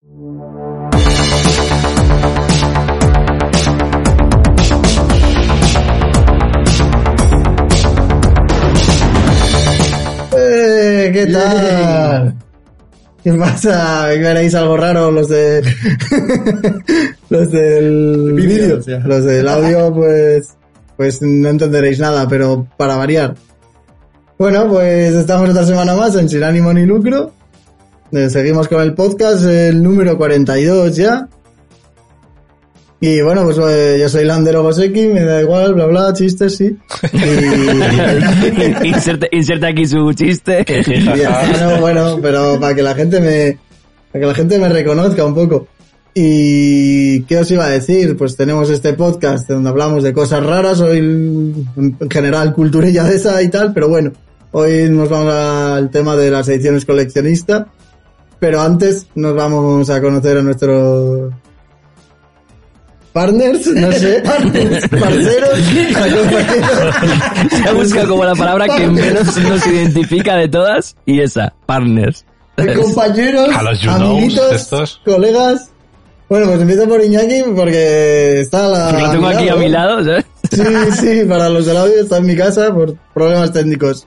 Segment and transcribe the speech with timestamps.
[0.00, 0.06] Eh,
[11.12, 12.34] ¿Qué tal?
[13.24, 14.06] ¿Qué pasa?
[14.06, 15.62] ¿Veréis algo raro los de
[17.28, 18.78] los del vídeo?
[19.04, 20.56] Los del audio, pues
[20.96, 23.34] pues no entenderéis nada, pero para variar.
[24.38, 27.32] Bueno, pues estamos otra semana más en Sin Ánimo ni Lucro.
[28.12, 31.28] Eh, Seguimos con el podcast, el número 42 ya.
[33.00, 36.76] Y bueno, pues eh, yo soy Lander Ogoseki, me da igual, bla bla, chistes, sí.
[38.82, 40.64] Y, inserte, inserte aquí su chiste.
[40.66, 43.58] bueno, bueno, pero para que la gente me,
[44.10, 45.68] para que la gente me reconozca un poco.
[46.14, 50.80] Y qué os iba a decir, pues tenemos este podcast donde hablamos de cosas raras,
[50.80, 54.12] hoy en general culturilla de esa y tal, pero bueno,
[54.50, 57.66] hoy nos vamos al tema de las ediciones coleccionistas.
[58.40, 61.32] Pero antes nos vamos a conocer a nuestros
[63.12, 65.58] partners, no sé, partners, parceros,
[67.50, 72.24] Se ha buscado como la palabra que menos nos identifica de todas y esa, partners.
[72.76, 75.00] compañeros, A los amiguitos, estos.
[75.04, 75.70] colegas.
[76.28, 78.92] Bueno, pues empiezo por Iñaki porque está la...
[78.92, 80.26] Lo tengo aquí a mi lado, ¿sabes?
[80.52, 80.62] Sí,
[81.00, 84.06] sí, para los del audio está en mi casa por problemas técnicos.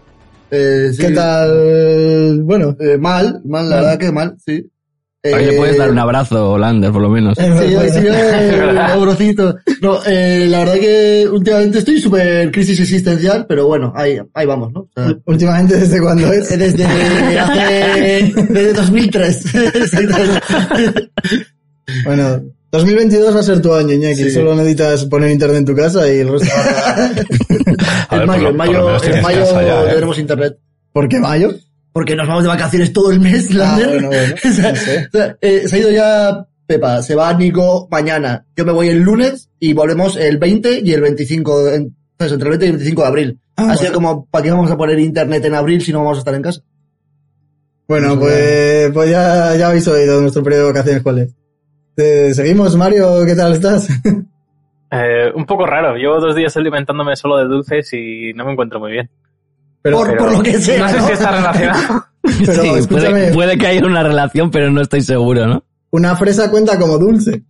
[0.52, 1.02] Eh, sí.
[1.02, 2.42] ¿Qué tal?
[2.44, 4.70] Bueno, Eh, mal, mal, la verdad que mal, sí.
[5.24, 7.38] Ahí le puedes dar un abrazo, Lander, por lo menos.
[7.38, 9.56] Sí, yo, sí, yo, eh, abrocito.
[9.82, 14.74] No, eh, la verdad que últimamente estoy súper crisis existencial, pero bueno, ahí, ahí vamos,
[14.74, 14.80] ¿no?
[14.82, 16.50] O sea, últimamente desde cuándo es.
[16.58, 19.46] desde hace, desde 2003.
[19.76, 20.42] Exactamente.
[22.06, 24.16] Bueno, 2022 va a ser tu año, Iñaki.
[24.24, 24.32] Sí.
[24.32, 27.12] Solo necesitas poner internet en tu casa y el resto va a...
[28.22, 29.88] En mayo, lo- en mayo, en tienes mayo ya, ¿eh?
[29.88, 30.58] tendremos internet.
[30.94, 31.54] ¿Por qué mayo?
[31.94, 33.88] Porque nos vamos de vacaciones todo el mes, Ah, Lander.
[33.90, 35.08] bueno, bueno, O sea, no sé.
[35.08, 38.46] o sea, eh, se ha ido ya Pepa, se va Nico mañana.
[38.56, 42.34] Yo me voy el lunes y volvemos el 20 y el 25, en- ¿sabes?
[42.34, 43.40] entre el 20 y el 25 de abril.
[43.58, 43.94] Ah, Así bueno.
[43.96, 46.42] como, ¿para qué vamos a poner internet en abril si no vamos a estar en
[46.42, 46.62] casa?
[47.88, 51.32] Bueno, pues, pues ya, ya habéis oído nuestro periodo de vacaciones cuál es.
[52.34, 53.88] Seguimos, Mario, ¿qué tal estás?
[54.94, 55.96] Eh, un poco raro.
[55.96, 59.10] Llevo dos días alimentándome solo de dulces y no me encuentro muy bien.
[59.82, 60.82] Pero, por, pero- por lo que sea.
[60.86, 62.06] No sé si está relacionado.
[62.46, 65.64] pero Sí, puede que haya una relación, pero no estoy seguro, ¿no?
[65.92, 67.44] una fresa cuenta como dulce.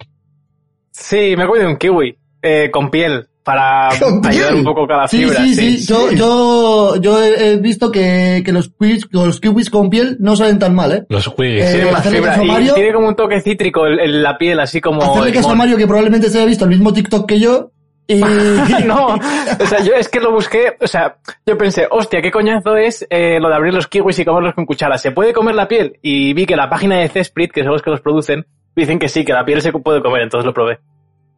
[0.91, 3.90] Sí, me he comido un kiwi eh, con piel para
[4.24, 5.44] ayudar un poco cada Sí, fibra.
[5.46, 5.85] sí, sí.
[5.88, 10.59] Yo, yo, yo he visto que, que los, quiz, los kiwis con piel no salen
[10.59, 11.03] tan mal, ¿eh?
[11.09, 11.63] Los Wiggs.
[11.66, 12.74] Eh, Tiene más fibra y Mario.
[12.75, 15.01] tiene como un toque cítrico en, en la piel, así como...
[15.01, 15.56] Hacerle caso a.
[15.56, 17.72] Mario que probablemente se haya visto el mismo TikTok que yo
[18.07, 18.16] y...
[18.85, 21.16] no, o sea, yo es que lo busqué, o sea,
[21.46, 24.66] yo pensé, hostia, qué coñazo es eh, lo de abrir los kiwis y comerlos con
[24.66, 24.97] cuchara.
[24.97, 25.97] ¿Se puede comer la piel?
[26.01, 29.07] Y vi que la página de Cesprit, que son los que los producen, dicen que
[29.07, 30.80] sí, que la piel se puede comer, entonces lo probé.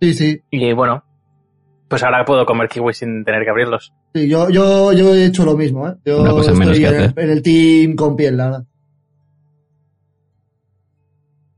[0.02, 0.42] Sí, sí.
[0.50, 1.04] Y bueno,
[1.94, 3.94] pues ahora puedo comer kiwis sin tener que abrirlos.
[4.16, 5.94] Sí, yo, yo, yo he hecho lo mismo, ¿eh?
[6.04, 7.24] Yo Una cosa menos estoy que en, hacer.
[7.24, 8.64] en el team con piel, la verdad.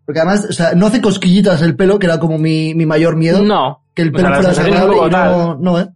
[0.06, 3.16] Porque además, o sea, no hace cosquillitas el pelo, que era como mi, mi mayor
[3.16, 3.42] miedo.
[3.44, 5.88] No, Que el o pelo sea, la fuera desagradable y no, no, ¿eh?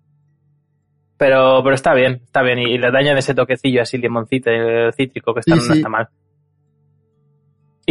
[1.17, 2.59] pero, pero está bien, está bien.
[2.59, 5.73] Y, y le daña de ese toquecillo así limoncito, eh, cítrico, que está, Sí, no
[5.73, 5.79] sí.
[5.79, 6.07] está mal.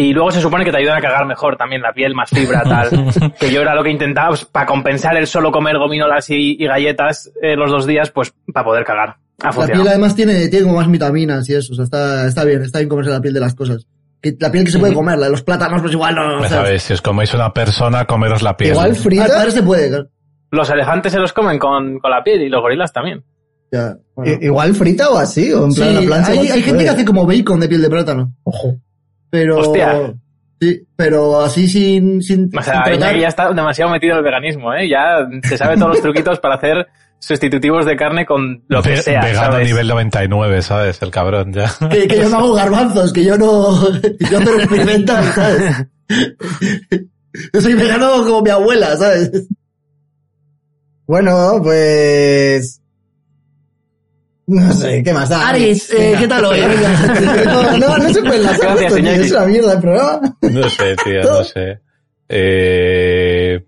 [0.00, 2.62] Y luego se supone que te ayudan a cagar mejor también la piel, más fibra,
[2.62, 2.88] tal.
[3.40, 6.66] que yo era lo que intentaba, pues, para compensar el solo comer gominolas y, y
[6.66, 9.16] galletas eh, los dos días, pues para poder cagar.
[9.40, 9.82] Ha La funcionado.
[9.82, 12.78] piel además tiene, tiene como más vitaminas y eso, o sea, está, está bien, está
[12.78, 13.86] bien comerse la piel de las cosas.
[14.22, 16.48] Que la piel que se puede comer, la de los plátanos, pues igual no, sea,
[16.62, 18.72] sabéis, si os coméis una persona, comeros la piel.
[18.72, 19.26] Igual al frita.
[19.26, 20.08] padre se puede, claro.
[20.50, 23.22] Los elefantes se los comen con, con la piel y los gorilas también.
[23.70, 24.32] Ya, bueno.
[24.40, 26.30] i- Igual frita o así, o en Sí, plan la plancha.
[26.32, 28.32] hay, hay gente que hace como bacon de piel de plátano.
[28.44, 28.76] Ojo.
[29.30, 29.58] Pero.
[29.58, 30.14] Hostia.
[30.60, 32.20] Sí, pero así sin.
[32.22, 34.88] sin O sea, sin tratar- ya está demasiado metido en el veganismo, ¿eh?
[34.88, 36.86] Ya se sabe todos los truquitos para hacer
[37.20, 39.66] sustitutivos de carne con lo que Ve- sea, vegano ¿sabes?
[39.68, 41.00] nivel 99, ¿sabes?
[41.02, 41.70] El cabrón ya.
[41.90, 43.88] que, que yo no hago garbanzos, que yo no.
[44.30, 45.86] Yo pero experimental, ¿sabes?
[47.52, 49.30] Yo soy vegano como mi abuela, ¿sabes?
[51.06, 52.80] Bueno, pues...
[54.48, 55.46] No sé, ¿qué más da?
[55.48, 56.60] Aris, eh, ¿qué tal hoy?
[57.44, 60.36] no, no, no se puede enlazar Gracias, esto, tío, es una mierda el programa.
[60.40, 61.78] No sé, tío, no sé.
[62.30, 63.60] Eh...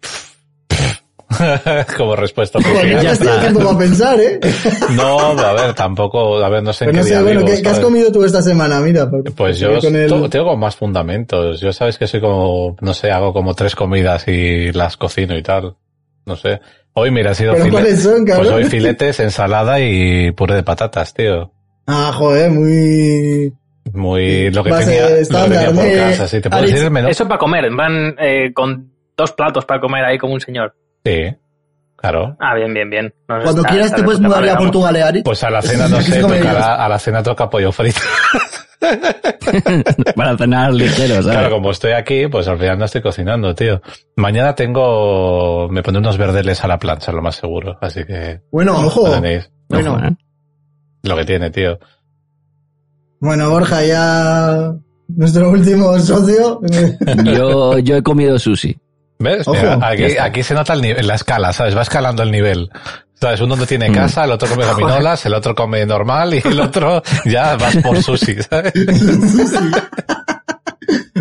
[1.97, 3.03] Como respuesta oficial.
[3.03, 4.41] ya estoy tiempo para pensar, ¿eh?
[4.97, 7.41] No, a ver, tampoco, a ver, no sé en Pero no qué sé, día bueno,
[7.45, 8.81] vivo, ¿qué, qué has comido tú esta semana?
[8.81, 11.61] Mira, por- Pues yo con el- to- tengo más fundamentos.
[11.61, 15.43] Yo sabes que soy como, no sé, hago como tres comidas y las cocino y
[15.43, 15.77] tal.
[16.27, 16.61] No sé.
[16.93, 20.63] Hoy, mira, ha sido ¿Pero file- cuáles son, Pues hoy filetes, ensalada y puré de
[20.63, 21.53] patatas, tío.
[21.87, 23.53] Ah, joder, muy...
[23.93, 25.99] Muy, lo que Base tenía, lo que estándar, tenía por ¿no?
[26.11, 26.41] casa, sí.
[26.41, 27.09] ¿Te puedo Alex, decir el menú?
[27.09, 30.75] Eso para comer, van eh, con dos platos para comer ahí como un señor.
[31.05, 31.35] Sí.
[31.97, 32.37] Claro.
[32.41, 33.15] Ah, bien, bien, bien.
[33.29, 34.57] No, Cuando está- quieras está te de puedes mudar a.
[34.59, 35.23] Portugal, ¿eh, Ari?
[35.23, 38.01] Pues a la cena, no sé, tocará- a la cena toca pollo frito.
[40.17, 41.27] Para cenar ligero, ¿sabes?
[41.39, 43.81] Claro, como estoy aquí, pues al final no estoy cocinando, tío.
[44.17, 47.77] Mañana tengo, me pondré unos verdeles a la plancha, lo más seguro.
[47.81, 49.03] Así que, Bueno, Ojo.
[49.21, 49.95] bueno.
[49.95, 50.17] Ojo, ¿eh?
[51.03, 51.79] Lo que tiene, tío.
[53.21, 54.73] Bueno, Borja, ya...
[55.09, 56.61] Nuestro último socio...
[57.25, 58.79] Yo, yo he comido sushi.
[59.19, 59.47] ¿Ves?
[59.47, 61.77] Ojo, Mira, aquí, aquí se nota el nivel, la escala, ¿sabes?
[61.77, 62.71] Va escalando el nivel.
[63.21, 63.41] ¿Sabes?
[63.43, 63.95] Uno no tiene Mm.
[63.95, 68.03] casa, el otro come gominolas, el otro come normal y el otro ya vas por
[68.03, 68.73] sushi, ¿sabes?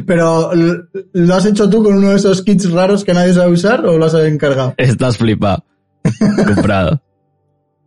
[0.05, 0.77] Pero, ¿l-
[1.13, 3.97] ¿lo has hecho tú con uno de esos kits raros que nadie sabe usar o
[3.97, 4.73] lo has encargado?
[4.77, 5.63] Estás flipado.
[6.47, 7.01] Comprado.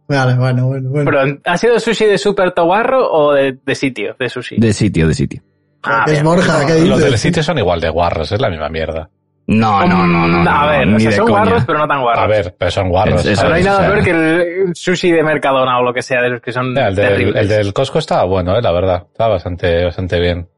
[0.08, 1.10] Vale, bueno, bueno, bueno.
[1.10, 4.56] Pero, ¿ha sido sushi de super tobarro o de, de sitio, de sushi?
[4.58, 5.42] De sitio, de sitio.
[5.82, 6.24] Ah, es bien.
[6.24, 7.20] Borja, ¿qué Los del dices?
[7.22, 9.08] sitio son igual de guarros, es la misma mierda.
[9.46, 10.50] No, no, no, no.
[10.50, 11.40] A ver, o sea, son coña.
[11.44, 12.22] guarros, pero no tan guarros.
[12.22, 13.26] A ver, pero son guarros.
[13.26, 16.00] Es- no hay nada O sea, peor que el sushi de Mercadona o lo que
[16.02, 19.04] sea, de los que son el, del, el del Costco estaba bueno, eh, la verdad.
[19.10, 20.48] Estaba bastante, bastante bien.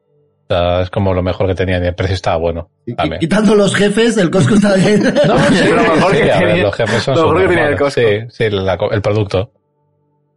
[0.47, 2.69] O sea, es como lo mejor que tenía y el precio estaba bueno.
[2.85, 3.19] Y- También.
[3.21, 5.03] Quitando los jefes, el Costco está bien.
[5.27, 7.49] No, sí, Lo mejor sí, que a ver, tenía- los jefes son lo mejor que
[7.49, 7.95] tenía el supermalos.
[7.95, 8.01] Costco.
[8.37, 9.51] Sí, sí, la el producto.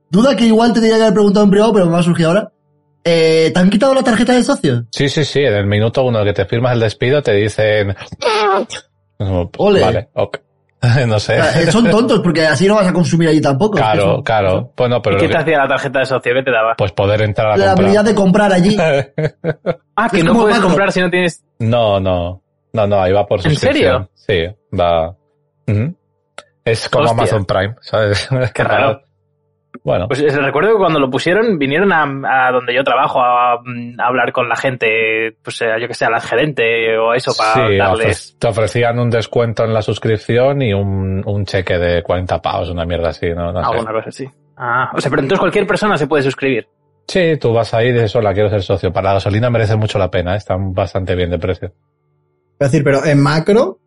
[0.09, 2.49] Duda que igual te tenía que haber preguntado en privado, pero me ha surgido ahora.
[3.03, 4.83] Eh, ¿Te han quitado la tarjeta de socio?
[4.91, 7.95] Sí, sí, sí, en el minuto uno que te firmas el despido te dicen...
[9.17, 9.81] Como, Ole.
[9.81, 10.37] Vale, ok.
[11.07, 11.37] no sé.
[11.37, 13.77] eh, son tontos porque así no vas a consumir allí tampoco.
[13.77, 14.73] Claro, claro.
[14.77, 16.33] Bueno, pero ¿Y qué te que- hacía la tarjeta de socio?
[16.35, 16.75] ¿Qué te daba?
[16.77, 17.79] pues poder entrar a La comprar.
[17.79, 18.77] habilidad de comprar allí.
[19.99, 21.43] Ah, que no puedes comprar si no tienes...
[21.57, 22.43] No, no.
[22.73, 24.07] No, no, ahí va por ¿En suscripción.
[24.13, 24.43] Sí,
[24.79, 25.15] va.
[26.63, 27.17] Es como Hostia.
[27.23, 28.29] Amazon Prime, ¿sabes?
[28.53, 29.01] Qué raro.
[29.83, 32.03] Bueno, Pues eh, recuerdo que cuando lo pusieron vinieron a,
[32.47, 35.93] a donde yo trabajo a, mm, a hablar con la gente, pues eh, yo que
[35.93, 38.35] sé, a la gerente o eso para sí, darles...
[38.35, 42.69] ofre- te ofrecían un descuento en la suscripción y un, un cheque de 40 pavos,
[42.69, 43.51] una mierda así, ¿no?
[43.51, 43.69] no sé.
[43.71, 44.25] Alguna cosa así.
[44.57, 46.67] Ah, o sea, pero entonces cualquier persona se puede suscribir.
[47.07, 48.91] Sí, tú vas ahí y dices, hola, quiero ser socio.
[48.91, 50.37] Para la gasolina merece mucho la pena, ¿eh?
[50.37, 51.71] están bastante bien de precio.
[52.59, 53.77] Es decir, pero en macro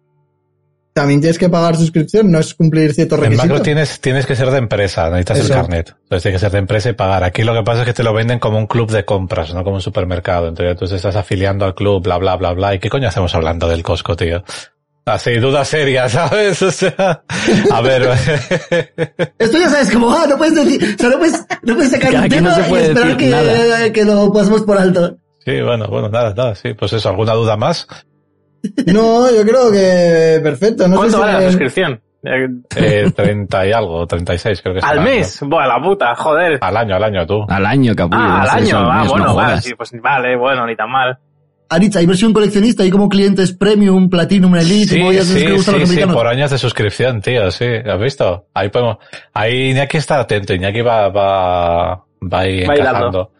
[1.00, 3.48] también tienes que pagar suscripción, no es cumplir ciertos En requisitos.
[3.48, 5.46] macro tienes, tienes que ser de empresa, necesitas Eso.
[5.46, 5.88] el carnet.
[5.88, 7.24] Entonces tienes que ser de empresa y pagar.
[7.24, 9.64] Aquí lo que pasa es que te lo venden como un club de compras, no
[9.64, 10.48] como un supermercado.
[10.48, 12.74] Entonces tú estás afiliando al club, bla, bla, bla, bla.
[12.74, 14.44] ¿Y qué coño hacemos hablando del Costco, tío?
[15.06, 16.60] Así, duda seria, ¿sabes?
[16.60, 17.22] O sea,
[17.72, 18.02] a ver,
[19.38, 22.14] Esto ya sabes, como, ah, no puedes decir, o sea, no puedes, no puedes sacar
[22.14, 25.16] un tema no se y esperar que, que lo pasemos por alto.
[25.44, 27.88] sí, bueno, bueno, nada, nada, sí, pues eso, ¿alguna duda más?
[28.86, 30.86] No, yo creo que perfecto.
[30.88, 32.00] No ¿Cuánto sé si vale la suscripción?
[32.22, 35.40] Eh, Eh, 30 y algo, 36 creo que es ¿Al mes?
[35.42, 36.58] Buah, la puta, joder.
[36.60, 37.44] Al año, al año, tú.
[37.48, 38.20] Al año, capullo.
[38.22, 38.76] Ah, al va año.
[38.78, 41.18] Ah, mes, no bueno, vale, sí, pues vale, bueno, ni tan mal.
[41.72, 45.58] Aritz, hay versión coleccionista, hay como clientes premium, platinum, elite, Sí, de esas sí, que
[45.62, 48.46] sí, los sí, por años de suscripción, tío, sí, ¿has visto?
[48.52, 48.96] Ahí podemos,
[49.32, 52.80] ahí Iñaki está atento, Iñaki va, va, va ahí Va hilando.
[52.90, 53.30] encajando.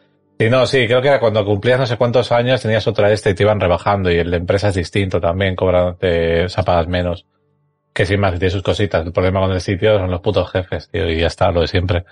[0.41, 3.29] Sí, no, sí, creo que era cuando cumplías no sé cuántos años tenías otra este
[3.29, 6.47] y te iban rebajando y el de empresa es distinto también, cobran, te,
[6.89, 7.27] menos.
[7.93, 9.05] Que sin más, tiene sus cositas.
[9.05, 11.67] El problema con el sitio son los putos jefes, tío, y ya está, lo de
[11.67, 12.07] siempre.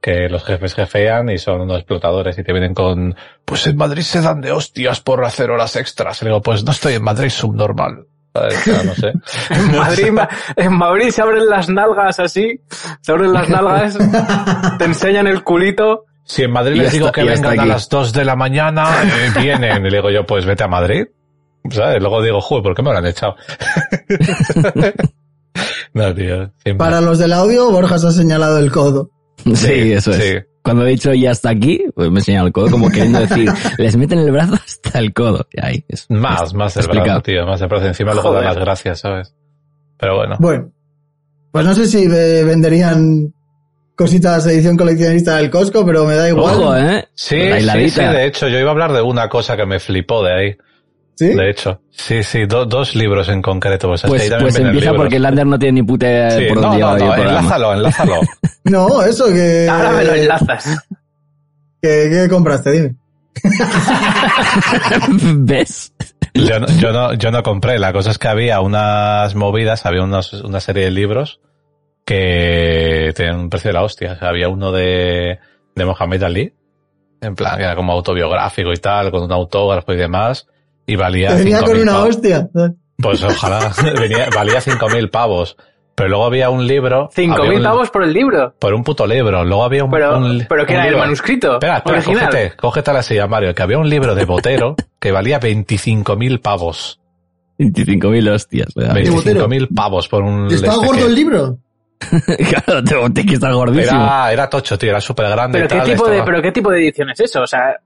[0.00, 4.02] Que los jefes jefean y son unos explotadores y te vienen con, pues en Madrid
[4.02, 6.22] se dan de hostias por hacer horas extras.
[6.22, 8.06] Y digo, pues no estoy en Madrid subnormal.
[8.34, 9.12] No sé.
[9.50, 12.60] En Madrid, ma- en Madrid se abren las nalgas así,
[13.00, 13.98] se abren las nalgas,
[14.78, 16.04] te enseñan el culito.
[16.24, 18.86] Si en Madrid Y les hasta- digo que vengan a las 2 de la mañana,
[19.04, 19.84] eh, vienen.
[19.86, 21.04] Y le digo yo, pues vete a Madrid.
[21.70, 22.00] ¿Sabes?
[22.00, 23.36] Luego digo, joder, ¿por qué me lo han echado?
[25.94, 26.36] no, tío.
[26.62, 26.74] siempre.
[26.76, 29.10] Para los del audio, Borja se ha señalado el codo.
[29.54, 30.16] Sí, eso es.
[30.16, 30.34] sí.
[30.62, 33.50] Cuando he dicho ya hasta aquí, pues me he señalado el codo como queriendo decir,
[33.78, 35.46] les meten el brazo hasta el codo.
[35.52, 37.06] Y ahí, es, Más, más explicado.
[37.06, 37.46] brazo, tío.
[37.46, 37.86] Más del brazo.
[37.86, 39.34] Encima luego dan las gracias, ¿sabes?
[39.98, 40.36] Pero bueno.
[40.38, 40.70] Bueno,
[41.50, 43.34] pues no sé si ve- venderían
[43.96, 46.54] cositas de edición coleccionista del Costco, pero me da igual.
[46.56, 47.08] Ojo, eh.
[47.14, 47.38] Sí,
[47.90, 50.56] sí, de hecho, yo iba a hablar de una cosa que me flipó de ahí.
[51.14, 51.28] ¿Sí?
[51.28, 53.88] De hecho, sí, sí, do- dos libros en concreto.
[53.88, 54.96] Pues, Pues, ahí pues empieza libros.
[54.96, 57.22] porque Lander no tiene ni puta idea Sí, por no, dónde no, no, programa.
[57.38, 58.20] enlázalo, enlázalo.
[58.64, 59.68] No, eso que...
[59.68, 60.78] Ahora me lo enlazas.
[61.82, 62.70] ¿Qué compraste?
[62.72, 62.94] Dime.
[65.08, 65.92] ¿Ves?
[66.34, 67.78] Yo no, yo, no, yo no compré.
[67.78, 71.40] La cosa es que había unas movidas, había unos, una serie de libros
[72.04, 74.12] que tenían un precio de la hostia.
[74.12, 75.38] O sea, había uno de,
[75.74, 76.52] de Mohamed Ali,
[77.20, 80.46] en plan, que era como autobiográfico y tal, con un autógrafo y demás,
[80.86, 82.08] y valía Te venía 5.000 con una pavos.
[82.08, 82.48] hostia.
[82.98, 85.56] Pues ojalá, venía, valía 5.000 pavos.
[85.94, 87.10] Pero luego había un libro.
[87.12, 88.54] Cinco había mil un- pavos por el libro.
[88.58, 89.44] Por un puto libro.
[89.44, 91.52] Luego había un, Pero, un- pero que un era el manuscrito.
[91.54, 92.26] Espera, espera, original.
[92.30, 96.98] cógete, cógete la silla, Mario, que había un libro de Botero que valía 25.000 pavos.
[97.58, 98.68] 25.000 hostias.
[98.74, 99.10] realmente.
[99.10, 100.46] 25.000 pavos por un...
[100.50, 101.58] ¿Estaba este gordo que- el libro?
[102.64, 102.82] claro,
[103.34, 104.02] estar gordísimo.
[104.02, 105.66] Era, era tocho, tío, era súper grande.
[105.66, 107.42] Pero qué tipo de, pero qué tipo de edición es eso?
[107.42, 107.76] O sea,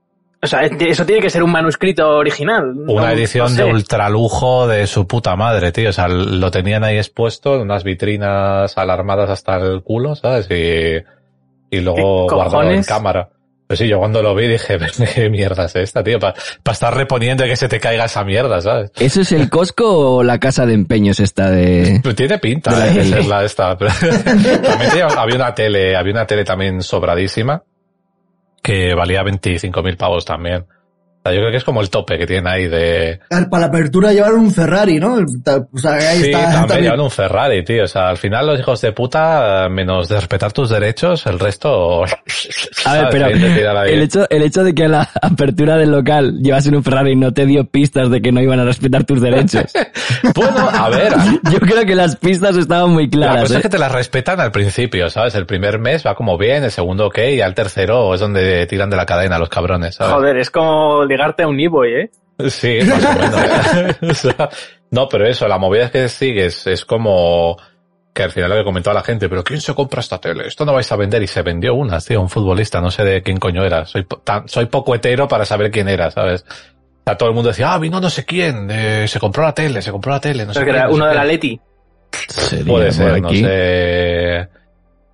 [0.41, 2.71] o sea, eso tiene que ser un manuscrito original.
[2.87, 3.63] Una No- edición no sé.
[3.63, 5.89] de ultralujo de su puta madre, tío.
[5.89, 10.47] O sea, lo tenían ahí expuesto en unas vitrinas alarmadas hasta el culo, ¿sabes?
[10.51, 13.29] Y, y luego ¿Qué guardado en cámara.
[13.67, 14.77] Pues sí, yo cuando lo vi dije,
[15.15, 16.19] ¿qué mierda es esta, tío?
[16.19, 16.35] Para
[16.71, 18.91] estar reponiendo y que se te caiga esa mierda, ¿sabes?
[18.97, 21.99] ¿Eso es el Costco o la casa de empeños esta de...?
[22.01, 22.93] Pues tiene pinta De la ¿eh?
[22.93, 23.77] de ser la esta.
[23.77, 27.63] también tenía- había una tele, había una tele también sobradísima
[28.63, 30.65] que valía 25.000 pavos también.
[31.27, 33.19] Sea, yo creo que es como el tope que tienen ahí de...
[33.29, 35.15] Para la apertura llevaron un Ferrari, ¿no?
[35.15, 36.39] O sea, ahí sí, está.
[36.41, 36.83] también, también.
[36.83, 37.83] llevan un Ferrari, tío.
[37.83, 42.03] O sea, al final los hijos de puta, menos de respetar tus derechos, el resto...
[42.85, 46.75] A ver, pero el hecho, el hecho de que a la apertura del local llevasen
[46.75, 49.65] un Ferrari no te dio pistas de que no iban a respetar tus derechos.
[50.35, 51.13] Bueno, a ver...
[51.51, 53.41] Yo creo que las pistas estaban muy La claras.
[53.43, 53.57] cosa ¿eh?
[53.57, 55.35] es que te las respetan al principio, ¿sabes?
[55.35, 58.89] El primer mes va como bien, el segundo ok, y al tercero es donde tiran
[58.89, 60.13] de la cadena los cabrones, ¿sabes?
[60.13, 62.11] Joder, es como ligarte a un e-boy, ¿eh?
[62.49, 63.95] Sí, más o menos.
[64.11, 64.49] O sea,
[64.91, 67.57] no, pero eso, la movida que sigues, es como
[68.13, 70.47] que al final lo que comentaba la gente, pero ¿quién se compra esta tele?
[70.47, 73.21] Esto no vais a vender y se vendió una, tío, un futbolista, no sé de
[73.21, 73.85] quién coño era.
[73.85, 76.43] Soy, po- tan- soy poco hetero para saber quién era, ¿sabes?
[76.49, 79.53] O sea, todo el mundo decía, ah, vino no sé quién, eh, se compró la
[79.53, 81.11] tele, se compró la tele, no sé Creo que quién, era no sé uno de
[81.11, 81.21] quién".
[81.25, 81.61] la Leti.
[82.67, 83.41] Puede ser, no aquí.
[83.43, 84.47] sé.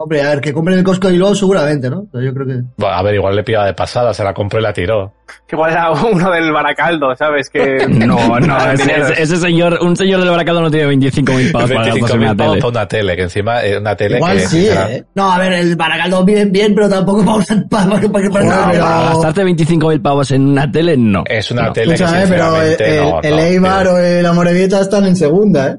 [0.03, 2.05] Hombre, a ver, que compren el Costco y luego seguramente, ¿no?
[2.11, 2.53] Pero yo creo que.
[2.77, 5.13] Bueno, a ver, igual le pillaba de pasada, se la compró y la tiró.
[5.47, 7.49] Que igual era uno del Baracaldo, ¿sabes?
[7.49, 11.71] Que No, no, ese, ese- ese señor, un señor del Baracaldo no tiene 25.000 pavos
[11.71, 12.61] para gastarse 25.000 en una pavos tele.
[12.61, 14.47] para una tele, que encima es una tele Igual que...
[14.47, 15.05] sí, será- ¿eh?
[15.15, 17.55] No, a ver, el Baracaldo bien, bien, pero tampoco vamos a...
[17.69, 21.23] Para, para, para, para, no, pero- Para gastarte 25.000 pavos en una tele, no.
[21.25, 21.73] Es una No.
[21.73, 25.67] tele que Escúchame, pero el, no, el no, Eibar o el Amorebieta están en segunda,
[25.71, 25.77] ¿eh?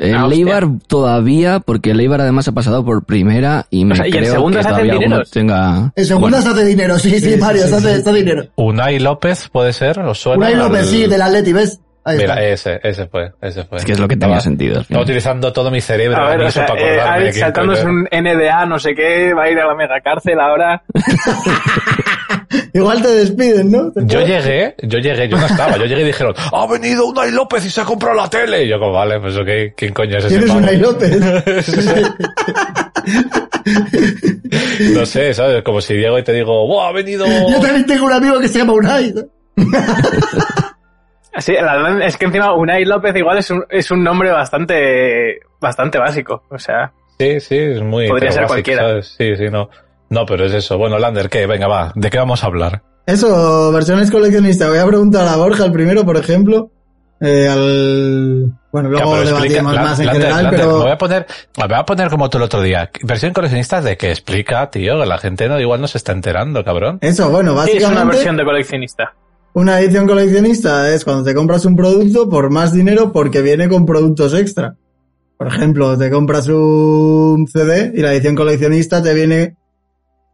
[0.00, 0.38] El Ah, hostia.
[0.38, 4.10] Eibar todavía, porque el Eibar además ha pasado por primera y me O sea, ¿y
[4.12, 5.30] en creo segunda que todavía dineros?
[5.30, 5.92] tenga...
[5.94, 8.44] En segunda Bueno, se hace dinero, sí, sí, Sí, Mario, sí, hace, hace dinero.
[8.56, 9.98] Unai López, ¿puede ser?
[10.00, 10.38] ¿Os suena?
[10.38, 11.80] Unai López, Al- sí, del Atleti, ¿ves?
[12.02, 12.46] Ahí Mira, está.
[12.46, 13.76] ese, ese fue, ese fue.
[13.76, 14.80] es que es lo que tenía sentido.
[14.80, 18.64] Estaba utilizando todo mi cerebro A ver, o sea, para eh, acordarme saltándose un NDA,
[18.64, 20.82] no sé qué, va a ir a la mega cárcel ahora.
[22.72, 23.92] Igual te despiden, ¿no?
[23.92, 27.30] Te Yo llegué, yo llegué, yo no estaba, yo llegué y dijeron, ha venido Unai
[27.30, 28.64] López y se ha comprado la tele.
[28.64, 30.60] Y yo como, vale, pues ok, ¿quién coño es ese Tienes pavo?
[30.60, 31.20] Unai López.
[34.94, 35.62] no sé, ¿sabes?
[35.62, 37.26] Como si llego y te digo, ¡Buah, ha venido!
[37.26, 39.14] Yo también tengo un amigo que se llama Unai.
[41.38, 45.38] Sí, la verdad es que encima Unai López igual es un, es un nombre bastante,
[45.60, 46.42] bastante básico.
[46.50, 48.08] O sea, Sí, sí, es muy...
[48.08, 48.82] Podría ser básico, cualquiera.
[48.82, 49.14] ¿sabes?
[49.16, 49.68] Sí, sí, no.
[50.10, 50.76] No, pero es eso.
[50.76, 51.46] Bueno, Lander, ¿qué?
[51.46, 51.92] Venga, va.
[51.94, 52.82] ¿De qué vamos a hablar?
[53.06, 54.68] Eso, versiones coleccionistas.
[54.68, 56.70] Voy a preguntar a Borja el primero, por ejemplo.
[57.20, 58.52] Eh, al...
[58.72, 60.76] Bueno, Ya, luego explica- debatimos Lan- más en Lander, general, Lander, pero...
[60.78, 61.26] me voy a poner,
[61.58, 62.90] me voy a poner como tú el otro día.
[63.02, 66.64] Versión coleccionista de que explica, tío, que la gente no, igual no se está enterando,
[66.64, 66.98] cabrón.
[67.02, 68.02] Eso, bueno, sí, es básicamente...
[68.02, 69.14] una versión de coleccionista.
[69.52, 73.84] Una edición coleccionista es cuando te compras un producto por más dinero porque viene con
[73.84, 74.76] productos extra.
[75.36, 79.56] Por ejemplo, te compras un CD y la edición coleccionista te viene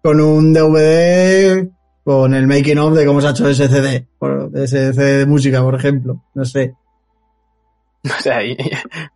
[0.07, 1.67] con un DVD
[2.05, 5.27] con el making of de cómo se ha hecho ese CD, por- ese CD de
[5.27, 6.23] música, por ejemplo.
[6.35, 6.75] No sé.
[8.07, 8.57] O sea, y,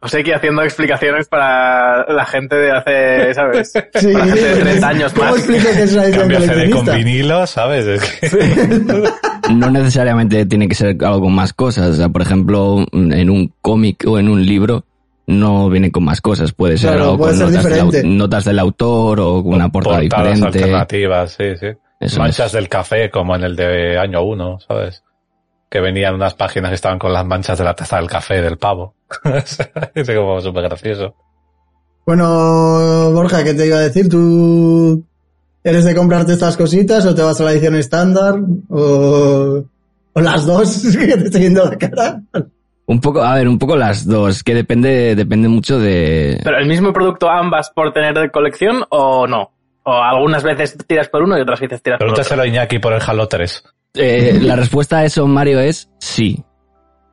[0.02, 3.72] no sé qué haciendo explicaciones para la gente de hace, ¿sabes?
[3.94, 5.36] Sí, Para gente de 30 años ¿Cómo más.
[5.36, 7.86] explico que es una CD con vinilo, ¿sabes?
[7.86, 9.10] Es que-
[9.54, 11.90] No necesariamente tiene que ser algo con más cosas.
[11.90, 14.84] O sea, por ejemplo, en un cómic o en un libro
[15.30, 16.52] no viene con más cosas.
[16.52, 20.34] Puede ser Claro, puede con ser notas, del, notas del autor o una portada Portadas
[20.36, 20.58] diferente.
[20.58, 21.66] alternativas, sí, sí.
[22.00, 22.52] Eso manchas es.
[22.52, 25.02] del café, como en el de año uno, ¿sabes?
[25.70, 28.58] Que venían unas páginas que estaban con las manchas de la taza del café del
[28.58, 28.94] pavo.
[29.94, 31.14] es como súper gracioso.
[32.06, 34.08] Bueno, Borja, ¿qué te iba a decir?
[34.08, 35.04] ¿Tú
[35.62, 38.40] eres de comprarte estas cositas o te vas a la edición estándar?
[38.68, 39.62] ¿O
[40.12, 42.22] O las dos, que te estoy viendo la cara.
[42.90, 46.40] Un poco, a ver, un poco las dos, que depende, depende mucho de...
[46.42, 49.52] ¿Pero el mismo producto ambas por tener de colección o no?
[49.84, 52.16] O algunas veces tiras por uno y otras veces tiras por otro.
[52.16, 53.64] Pregúntaselo a Iñaki por el Halo 3.
[53.94, 56.42] Eh, la respuesta a eso, Mario, es sí.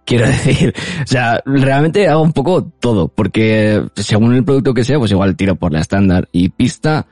[0.03, 4.97] Quiero decir, o sea, realmente hago un poco todo, porque según el producto que sea,
[4.97, 7.05] pues igual tiro por la estándar y pista,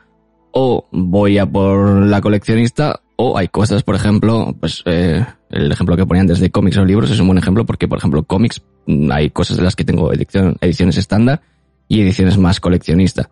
[0.49, 5.23] o voy a por la coleccionista, o hay cosas, por ejemplo, pues eh,
[5.55, 7.97] el ejemplo que ponía antes de cómics o libros es un buen ejemplo, porque por
[7.97, 11.41] ejemplo cómics, mm, hay cosas de las que tengo ediciones estándar
[11.87, 13.29] y ediciones más coleccionista.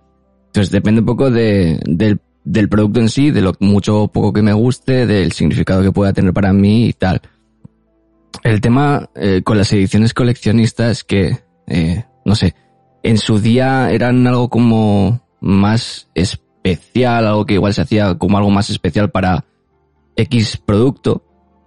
[0.47, 4.31] Entonces depende un poco de, del, del producto en sí, de lo mucho o poco
[4.31, 7.21] que me guste, del significado que pueda tener para mí y tal.
[8.43, 12.55] El tema eh, con las ediciones coleccionistas es que, eh, no sé,
[13.03, 18.49] en su día eran algo como más especial, algo que igual se hacía como algo
[18.49, 19.45] más especial para
[20.15, 21.23] X producto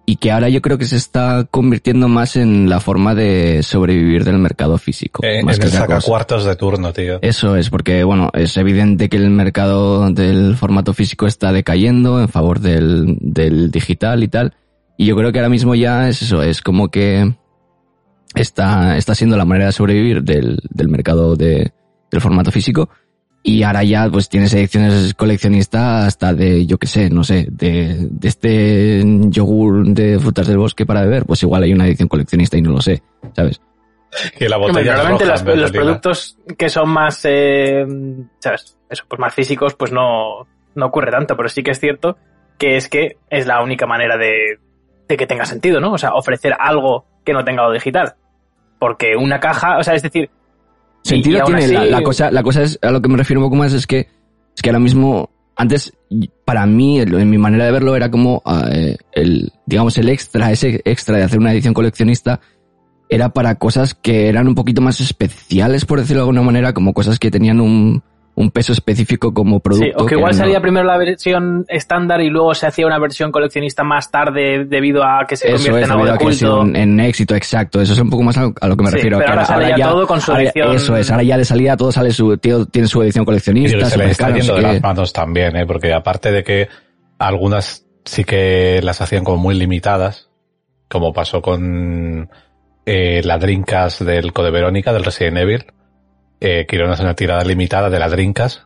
[0.09, 4.25] y que ahora yo creo que se está convirtiendo más en la forma de sobrevivir
[4.25, 5.25] del mercado físico.
[5.25, 5.83] Eh, más en que el cosa.
[5.83, 7.19] sacacuartos de turno, tío.
[7.23, 12.29] Eso es, porque bueno, es evidente que el mercado del formato físico está decayendo en
[12.29, 14.55] favor del, del digital y tal.
[14.97, 17.35] Y yo creo que ahora mismo ya es eso, es como que
[18.37, 21.73] está, está siendo la manera de sobrevivir del, del mercado de,
[22.13, 22.89] del formato físico.
[23.49, 28.09] Y ahora ya pues tienes ediciones coleccionistas hasta de, yo qué sé, no sé, de,
[28.11, 32.57] de este yogur de frutas del bosque para beber, pues igual hay una edición coleccionista
[32.59, 33.05] y no lo sé,
[33.37, 33.61] ¿sabes?
[34.37, 37.87] Que la botella normalmente roja de los productos que son más, eh,
[38.41, 38.77] ¿sabes?
[38.91, 42.19] Eso, pues más físicos, pues no, no ocurre tanto, pero sí que es cierto
[42.59, 44.59] que es que es la única manera de,
[45.07, 45.93] de que tenga sentido, ¿no?
[45.93, 48.17] O sea, ofrecer algo que no tenga lo digital.
[48.81, 50.31] Porque una caja, o sea, es decir,
[51.07, 53.47] Sentido tiene, la, así- la cosa, la cosa es, a lo que me refiero un
[53.47, 54.09] poco más es que,
[54.55, 55.93] es que ahora mismo, antes,
[56.45, 60.51] para mí, en mi manera de verlo, era como, ah, eh, el, digamos, el extra,
[60.53, 62.41] ese extra de hacer una edición coleccionista,
[63.09, 66.93] era para cosas que eran un poquito más especiales, por decirlo de alguna manera, como
[66.93, 68.03] cosas que tenían un,
[68.39, 69.87] un peso específico como producto.
[69.87, 72.87] Sí, o que que igual no- salía primero la versión estándar y luego se hacía
[72.87, 76.19] una versión coleccionista más tarde debido a que se Eso convierte es, en algo debido
[76.19, 76.61] de culto.
[76.61, 77.81] un- en éxito, exacto.
[77.81, 79.19] Eso es un poco más a, lo que me Sí, refiero.
[79.19, 81.77] pero ahora sale ya todo con su ahora- edición- Eso es, ahora ya de salida
[81.77, 83.77] todo sale su, tío, tiene su edición Y coleccionista.
[83.79, 85.65] digo, se le súper está yendo de las manos también, ¿eh?
[85.67, 86.69] porque aparte de que
[87.19, 90.29] algunas sí que las hacían como muy limitadas,
[90.89, 92.29] como pasó con
[92.85, 95.65] eh, la Dreamcast del Code Verónica, del Resident Evil,
[96.41, 98.63] eh, a hacer una tirada limitada de la Dreamcast,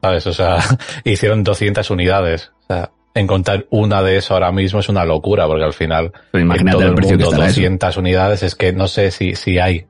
[0.00, 0.26] ¿sabes?
[0.26, 0.58] O sea,
[1.04, 2.52] hicieron 200 unidades.
[2.64, 6.54] O sea, encontrar una de eso ahora mismo es una locura, porque al final, Pero
[6.54, 7.60] en todo el el mundo, estará eso.
[7.60, 9.86] 200 unidades, es que no sé si, si hay,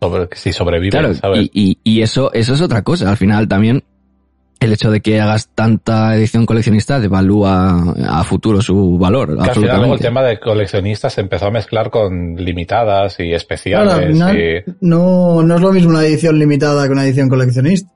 [0.00, 1.50] sobre, si sobreviven, Claro, ¿sabes?
[1.52, 3.10] y, y, y eso, eso es otra cosa.
[3.10, 3.82] Al final también
[4.60, 9.36] el hecho de que hagas tanta edición coleccionista devalúa a futuro su valor.
[9.42, 13.32] Que al final luego el tema de coleccionistas se empezó a mezclar con limitadas y
[13.32, 14.16] especiales.
[14.16, 17.90] Claro, y- no, no es lo mismo una edición limitada que una edición coleccionista.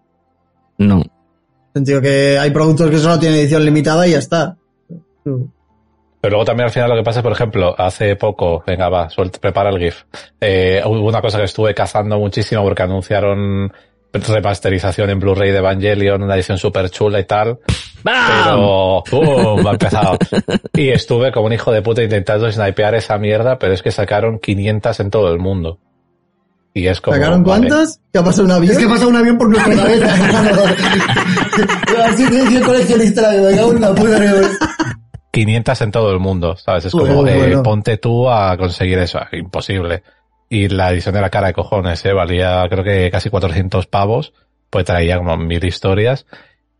[0.78, 0.96] No.
[0.96, 4.56] En el sentido que hay productos que solo tienen edición limitada y ya está.
[5.22, 9.38] Pero luego también al final lo que pasa, por ejemplo, hace poco, venga va, suelta,
[9.38, 10.04] prepara el GIF.
[10.40, 13.70] Eh, hubo una cosa que estuve cazando muchísimo porque anunciaron
[14.14, 17.58] remasterización en Blu-ray de Evangelion, una edición súper chula y tal.
[18.02, 19.66] Pero, ¡pum!
[19.66, 20.18] ha empezado.
[20.74, 24.38] Y estuve como un hijo de puta intentando snipear esa mierda, pero es que sacaron
[24.38, 25.78] 500 en todo el mundo.
[26.72, 27.16] Y es como...
[27.16, 27.68] ¿Sacaron vale.
[27.68, 28.00] cuántas?
[28.12, 28.72] ¿Qué ha pasado un avión?
[28.72, 30.62] Es que pasa un avión por nuestra cabeza, hermano.
[32.04, 34.48] Así dice el coleccionista la me cago en la puta que-
[35.32, 36.84] 500 en todo el mundo, ¿sabes?
[36.86, 37.62] Es como, eh, bueno.
[37.62, 40.02] ponte tú a conseguir eso, imposible.
[40.54, 42.12] Y la edición de la cara de cojones, ¿eh?
[42.12, 44.32] Valía creo que casi 400 pavos,
[44.70, 46.26] pues traía como mil historias.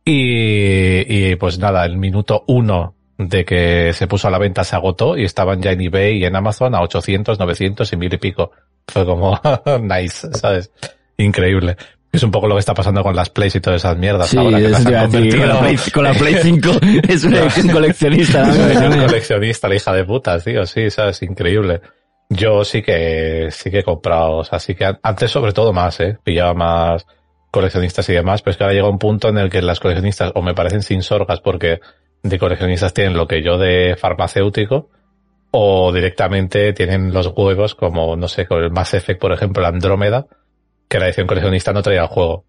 [0.04, 4.76] Y, y pues nada, el minuto uno de que se puso a la venta se
[4.76, 8.18] agotó y estaban ya en eBay y en Amazon a 800, 900 y mil y
[8.18, 8.52] pico.
[8.86, 9.40] Fue como,
[9.82, 10.70] nice, ¿sabes?
[11.16, 11.76] Increíble.
[12.12, 14.36] Es un poco lo que está pasando con las plays y todas esas mierdas Sí,
[14.36, 16.70] ahora que las han con la, Play, con la Play 5
[17.08, 18.46] es una edición coleccionista.
[18.46, 18.52] ¿no?
[18.54, 21.20] Es una edición coleccionista, la hija de puta, tío, sí, ¿sabes?
[21.22, 21.80] Increíble.
[22.28, 26.18] Yo sí que, sí que he comprado, o que an- antes sobre todo más, eh,
[26.24, 27.06] pillaba más
[27.50, 30.32] coleccionistas y demás, pero es que ahora llega un punto en el que las coleccionistas
[30.34, 31.80] o me parecen sin sorgas porque
[32.22, 34.90] de coleccionistas tienen lo que yo de farmacéutico,
[35.52, 39.68] o directamente tienen los huevos como, no sé, con el Mass Effect, por ejemplo, la
[39.68, 40.26] Andrómeda,
[40.88, 42.44] que la edición coleccionista no traía el juego.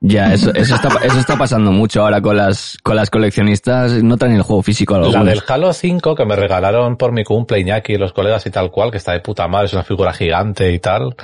[0.00, 4.02] Ya, eso, eso, está, eso está pasando mucho ahora con las, con las coleccionistas.
[4.02, 5.26] No traen el juego físico a La algunos.
[5.26, 8.70] del Halo 5 que me regalaron por mi cumple Iñaki y los colegas y tal
[8.70, 11.16] cual, que está de puta madre, es una figura gigante y tal.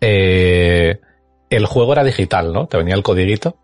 [0.00, 1.00] Eh,
[1.50, 2.66] el juego era digital, ¿no?
[2.66, 3.56] Te venía el codiguito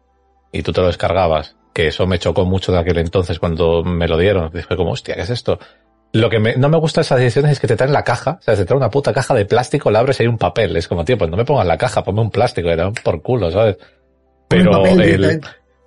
[0.52, 1.56] y tú te lo descargabas.
[1.72, 5.22] Que eso me chocó mucho de aquel entonces cuando me lo dije como, hostia, ¿qué
[5.22, 5.58] es esto?
[6.12, 8.38] Lo que me- no me gusta de esas ediciones es que te traen la caja,
[8.40, 10.76] o sea, te traen una puta caja de plástico, la abres y hay un papel.
[10.76, 13.50] Es como, tío, pues no me pongas la caja, ponme un plástico, era por culo,
[13.50, 13.76] ¿sabes?
[14.58, 15.40] Pero papel el,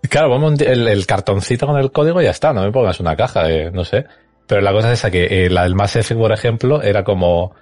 [0.09, 3.15] claro, un- el, el cartoncito con el código y ya está, no me pongas una
[3.15, 4.05] caja, eh, no sé.
[4.47, 7.53] Pero la cosa es esa que eh, la del Mass Effect, por ejemplo, era como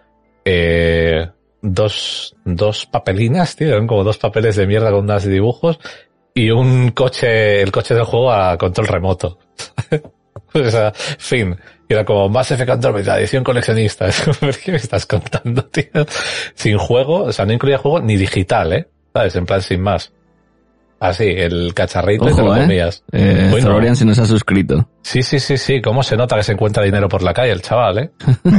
[0.44, 1.28] eh,
[1.62, 5.80] dos, dos papelinas, tío, eran como dos papeles de mierda con unos dibujos
[6.34, 9.40] y un coche, el coche del juego a control remoto.
[10.54, 11.56] o sea, fin.
[11.88, 14.08] Era como Mass Effect Andromeda, edición coleccionista.
[14.64, 15.86] ¿Qué me estás contando, tío?
[16.56, 18.88] Sin juego, o sea, no incluía juego ni digital, ¿eh?
[19.14, 19.36] ¿Sabes?
[19.36, 20.12] En plan, sin más.
[21.10, 22.62] Así, el cacharrito y te lo Ojo, ¿eh?
[22.62, 23.04] comías.
[23.12, 23.68] eh Bueno.
[23.68, 24.90] Zolorian se nos ha suscrito.
[25.04, 25.82] Sí, sí, sí, sí.
[25.82, 28.12] ¿Cómo se nota que se encuentra dinero por la calle el chaval, eh?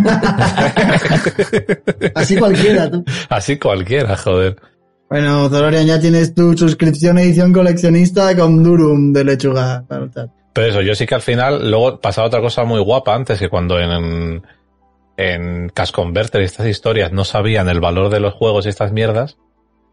[2.14, 3.04] Así cualquiera, tú.
[3.28, 4.56] Así cualquiera, joder.
[5.08, 9.84] Bueno, Zolorian, ya tienes tu suscripción edición coleccionista con Durum de lechuga.
[10.52, 13.48] Pero eso, yo sí que al final, luego pasaba otra cosa muy guapa antes, que
[13.48, 14.42] cuando en,
[15.16, 18.92] en Cash Converter y estas historias no sabían el valor de los juegos y estas
[18.92, 19.36] mierdas,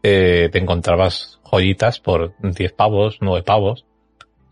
[0.06, 3.86] eh, te encontrabas joyitas por 10 pavos, 9 pavos.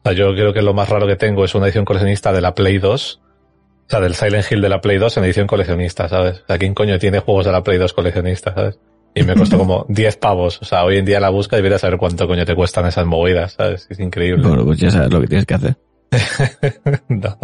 [0.03, 2.41] O sea, yo creo que lo más raro que tengo es una edición coleccionista de
[2.41, 3.21] la Play 2.
[3.23, 6.41] O sea, del Silent Hill de la Play 2 en edición coleccionista, ¿sabes?
[6.41, 8.79] O sea, ¿quién coño tiene juegos de la Play 2 coleccionista, ¿sabes?
[9.15, 10.59] Y me costó como 10 pavos.
[10.63, 12.87] O sea, hoy en día la busca y verás a saber cuánto coño te cuestan
[12.87, 13.87] esas movidas, ¿sabes?
[13.91, 14.49] Es increíble.
[14.49, 15.77] Bueno, pues ya sabes lo que tienes que hacer.
[17.11, 17.37] no.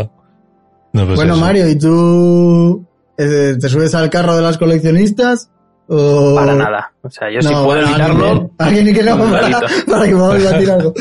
[0.95, 1.43] No, pues bueno, eso.
[1.43, 2.87] Mario, ¿y tú
[3.19, 5.51] eh, te subes al carro de las coleccionistas?
[5.89, 6.35] O...
[6.35, 6.93] Para nada.
[7.03, 10.05] O sea, yo si No, puedo bueno, evitarlo, Alguien, alguien que no, lo para, para
[10.07, 10.93] que podamos batir algo.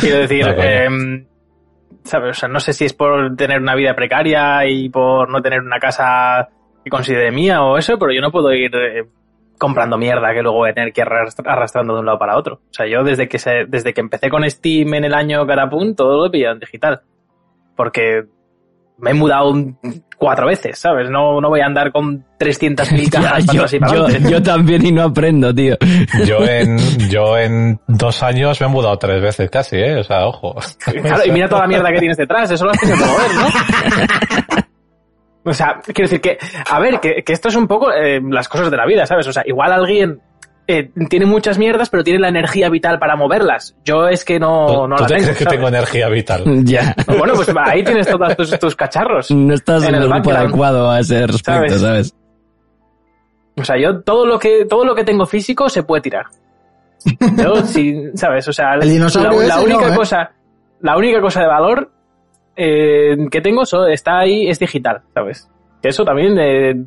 [0.00, 1.26] quiero decir, em,
[2.04, 2.30] ¿sabes?
[2.36, 5.60] O sea, no sé si es por tener una vida precaria y por no tener
[5.60, 6.48] una casa
[6.84, 9.04] que considere mía o eso, pero yo no puedo ir eh,
[9.56, 12.36] comprando mierda que luego voy a tener que ir arrastra- arrastrando de un lado para
[12.36, 12.56] otro.
[12.56, 15.96] O sea, yo desde que se, desde que empecé con Steam en el año Carapun,
[15.96, 17.00] todo lo he pillado en digital.
[17.76, 18.24] Porque
[18.98, 19.76] me he mudado un-
[20.16, 21.10] cuatro veces, ¿sabes?
[21.10, 25.02] No, no voy a andar con 300.000 Ya, cajas yo, para yo, también y no
[25.02, 25.76] aprendo, tío.
[26.24, 26.78] Yo en,
[27.10, 29.98] yo en dos años me he mudado tres veces casi, ¿eh?
[29.98, 30.54] O sea, ojo.
[31.02, 33.34] Claro, y mira toda la mierda que tienes detrás, eso lo has tenido que mover,
[33.34, 34.64] ¿no?
[35.46, 36.38] O sea, quiero decir que,
[36.70, 39.26] a ver, que, que esto es un poco eh, las cosas de la vida, ¿sabes?
[39.26, 40.18] O sea, igual alguien
[40.66, 43.76] eh, tiene muchas mierdas, pero tiene la energía vital para moverlas.
[43.84, 45.22] Yo es que no, no ¿Tú la te tengo.
[45.24, 45.56] crees que ¿sabes?
[45.58, 46.42] tengo energía vital?
[46.64, 46.94] ya.
[47.06, 49.30] Bueno, pues ahí tienes todos tus, tus cacharros.
[49.30, 50.46] No estás En el el grupo background.
[50.48, 51.80] adecuado a ese respecto, ¿Sabes?
[51.80, 52.14] ¿sabes?
[53.56, 56.26] O sea, yo todo lo que, todo lo que tengo físico se puede tirar.
[57.36, 58.48] Yo, sí, ¿sabes?
[58.48, 59.96] O sea, El dinosaurio la, única no, ¿eh?
[59.96, 60.32] cosa,
[60.80, 61.90] la única cosa de valor
[62.56, 65.48] eh, que tengo so- está ahí, es digital, ¿sabes?
[65.82, 66.84] Que eso también eh,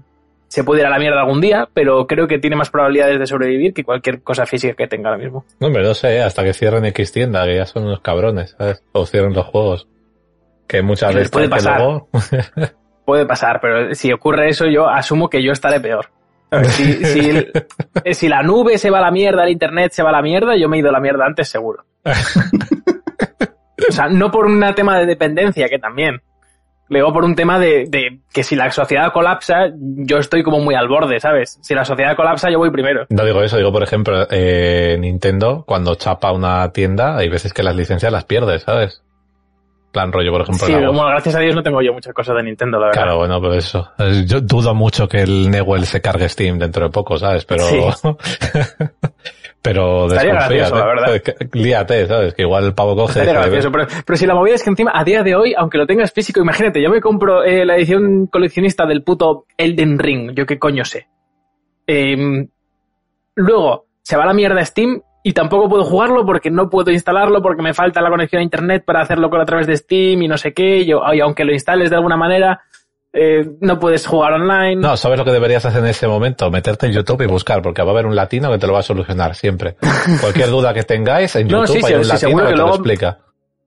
[0.47, 3.27] se puede ir a la mierda algún día, pero creo que tiene más probabilidades de
[3.27, 5.45] sobrevivir que cualquier cosa física que tenga ahora mismo.
[5.59, 8.83] No, hombre, no sé, hasta que cierren X tienda, que ya son unos cabrones, ¿sabes?
[8.93, 9.87] O cierren los juegos.
[10.67, 11.79] Que muchas veces puede pasar.
[11.79, 12.09] luego...
[13.05, 16.07] Puede pasar, pero si ocurre eso, yo asumo que yo estaré peor.
[16.63, 17.51] Si, si, el-
[18.03, 20.21] eh, si la nube se va a la mierda, el internet se va a la
[20.21, 21.85] mierda, yo me he ido a la mierda antes seguro.
[23.89, 26.21] O sea, no por un tema de dependencia, que también.
[26.89, 30.75] Luego por un tema de, de que si la sociedad colapsa, yo estoy como muy
[30.75, 31.59] al borde, ¿sabes?
[31.61, 33.05] Si la sociedad colapsa, yo voy primero.
[33.09, 37.63] No digo eso, digo, por ejemplo, eh, Nintendo, cuando chapa una tienda, hay veces que
[37.63, 39.03] las licencias las pierde, ¿sabes?
[39.91, 42.35] Plan rollo, por ejemplo, Sí, la bueno, gracias a Dios no tengo yo muchas cosas
[42.35, 43.01] de Nintendo, la verdad.
[43.01, 43.89] Claro, bueno, pero eso.
[43.97, 47.45] Eh, Yo dudo mucho que el Newell se cargue Steam dentro de poco, ¿sabes?
[47.45, 47.63] Pero.
[47.63, 47.79] Sí.
[49.73, 51.21] pero Estaría gracioso, la verdad.
[51.53, 52.33] Líate, ¿sabes?
[52.33, 53.19] Que igual el pavo coge.
[53.21, 55.77] Estaría gracioso, pero, pero si la movida es que encima, a día de hoy, aunque
[55.77, 60.31] lo tengas físico, imagínate, yo me compro eh, la edición coleccionista del puto Elden Ring,
[60.35, 61.07] yo qué coño sé.
[61.85, 62.47] Em,
[63.35, 67.41] luego, se va a la mierda Steam y tampoco puedo jugarlo porque no puedo instalarlo
[67.41, 70.27] porque me falta la conexión a internet para hacerlo con a través de Steam y
[70.27, 72.61] no sé qué, yo- y aunque lo instales de alguna manera,
[73.13, 74.75] eh, no puedes jugar online.
[74.75, 76.51] No, ¿sabes lo que deberías hacer en ese momento?
[76.51, 78.79] Meterte en YouTube y buscar, porque va a haber un latino que te lo va
[78.79, 79.75] a solucionar siempre.
[80.21, 82.51] Cualquier duda que tengáis, en No, YouTube sí, hay sí, un sí, latino que, que
[82.51, 83.19] te lo explica.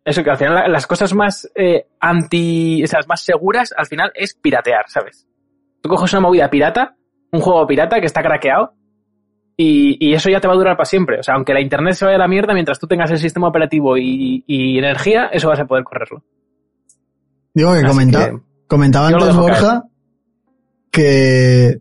[0.05, 3.87] Eso que al final la- las cosas más eh, anti, o sea, más seguras, al
[3.87, 5.27] final es piratear, ¿sabes?
[5.83, 6.97] Tú coges una movida pirata,
[7.33, 8.73] un juego pirata que está craqueado,
[9.57, 11.19] y, y eso ya te va a durar para siempre.
[11.21, 13.49] O sea, aunque la internet se vaya a la mierda, mientras tú tengas el sistema
[13.49, 16.23] operativo y, y energía, eso vas a poder correrlo.
[17.53, 18.39] Digo que, Así comenta- que-
[18.71, 19.83] comentaba antes Borja
[20.93, 21.81] que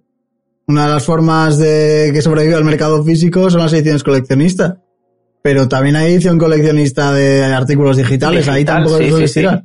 [0.65, 4.77] una de las formas de que sobrevive al mercado físico son las ediciones coleccionistas.
[5.41, 9.39] Pero también hay edición coleccionista de artículos digitales, ahí tampoco sí, se puede sí, sí.
[9.39, 9.63] tirar.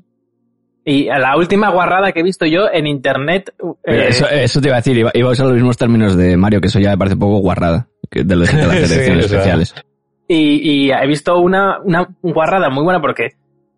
[0.84, 3.52] Y la última guarrada que he visto yo en internet,
[3.84, 6.36] eh, eso, eso te iba a decir, iba, iba a usar los mismos términos de
[6.36, 9.74] Mario, que eso ya me parece un poco guarrada, que de Sí, ediciones especiales.
[10.28, 13.30] Y, y he visto una, una guarrada muy buena porque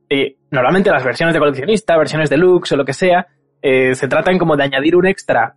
[0.08, 3.26] eh, normalmente las versiones de coleccionista, versiones deluxe o lo que sea,
[3.62, 5.56] eh, se tratan como de añadir un extra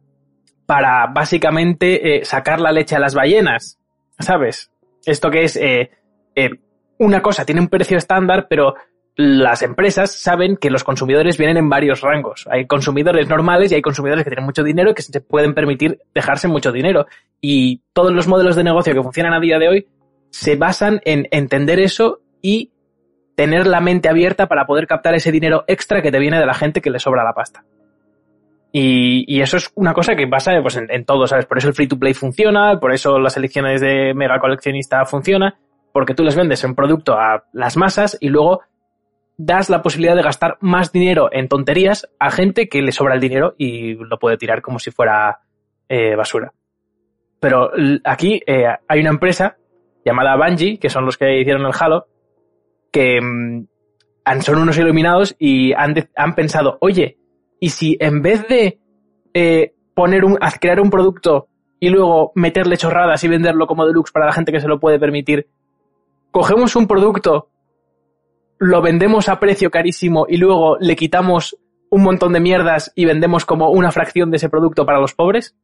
[0.65, 3.79] para básicamente eh, sacar la leche a las ballenas,
[4.19, 4.71] ¿sabes?
[5.05, 5.89] Esto que es eh,
[6.97, 8.75] una cosa, tiene un precio estándar, pero
[9.15, 12.47] las empresas saben que los consumidores vienen en varios rangos.
[12.49, 16.47] Hay consumidores normales y hay consumidores que tienen mucho dinero que se pueden permitir dejarse
[16.47, 17.05] mucho dinero.
[17.41, 19.87] Y todos los modelos de negocio que funcionan a día de hoy
[20.29, 22.71] se basan en entender eso y
[23.35, 26.53] tener la mente abierta para poder captar ese dinero extra que te viene de la
[26.53, 27.65] gente que le sobra la pasta.
[28.71, 31.45] Y, eso es una cosa que pasa pues, en, todo, ¿sabes?
[31.45, 35.57] Por eso el free to play funciona, por eso las elecciones de mega coleccionista funciona,
[35.91, 38.61] porque tú les vendes un producto a las masas y luego
[39.37, 43.21] das la posibilidad de gastar más dinero en tonterías a gente que le sobra el
[43.21, 45.39] dinero y lo puede tirar como si fuera
[45.87, 46.53] eh, basura.
[47.39, 47.71] Pero
[48.03, 49.57] aquí eh, hay una empresa
[50.03, 52.07] llamada Bungie, que son los que hicieron el Halo,
[52.91, 53.67] que mm,
[54.41, 57.18] son unos iluminados y han, han pensado, oye,
[57.59, 58.79] ¿y si en vez de
[59.33, 61.47] eh, poner un, crear un producto
[61.79, 64.99] y luego meterle chorradas y venderlo como deluxe para la gente que se lo puede
[64.99, 65.47] permitir,
[66.31, 67.49] cogemos un producto,
[68.59, 71.57] lo vendemos a precio carísimo y luego le quitamos
[71.89, 75.55] un montón de mierdas y vendemos como una fracción de ese producto para los pobres?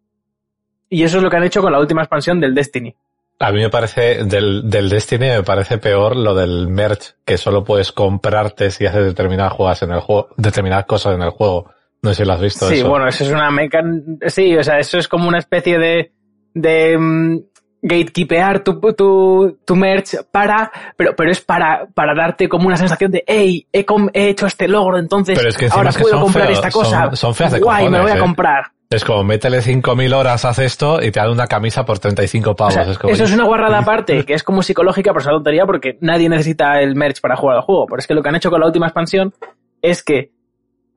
[0.90, 2.96] Y eso es lo que han hecho con la última expansión del Destiny.
[3.40, 7.64] A mí me parece, del, del Destiny me parece peor lo del merch, que solo
[7.64, 11.70] puedes comprarte si haces determinadas jugadas en el juego, determinadas cosas en el juego.
[12.06, 12.90] No sé si lo has visto Sí, eso.
[12.90, 14.20] bueno, eso es una mecan...
[14.28, 16.12] Sí, o sea, eso es como una especie de...
[16.54, 17.38] de mm,
[17.82, 20.72] gatekeepear tu, tu, tu merch para...
[20.98, 24.48] Pero, pero es para, para darte como una sensación de hey, he, com- he hecho
[24.48, 27.06] este logro, entonces Pero es que ahora que puedo comprar esta cosa.
[27.08, 28.20] son- son feas de Guay, me lo voy a eh.
[28.20, 28.66] comprar.
[28.90, 32.56] Es como métele 5.000 horas, haz esto y te dan una camisa por 35 O
[32.56, 32.74] pavos.
[32.76, 35.36] sea, es como, eso es una guarrada aparte, que es como psicológica, pero es una
[35.36, 37.86] tontería porque nadie necesita el merch para jugar al juego.
[37.88, 39.34] Pero es que lo que han hecho con la última expansión
[39.82, 40.32] es que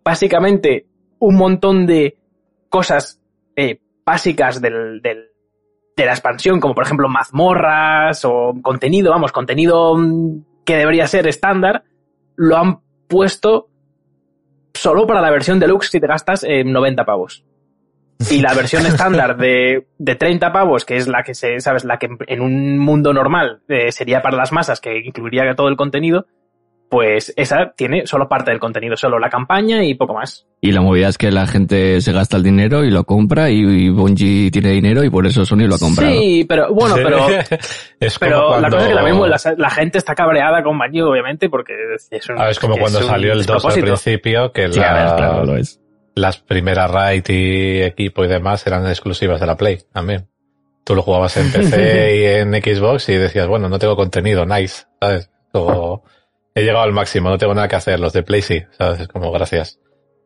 [0.04, 0.86] básicamente
[1.20, 2.16] un montón de
[2.68, 3.20] cosas
[3.56, 5.26] eh, básicas del, del-
[5.96, 11.26] de la expansión, como por ejemplo mazmorras o contenido, vamos, contenido mm, que debería ser
[11.26, 11.82] estándar,
[12.36, 13.68] lo han puesto
[14.74, 17.44] solo para la versión deluxe si te gastas eh, 90 pavos.
[18.30, 21.98] Y la versión estándar de, de 30 pavos, que es la que se, sabes, la
[21.98, 25.76] que en- en un mundo normal eh, sería para las masas, que incluiría todo el
[25.76, 26.26] contenido,
[26.90, 30.46] pues esa tiene solo parte del contenido, solo la campaña y poco más.
[30.60, 33.58] Y la movida es que la gente se gasta el dinero y lo compra y,
[33.60, 36.10] y Bungie tiene dinero y por eso Sony lo ha comprado.
[36.12, 37.26] Sí, pero bueno, pero,
[38.00, 41.48] es como pero la cosa es que la, la gente está cabreada con Bungie, obviamente,
[41.50, 41.74] porque
[42.10, 44.94] es un, Ah, es como que cuando salió el 2 al principio, que Sí, a
[44.94, 45.80] ver, la- claro, lo es.
[46.14, 50.26] las primeras raid y equipo y demás eran exclusivas de la Play también.
[50.84, 54.86] Tú lo jugabas en PC y en Xbox y decías, bueno, no tengo contenido, nice,
[55.00, 55.30] ¿sabes?
[55.52, 56.02] O
[56.58, 59.00] he llegado al máximo, no tengo nada que hacer, los de Play sí, ¿sabes?
[59.00, 59.78] Es como, gracias.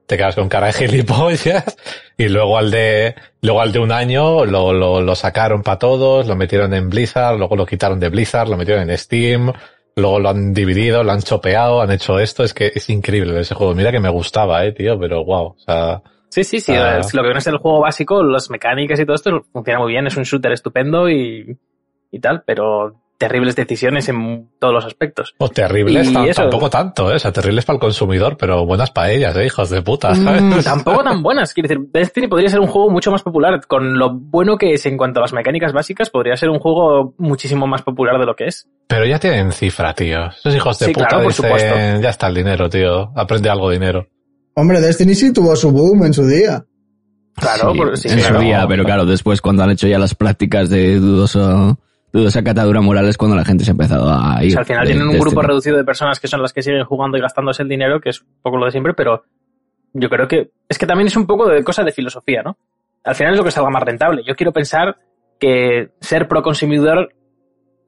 [0.06, 1.76] Te quedas con cara de gilipollas
[2.16, 6.26] y luego al de, luego al de un año lo, lo, lo sacaron para todos,
[6.26, 9.52] lo metieron en Blizzard, luego lo quitaron de Blizzard, lo metieron en Steam,
[9.96, 13.54] luego lo han dividido, lo han chopeado, han hecho esto, es que es increíble ese
[13.54, 13.74] juego.
[13.74, 16.72] Mira que me gustaba, eh, tío, pero wow, o sea, Sí, sí, sí.
[16.74, 16.96] Ah.
[17.12, 20.06] lo que viene es el juego básico, las mecánicas y todo esto funciona muy bien,
[20.06, 21.58] es un shooter estupendo y,
[22.10, 25.32] y tal, pero terribles decisiones en todos los aspectos.
[25.38, 27.14] O terribles, Y tam- eso- tampoco tanto, ¿eh?
[27.14, 29.46] O sea, terribles para el consumidor, pero buenas para ellas, ¿eh?
[29.46, 30.42] Hijos de puta, Mm, ¿sabes?
[30.64, 31.54] tampoco tan buenas.
[31.54, 33.60] Quiero decir, Destiny podría ser un juego mucho más popular.
[33.68, 37.14] Con lo bueno que es en cuanto a las mecánicas básicas, podría ser un juego
[37.18, 38.68] muchísimo más popular de lo que es.
[38.88, 40.26] Pero ya tienen cifra, tío.
[40.26, 42.00] Esos hijos de Sí, puta claro, por dicen, supuesto.
[42.02, 43.12] ya está el dinero, tío.
[43.14, 44.08] Aprende algo de dinero.
[44.56, 46.64] Hombre, Destiny sí tuvo su boom en su día.
[47.36, 48.34] Claro, Sí, por- sí, en claro.
[48.36, 51.78] su día, pero claro, después cuando han hecho ya las prácticas de dudoso,
[52.12, 54.50] dudosa catadura moral es cuando la gente se ha empezado a O ir.
[54.52, 56.52] sea, al final de- tienen un de grupo este- reducido de personas que son las
[56.52, 59.24] que siguen jugando y gastándose el dinero, que es un poco lo de siempre, pero
[59.94, 62.56] yo creo que es que también es un poco de cosa de filosofía, ¿no?
[63.04, 64.22] Al final es lo que salga más rentable.
[64.26, 64.96] Yo quiero pensar
[65.40, 67.12] que ser pro consumidor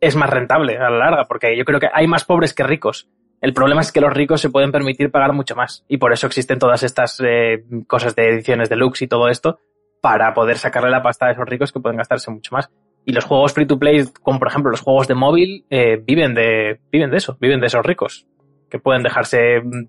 [0.01, 3.09] es más rentable a la larga, porque yo creo que hay más pobres que ricos.
[3.41, 6.27] El problema es que los ricos se pueden permitir pagar mucho más y por eso
[6.27, 9.61] existen todas estas eh, cosas de ediciones deluxe y todo esto
[10.01, 12.71] para poder sacarle la pasta a esos ricos que pueden gastarse mucho más.
[13.07, 16.35] Y los juegos free to play, como por ejemplo los juegos de móvil, eh, viven
[16.35, 18.27] de viven de eso, viven de esos ricos
[18.71, 19.87] que pueden dejarse mm,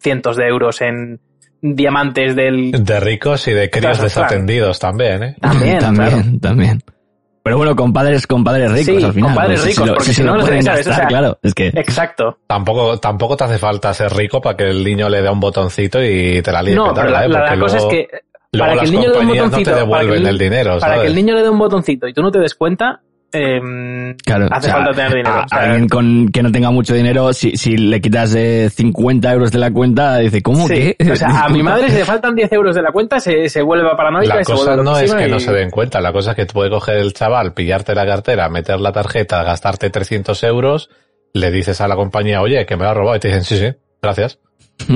[0.00, 1.20] cientos de euros en
[1.62, 5.36] diamantes del De ricos y de críos desatendidos también, ¿eh?
[5.40, 6.22] también, también, claro.
[6.40, 6.82] también.
[7.42, 9.30] Pero bueno, compadres, compadres ricos Sí, al final.
[9.30, 10.86] compadres pues, ricos, lo- porque si no, no pueden ¿sabes?
[10.86, 12.38] O gastar, sea, claro, es que Exacto.
[12.46, 16.02] Tampoco, tampoco te hace falta ser rico para que el niño le dé un botoncito
[16.02, 17.28] y te la líe No, petarda, pero la, ¿eh?
[17.28, 18.18] la- la Porque cosa luego- es que
[18.56, 20.06] luego para que las el niño le dé un compañías botoncito, no te para que
[20.06, 22.30] devuelven el- el dinero, para que el niño le dé un botoncito y tú no
[22.30, 23.00] te des cuenta,
[23.36, 25.30] eh, Claro, hace o sea, falta tener dinero.
[25.30, 28.70] a- O sea, alguien con, que no tenga mucho dinero, si, si le quitas eh,
[28.70, 30.94] 50 euros de la cuenta, dice, ¿cómo sí.
[30.96, 31.10] que?
[31.12, 33.60] O sea, a mi madre si le faltan 10 euros de la cuenta se, se
[33.62, 36.30] vuelve paranoica La y se cosa no es que no se den cuenta, la cosa
[36.30, 40.88] es que puede coger el chaval, pillarte la cartera, meter la tarjeta, gastarte 300 euros,
[41.32, 43.56] le dices a la compañía, oye, que me lo ha robado, y te dicen, sí,
[43.56, 44.38] sí, gracias.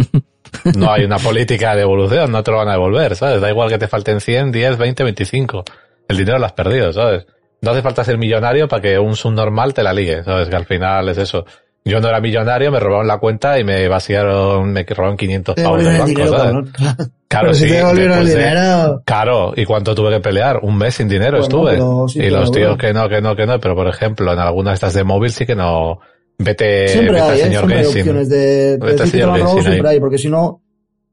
[0.76, 3.40] No hay una política de devolución, no te lo van a devolver, ¿sabes?
[3.40, 5.64] Da igual que te falten 100, 10, 20, 25.
[6.08, 7.26] El dinero lo has perdido, ¿sabes?
[7.60, 10.48] No hace falta ser millonario para que un subnormal te la ligue, ¿sabes?
[10.48, 11.44] Que al final es eso.
[11.84, 15.62] Yo no era millonario, me robaron la cuenta y me vaciaron, me robaron 500 Te
[15.62, 16.42] pavos del banco, dinero, ¿sabes?
[16.72, 16.72] cabrón.
[17.28, 19.00] Claro, si sí, de-.
[19.04, 20.60] Claro, ¿y cuánto tuve que pelear?
[20.62, 21.70] Un mes sin dinero Bueno, estuve.
[21.72, 24.32] pero sí y los lo tíos que no, que no, que no, pero por ejemplo,
[24.32, 26.00] en algunas de estas de móvil sí que no.
[26.38, 27.42] Vete, Siempre vete hay, ¿eh?
[27.44, 29.62] señor Siempre hay opciones de, de señor ahí.
[29.62, 30.62] siempre hay, porque si no,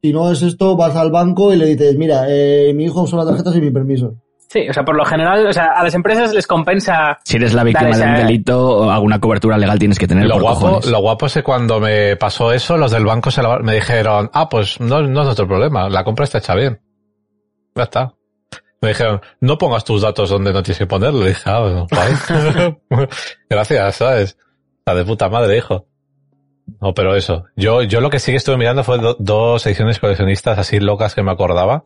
[0.02, 3.20] si no es esto, vas al banco y le dices, mira, eh, mi hijo usa
[3.20, 4.14] la tarjeta sin mi permiso.
[4.48, 7.18] Sí, o sea, por lo general, o sea, a las empresas les compensa...
[7.26, 10.44] Si eres la víctima de un delito, alguna cobertura legal tienes que tener Lo por
[10.44, 10.86] guapo, cojones.
[10.92, 14.30] lo guapo es que cuando me pasó eso, los del banco se la- me dijeron,
[14.32, 16.80] ah, pues no, no es nuestro problema, la compra está hecha bien.
[17.76, 18.14] Ya está.
[18.82, 21.22] Me dijeron, no pongas tus datos donde no tienes que ponerlo.
[21.24, 21.88] Le dije, ah, bueno.
[23.50, 24.38] Gracias, ¿sabes?
[24.86, 25.88] La de puta madre, hijo.
[26.82, 27.46] No, pero eso.
[27.56, 31.14] Yo, yo lo que sí que estuve mirando fue do- dos ediciones coleccionistas así locas
[31.16, 31.84] que me acordaba,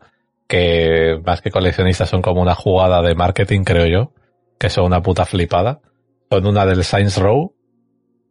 [0.48, 4.12] que más que coleccionistas son como una jugada de marketing, creo yo,
[4.58, 5.80] que son una puta flipada.
[6.30, 7.54] Son una del Science Row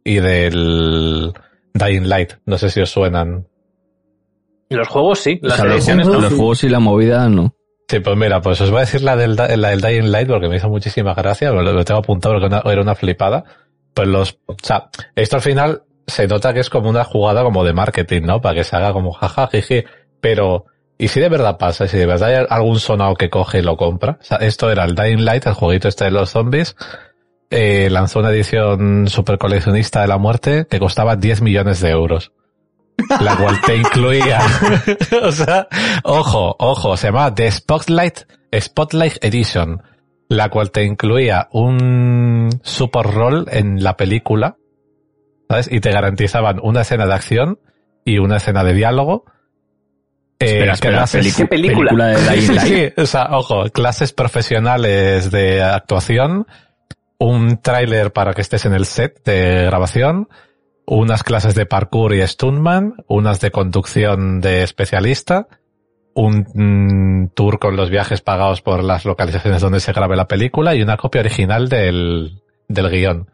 [0.04, 1.32] y del
[1.74, 2.34] Dying Light.
[2.46, 3.46] No sé si os suenan.
[4.70, 6.20] Los juegos sí, O las sea, los, ediciones no.
[6.20, 7.54] los juegos y la movida no.
[7.88, 10.48] Sí, pues mira, pues os voy a decir la del, la del Dying Light porque
[10.48, 13.44] me hizo muchísima gracia, lo, lo tengo apuntado porque una- era una flipada.
[13.94, 17.64] Pues los, o sea, esto al final se nota que es como una jugada como
[17.64, 18.40] de marketing, ¿no?
[18.40, 19.84] Para que se haga como jaja, jiji,
[20.20, 20.66] pero,
[20.98, 21.84] ¿y si de verdad pasa?
[21.84, 24.18] ¿Y si de verdad hay algún sonado que coge y lo compra?
[24.20, 26.76] O sea, esto era el Dying Light, el jueguito este de los zombies,
[27.50, 32.32] eh, lanzó una edición super coleccionista de la muerte que costaba 10 millones de euros.
[33.20, 34.40] La cual te incluía,
[35.22, 35.66] o sea,
[36.04, 38.18] ojo, ojo, se llamaba The Spotlight,
[38.60, 39.82] Spotlight Edition,
[40.30, 44.56] la cual te incluía un super rol en la película,
[45.48, 45.68] ¿sabes?
[45.70, 47.58] Y te garantizaban una escena de acción
[48.04, 49.24] y una escena de diálogo.
[50.38, 52.06] Eh, Espera, espera, clases- pelicu- ¿Qué película?
[52.06, 52.60] de Sí, Light.
[52.96, 56.46] sí, o sea, ojo, clases profesionales de actuación,
[57.18, 60.28] un tráiler para que estés en el set de grabación,
[60.86, 65.46] unas clases de parkour y stuntman, unas de conducción de especialista,
[66.14, 70.74] un mm, tour con los viajes pagados por las localizaciones donde se grabe la película
[70.74, 73.30] y una copia original del, del guion.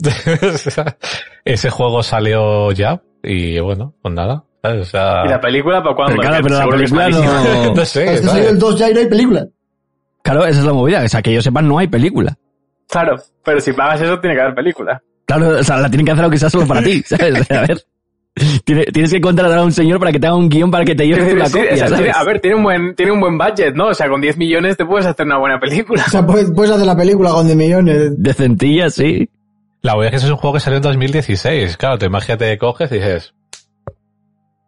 [1.44, 4.44] Ese juego salió ya y bueno, pues nada.
[4.62, 4.82] ¿sabes?
[4.82, 6.16] O sea, ¿Y la película para cuándo?
[6.16, 7.74] Pero claro, pero la película no...
[7.74, 8.04] no sé.
[8.04, 8.30] Es que ¿sabes?
[8.30, 9.46] salió el 2 ya y no hay película.
[10.22, 11.02] Claro, esa es la movida.
[11.04, 12.36] O sea, que yo sepa, no hay película.
[12.88, 15.02] Claro, pero si pagas eso tiene que haber película.
[15.26, 17.50] Claro, o sea, la tienen que hacer aunque sea solo para ti, ¿sabes?
[17.50, 17.84] A ver.
[18.64, 20.94] Tiene- Tienes que contratar a un señor para que te haga un guion para que
[20.94, 21.98] te lleve tú la Sí, copia, o sea, ¿sabes?
[22.04, 23.88] tiene- a ver, tiene un buen, tiene un buen budget, ¿no?
[23.88, 26.02] O sea, con 10 millones te puedes hacer una buena película.
[26.06, 28.12] O sea, puedes, puedes hacer la película con 10 millones.
[28.22, 29.28] Decentilla, sí.
[29.82, 31.76] La verdad es que eso es un juego que salió en 2016.
[31.76, 33.32] Claro, te imagínate que coges y dices,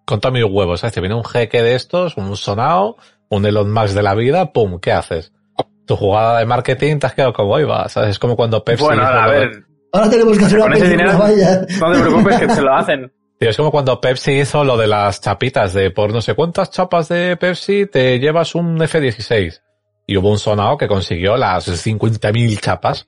[0.05, 0.95] con todos mis huevos, ¿sabes?
[0.95, 2.97] Te viene un jeque de estos, un sonado,
[3.29, 5.33] un Elon Musk de la vida, pum, ¿qué haces?
[5.87, 8.11] Tu jugada de marketing te has quedado como ahí va, ¿sabes?
[8.11, 8.85] Es como cuando Pepsi...
[8.85, 11.67] Bueno, a lo de- ver, Ahora tenemos que hacer con una ese película, dinero vaya.
[11.81, 13.13] no te preocupes que se lo hacen.
[13.41, 17.09] Es como cuando Pepsi hizo lo de las chapitas de por no sé cuántas chapas
[17.09, 19.63] de Pepsi te llevas un F-16.
[20.07, 23.07] Y hubo un sonado que consiguió las 50.000 chapas.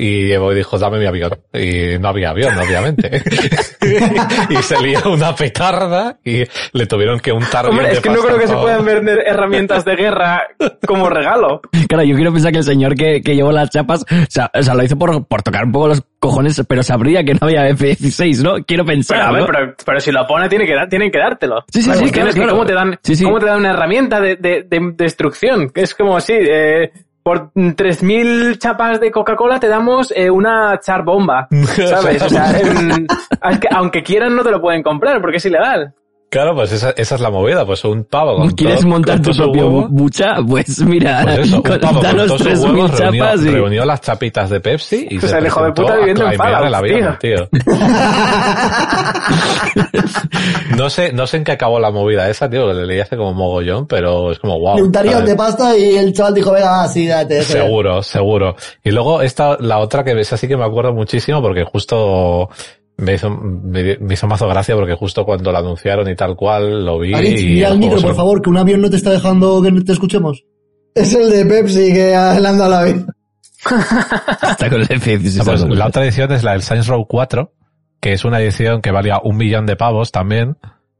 [0.00, 1.32] Y Evo dijo, dame mi avión.
[1.52, 3.22] Y no había avión, obviamente.
[4.50, 8.10] y se lió una petarda y le tuvieron que untar bien Hombre, de es que
[8.10, 8.62] no creo que se todo.
[8.62, 10.42] puedan vender herramientas de guerra
[10.86, 11.60] como regalo.
[11.88, 14.62] Claro, yo quiero pensar que el señor que, que llevó las chapas, o sea, o
[14.62, 17.68] sea, lo hizo por, por tocar un poco los cojones, pero sabría que no había
[17.68, 18.64] F-16, ¿no?
[18.64, 19.46] Quiero pensar, Pero, a ver, ¿no?
[19.46, 21.64] pero, pero si lo pone, tiene que dar, tienen que dártelo.
[21.72, 22.52] Sí, sí, sí, claro, claro.
[22.52, 23.24] ¿cómo te dan, Sí, sí.
[23.24, 25.70] cómo te dan una herramienta de, de, de destrucción?
[25.70, 26.90] Que es como así, eh,
[27.22, 32.22] por 3.000 chapas de Coca-Cola te damos eh, una char bomba, ¿sabes?
[32.22, 33.06] O sea, em,
[33.70, 35.94] aunque quieran no te lo pueden comprar porque es ilegal.
[36.30, 39.32] Claro, pues esa, esa es la movida, pues un pavo con ¿Quieres todo- montar con
[39.32, 39.88] tu propio huevo.
[39.90, 40.36] bucha?
[40.46, 43.40] Pues mira, Pues eso, un con- pavo con danos todos sus 3.000 huevos reunió, chapas
[43.44, 43.50] y...
[43.50, 46.38] reunió las chapitas de Pepsi y O se sea, el hijo de puta viviendo en
[46.38, 47.48] Fallout, avión, tío.
[50.76, 53.16] no sé, no sé en qué acabó la movida esa, tío, que le leí hace
[53.16, 54.78] como mogollón, pero es como wow.
[54.78, 57.38] Y un tarión de pasta y el chaval dijo, venga, sí, date.
[57.38, 57.62] eso ya".
[57.64, 58.56] Seguro, seguro.
[58.84, 62.48] Y luego esta, la otra que ves así que me acuerdo muchísimo porque justo
[63.00, 66.84] me hizo, me, me hizo mazo gracia porque justo cuando la anunciaron y tal cual
[66.84, 69.62] lo vi Alex, y al micro, por favor, que un avión no te está dejando
[69.62, 70.44] que te escuchemos.
[70.94, 73.06] Es el de Pepsi que le han dado la vida.
[74.40, 75.40] Hasta con el F-16.
[75.40, 77.52] Ah, pues la otra edición es la del Saints Row 4,
[78.00, 80.56] que es una edición que valía un millón de pavos también,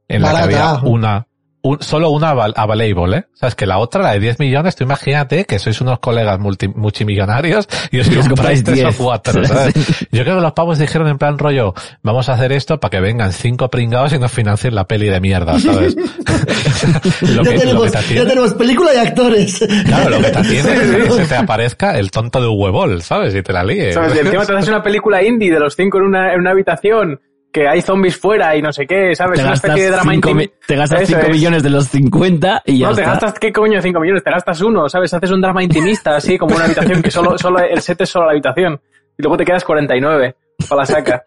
[0.07, 1.27] en la que había una,
[1.63, 3.25] un- solo una aval- available, ¿eh?
[3.33, 5.99] O sea, es que la otra, la de 10 millones, tú imagínate que sois unos
[5.99, 8.95] colegas multi, multimillonarios y os compráis compráis 3 o 10.
[8.97, 9.73] 4, ¿sabes?
[10.11, 12.99] Yo creo que los pavos dijeron en plan rollo, vamos a hacer esto para que
[12.99, 15.95] vengan cinco pringados y nos financien la peli de mierda, ¿sabes?
[17.21, 19.59] lo, ya, lo tenemos, que te ya tenemos película y actores.
[19.85, 23.01] Claro, lo que te atiende es que se te aparezca el tonto de un huevol,
[23.01, 23.33] ¿sabes?
[23.35, 23.93] Y te la líe.
[23.93, 24.15] ¿Sabes?
[24.15, 27.19] Y encima te haces una película indie de los cinco en una, en una habitación,
[27.51, 29.35] que hay zombies fuera y no sé qué, ¿sabes?
[29.39, 31.29] Te una gastas especie de drama 5 intim- te gastas Eso cinco es.
[31.35, 33.11] millones de los 50 y ya No, te está.
[33.13, 33.81] gastas, ¿qué coño?
[33.81, 35.13] 5 millones, te gastas uno, ¿sabes?
[35.13, 38.25] Haces un drama intimista, así, como una habitación que solo, solo, el set es solo
[38.25, 38.79] la habitación.
[39.17, 40.35] Y luego te quedas 49
[40.69, 41.23] para la saca.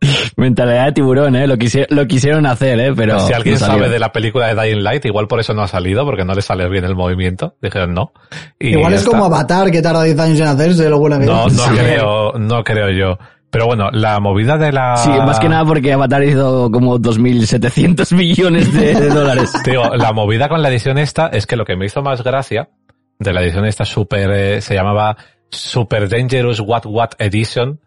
[0.36, 1.46] Mentalidad de tiburón, ¿eh?
[1.46, 2.92] Lo, quisi- lo quisieron hacer, ¿eh?
[2.94, 5.62] Pero si alguien no sabe de la película de Dying Light, igual por eso no
[5.62, 7.54] ha salido, porque no le sale bien el movimiento.
[7.62, 8.12] Dijeron no.
[8.58, 9.24] Y Igual es como.
[9.24, 12.90] Avatar, que tarda 10 años en hacerse, lo buena que No, no creo, no creo
[12.90, 13.18] yo.
[13.54, 14.96] Pero bueno, la movida de la...
[14.96, 19.52] Sí, más que nada porque Avatar hizo como 2.700 millones de, de dólares.
[19.64, 22.68] Digo, la movida con la edición esta es que lo que me hizo más gracia
[23.20, 25.16] de la edición esta super, eh, se llamaba
[25.50, 27.80] Super Dangerous What What Edition,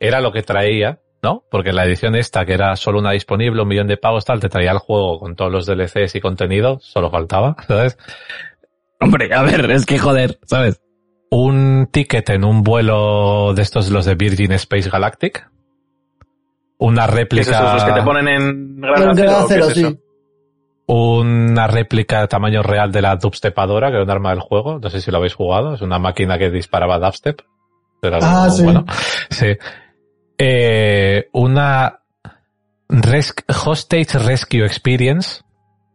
[0.00, 1.44] era lo que traía, ¿no?
[1.48, 4.48] Porque la edición esta, que era solo una disponible, un millón de pavos, tal, te
[4.48, 7.96] traía el juego con todos los DLCs y contenido, solo faltaba, ¿sabes?
[9.00, 10.82] Hombre, a ver, es que joder, ¿sabes?
[11.34, 15.48] Un ticket en un vuelo de estos, los de Virgin Space Galactic.
[16.78, 17.50] Una ¿Qué es réplica.
[17.50, 17.72] eso?
[17.74, 19.28] ¿Los que te ponen en Pero grado en cero?
[19.30, 19.90] grado o qué cero, es eso?
[19.90, 19.98] sí.
[20.86, 24.78] una réplica de tamaño real de la dubstepadora, que era un arma del juego.
[24.78, 25.74] No sé si lo habéis jugado.
[25.74, 27.40] Es una máquina que disparaba dubstep.
[28.02, 28.64] Era Ah, sí.
[28.64, 28.84] bueno.
[29.30, 29.46] Sí.
[30.36, 32.00] Eh, una
[32.88, 35.40] res- Hostage Rescue Experience.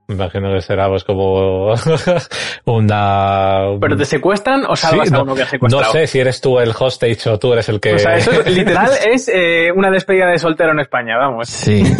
[0.08, 1.74] Me imagino que será pues como
[2.66, 3.64] una...
[3.82, 5.92] ¿Pero te secuestran o salvas Sí, a no, uno que ha no secuestrado?
[5.92, 7.96] sé si eres tú el hostage o tú eres el que...
[7.96, 11.50] O sea, eso es- literal es eh, una despedida de soltero en España, vamos.
[11.50, 11.84] Sí.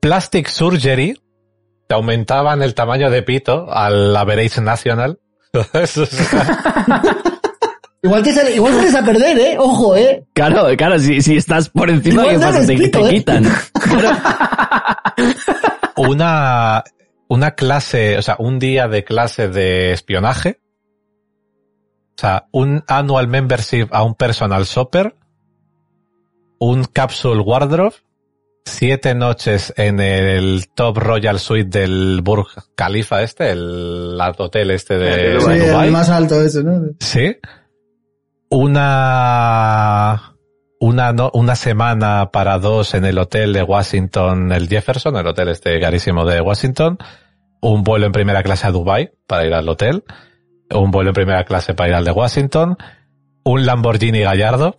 [0.00, 1.20] Plastic Surgery
[1.88, 5.18] te aumentaban el tamaño de pito al Average National.
[8.02, 9.56] Igual te sale, igual sales a perder, eh.
[9.58, 10.24] Ojo, eh.
[10.32, 12.56] Claro, claro, si, si estás por encima, Igual ¿qué no pasa?
[12.58, 13.10] eres Te, pito, te ¿eh?
[13.10, 13.44] quitan.
[15.96, 16.84] una,
[17.28, 20.60] una clase, o sea, un día de clase de espionaje.
[22.16, 25.14] O sea, un annual membership a un personal shopper.
[26.58, 27.94] Un capsule wardrobe.
[28.64, 35.40] Siete noches en el top royal suite del Burj Khalifa este, el hotel este de,
[35.40, 36.82] Sí, el más alto ese, ¿no?
[36.98, 37.36] Sí.
[38.48, 40.34] Una,
[40.80, 45.48] una, no- una semana para dos en el hotel de Washington, el Jefferson, el hotel
[45.48, 46.98] este carísimo de Washington.
[47.60, 50.04] Un vuelo en primera clase a Dubai para ir al hotel.
[50.70, 52.76] Un vuelo en primera clase para ir al de Washington.
[53.44, 54.76] Un Lamborghini Gallardo.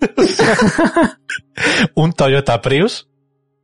[1.94, 3.07] un Toyota Prius.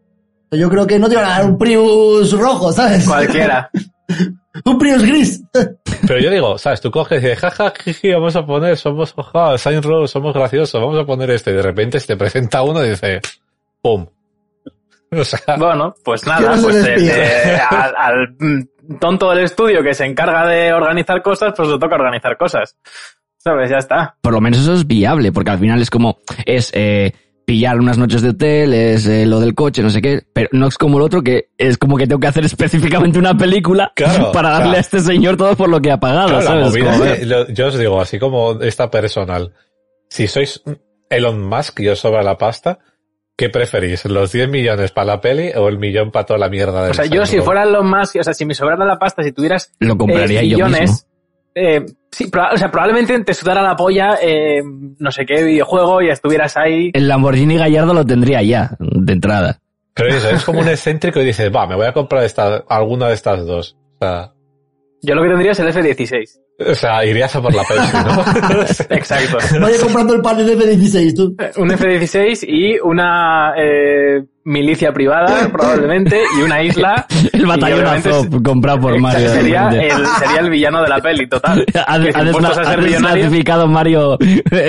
[0.55, 3.07] Yo creo que no te van a dar un Prius rojo, ¿sabes?
[3.07, 3.69] Cualquiera.
[4.65, 5.43] un Prius gris.
[6.07, 6.81] Pero yo digo, ¿sabes?
[6.81, 10.81] Tú coges y dices, jaja, jiji, vamos a poner, somos, jaja, Saint Row, somos graciosos,
[10.81, 11.51] vamos a poner este.
[11.51, 13.21] Y de repente se te presenta uno y dice,
[13.81, 14.05] ¡pum!
[15.15, 20.05] O sea, Bueno, pues nada, pues eh, eh, al, al, tonto del estudio que se
[20.05, 22.75] encarga de organizar cosas, pues le toca organizar cosas.
[23.37, 23.69] ¿Sabes?
[23.69, 24.15] Ya está.
[24.21, 27.13] por lo menos eso es viable, porque al final es como, es eh,
[27.45, 30.67] pillar unas noches de hotel, es eh, lo del coche, no sé qué, pero no
[30.67, 34.31] es como el otro que es como que tengo que hacer específicamente una película Claro,
[34.31, 34.77] para darle claro.
[34.77, 36.75] a este señor todo por lo que ha pagado, claro, ¿sabes?
[36.75, 39.53] es que yo os digo, así como esta personal,
[40.09, 40.63] si sois
[41.09, 42.79] Elon Musk y os sobra la pasta,
[43.35, 44.05] ¿qué preferís?
[44.05, 46.93] ¿Los 10 millones para la peli o el millón para toda la mierda del O
[46.93, 49.71] sea, yo si fuera lo más, o sea, si me sobrara la pasta, si tuvieras
[49.79, 50.97] lo compraría eh, yo mismo.
[51.55, 54.61] Eh, sí, o sea, probablemente te sudara la polla eh,
[54.97, 56.91] no sé qué videojuego y estuvieras ahí.
[56.93, 59.59] El Lamborghini Gallardo lo tendría ya, de entrada.
[59.93, 63.09] Pero eso, es como un excéntrico y dices, va, me voy a comprar esta, alguna
[63.09, 63.77] de estas dos.
[63.95, 64.33] O sea,
[65.05, 66.29] Yo lo que tendría es el F-16.
[66.71, 68.21] o sea irías a por la Pepsi, ¿no?
[68.95, 69.37] Exacto.
[69.59, 71.35] Vaya comprando el pan de F-16, tú.
[71.57, 77.05] Un F-16 y una eh, milicia privada, probablemente, y una isla.
[77.33, 79.29] El batallón Azov comprado por Mario.
[79.29, 81.65] Sería el, sería el villano de la peli, total.
[81.85, 84.17] Ha, desclasificado Mario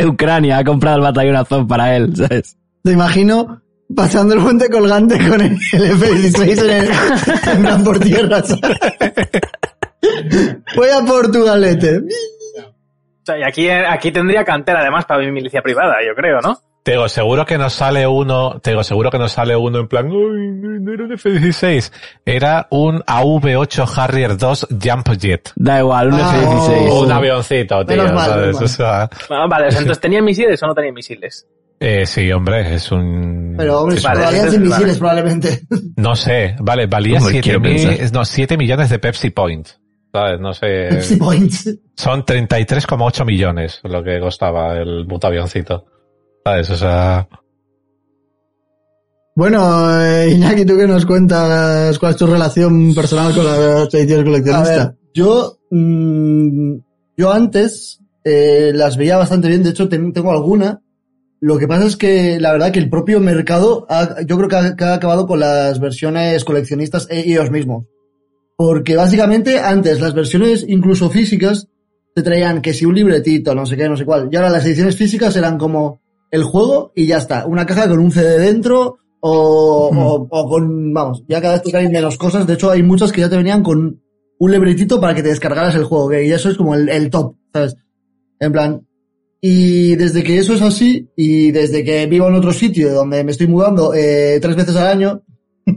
[0.07, 2.57] Ucrania, ha comprado el batallón Azov para él, ¿sabes?
[2.83, 3.63] Te imagino
[3.95, 8.43] pasando el puente colgante con el, el F-16 en, el, en por tierra.
[8.43, 8.79] ¿sabes?
[10.77, 11.99] Voy a Portugalete.
[11.99, 16.59] O sea, y aquí, aquí tendría cantera además para mi milicia privada, yo creo, ¿no?
[16.83, 19.89] Te digo, seguro que nos sale uno, te digo, seguro que nos sale uno en
[19.89, 21.91] plan, uy, no era un F-16,
[22.27, 25.51] era un AV-8 Harrier 2 Jump Jet.
[25.57, 26.89] Da igual, un Ah, F-16.
[26.91, 27.05] oh.
[27.07, 28.47] Un avioncito, tío, Menos mal, ¿sabes?
[28.49, 28.65] menos mal.
[28.65, 31.47] O sea, vale, o sea, entonces ¿tenía misiles o no tenía misiles?
[31.81, 33.55] eh, sí, hombre, es un...
[33.57, 34.75] Pero, hombre, Vale, entonces, sin vale.
[34.75, 35.61] misiles probablemente.
[35.97, 38.13] No sé, vale, valía Hombre, 7 quiero pensar.
[38.13, 39.81] no, 7 millones de Pepsi Points.
[40.15, 40.39] ¿Sabes?
[40.41, 41.01] No sé.
[41.97, 45.87] Son 33,8 millones lo que costaba el puto avioncito.
[46.45, 46.71] ¿Sabes?
[46.71, 47.27] O sea,
[49.35, 51.99] Bueno, eh, Iñaki, ¿tú qué nos cuentas?
[51.99, 54.87] ¿Cuál es tu relación personal con la edición A coleccionista?
[54.87, 56.75] ver, yo, mm,
[57.17, 60.81] yo antes eh, las veía bastante bien, de hecho ten- tengo alguna.
[61.41, 64.57] Lo que pasa es que la verdad que el propio mercado, ha- yo creo que
[64.57, 67.85] ha, que ha acabado con las versiones coleccionistas e- ellos mismos.
[68.57, 71.69] Porque básicamente antes las versiones incluso físicas
[72.15, 74.29] te traían que si un libretito, no sé qué, no sé cuál.
[74.31, 76.01] Y ahora las ediciones físicas eran como
[76.31, 77.47] el juego y ya está.
[77.47, 81.71] Una caja con un CD dentro o, o, o con, vamos, ya cada vez te
[81.71, 82.47] traen menos cosas.
[82.47, 84.01] De hecho hay muchas que ya te venían con
[84.39, 87.37] un libretito para que te descargaras el juego, y eso es como el, el top,
[87.53, 87.77] ¿sabes?
[88.41, 88.87] En plan,
[89.41, 93.33] y desde que eso es así, y desde que vivo en otro sitio donde me
[93.33, 95.23] estoy mudando eh, tres veces al año,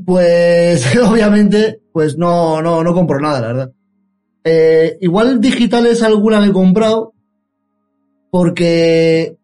[0.05, 3.71] pues obviamente, pues no, no, no compro nada, la verdad.
[4.43, 7.15] Eh, igual digitales alguna me he comprado,
[8.29, 9.35] porque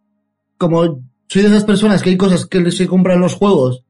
[0.55, 3.83] como soy de esas personas que hay cosas que se compran en los juegos,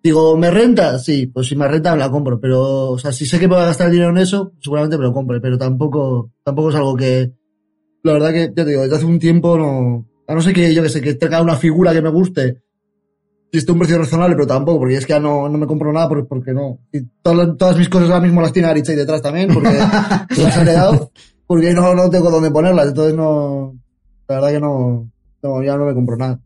[0.00, 1.00] digo, ¿me renta?
[1.00, 3.58] Sí, pues si me renta me la compro, pero, o sea, si sé que voy
[3.58, 7.32] a gastar dinero en eso, seguramente me lo compre, pero tampoco, tampoco es algo que,
[8.04, 10.72] la verdad que, ya te digo, desde hace un tiempo no, a no ser que
[10.72, 12.62] yo que sé, que tenga una figura que me guste,
[13.52, 16.08] a un precio razonable, pero tampoco, porque es que ya no, no me compro nada
[16.08, 16.78] porque, porque no.
[16.92, 19.70] Y todas, todas mis cosas ahora mismo las tiene Aritz ahí detrás también, porque
[20.36, 21.10] las he heredado,
[21.46, 23.74] porque no, no tengo dónde ponerlas, entonces no,
[24.28, 25.10] la verdad que no,
[25.42, 26.38] no, ya no me compro nada.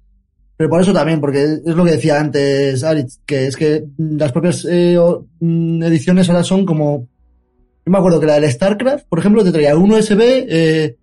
[0.57, 4.31] Pero por eso también, porque es lo que decía antes Aritz, que es que las
[4.31, 4.97] propias eh,
[5.41, 7.09] mm, ediciones ahora son como,
[7.85, 10.97] yo me acuerdo que la del StarCraft, por ejemplo, te traía un USB, eh,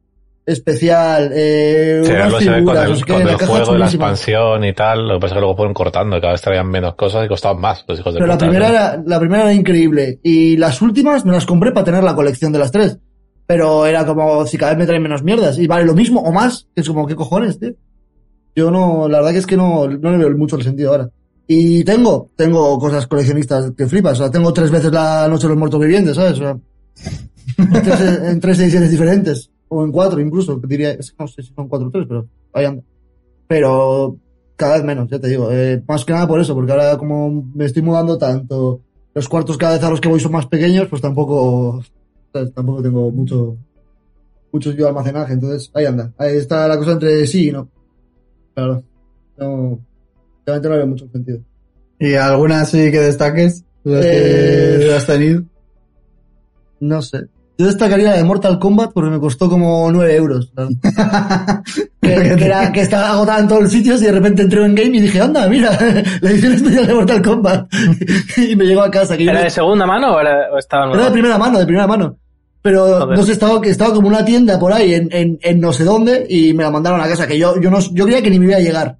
[0.49, 3.85] especial, eh, sí, unas con figuras, el, con la el juego, la chulísima.
[3.85, 5.07] expansión y tal.
[5.07, 7.27] Lo que pasa es que luego fueron cortando y cada vez traían menos cosas y
[7.27, 8.73] costaban más, los hijos de Pero la primera, ¿no?
[8.73, 10.19] era, la primera era increíble.
[10.23, 12.97] Y las últimas me las compré para tener la colección de las tres.
[13.45, 15.57] Pero era como si cada vez me traen menos mierdas.
[15.57, 16.67] Y vale lo mismo o más.
[16.75, 17.71] Que es como, ¿qué cojones, tío?
[18.55, 21.09] Yo no, la verdad que es que no, no le veo mucho el sentido ahora.
[21.47, 24.19] Y tengo, tengo cosas coleccionistas que flipas.
[24.19, 26.33] O sea, tengo tres veces la Noche de los Muertos Vivientes, ¿sabes?
[26.33, 26.57] O sea,
[28.29, 29.49] en tres ediciones diferentes.
[29.69, 30.59] O en cuatro incluso.
[30.67, 32.83] Diría, no sé si son cuatro o tres, pero ahí anda.
[33.47, 34.17] Pero
[34.55, 35.49] cada vez menos, ya te digo.
[35.51, 38.81] Eh, más que nada por eso, porque ahora como me estoy mudando tanto,
[39.13, 41.81] los cuartos cada vez a los que voy son más pequeños, pues tampoco,
[42.33, 42.53] ¿sabes?
[42.53, 43.57] tampoco tengo mucho,
[44.51, 45.33] mucho yo almacenaje.
[45.33, 46.11] Entonces, ahí anda.
[46.17, 47.69] Ahí está la cosa entre sí y no.
[48.53, 48.83] Claro.
[49.37, 49.79] No,
[50.45, 51.39] realmente no veo mucho sentido.
[51.99, 53.63] ¿Y alguna así que destaques?
[53.83, 55.43] Las Eh, que has tenido.
[56.79, 57.27] No sé.
[57.59, 60.49] Yo destacaría la de Mortal Kombat porque me costó como 9 euros.
[62.01, 64.73] que, que era, que estaba agotada en todos los sitios y de repente entré en
[64.73, 65.71] game y dije, anda, mira,
[66.21, 67.67] la edición especial de Mortal Kombat.
[68.37, 69.17] y me llegó a casa.
[69.17, 71.85] Que ¿Era de segunda mano o, era, o estaba Era de primera mano, de primera
[71.85, 72.15] mano.
[72.61, 73.17] Pero Joder.
[73.17, 75.83] no sé, estaba, que estaba como una tienda por ahí en, en, en no sé
[75.83, 78.39] dónde y me la mandaron a casa, que yo, yo no, yo creía que ni
[78.39, 78.95] me iba a llegar.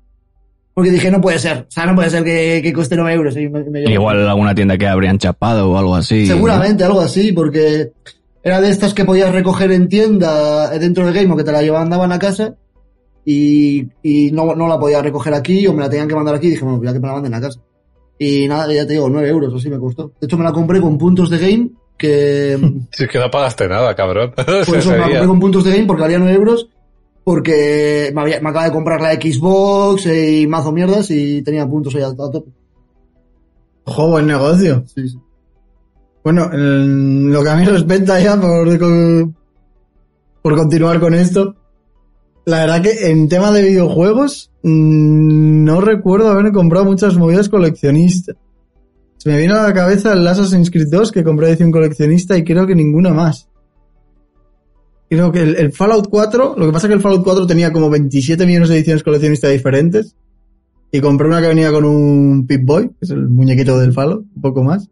[0.74, 3.36] Porque dije, no puede ser, o sea, no puede ser que, que cueste 9 euros.
[3.38, 3.92] Y me- me llegó.
[3.92, 6.26] Igual alguna tienda que habrían chapado o algo así.
[6.28, 7.92] Seguramente, algo así, porque
[8.44, 11.52] era de estas que podías recoger en tienda eh, dentro del game o que te
[11.52, 12.56] la llevaban, daban a casa
[13.26, 16.48] y, y no, no la podía recoger aquí o me la tenían que mandar aquí
[16.48, 17.60] y dije, bueno, ya que me la manden a casa.
[18.18, 20.12] Y nada, ya te digo, 9 euros, así me costó.
[20.20, 22.58] De hecho, me la compré con puntos de game que...
[22.92, 24.34] Si es que no pagaste nada, cabrón.
[24.36, 26.70] Por eso me la compré con puntos de game porque valía 9 euros.
[27.24, 31.68] Porque me, había- me acaba de comprar la Xbox eh, y mazo mierdas y tenía
[31.68, 32.50] puntos ahí a, a tope.
[33.86, 34.84] Jo, buen negocio.
[34.88, 35.18] Sí, sí.
[36.24, 38.68] Bueno, en lo que a mí respecta ya por,
[40.42, 41.56] por continuar con esto.
[42.46, 48.36] La verdad que en tema de videojuegos, mm, no recuerdo haber comprado muchas movidas coleccionistas.
[49.18, 52.44] Se me vino a la cabeza el Assassin's Creed 2 que compré edición coleccionista y
[52.44, 53.50] creo que ninguna más.
[55.10, 57.74] Creo que el, el, Fallout 4, lo que pasa es que el Fallout 4 tenía
[57.74, 60.16] como 27 millones de ediciones coleccionistas diferentes.
[60.92, 64.42] Y compré una que venía con un Pip-Boy, que es el muñequito del Fallout, un
[64.42, 64.90] poco más.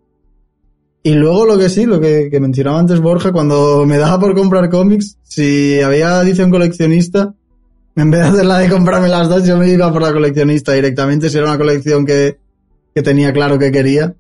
[1.08, 4.70] Y luego lo que sí, lo que, mencionaba antes Borja, cuando me daba por comprar
[4.70, 7.34] cómics, si había edición coleccionista,
[7.96, 11.30] en vez de hacerla de comprarme las dos, yo me iba por la coleccionista directamente,
[11.30, 12.40] si era una colección que,
[12.94, 14.16] que tenía claro que quería.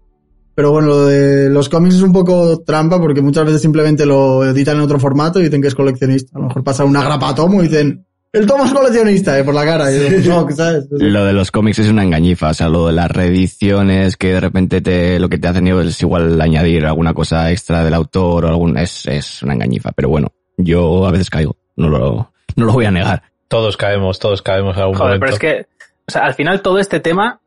[0.55, 1.09] Pero bueno,
[1.49, 5.41] los cómics es un poco trampa porque muchas veces simplemente lo editan en otro formato
[5.41, 6.38] y dicen que es coleccionista.
[6.38, 9.53] A lo mejor pasa una grapa tomo y dicen, el tomo es coleccionista, eh, por
[9.53, 9.91] la cara.
[9.91, 10.88] Y yo, no, ¿sabes?
[10.91, 14.39] Lo de los cómics es una engañifa, o sea, lo de las reediciones que de
[14.39, 18.47] repente te, lo que te hacen es igual añadir alguna cosa extra del autor o
[18.49, 19.91] algún, es, es una engañifa.
[19.93, 23.23] Pero bueno, yo a veces caigo, no lo, no lo voy a negar.
[23.47, 25.25] Todos caemos, todos caemos a algún Joder, momento.
[25.25, 27.39] pero es que, o sea, al final todo este tema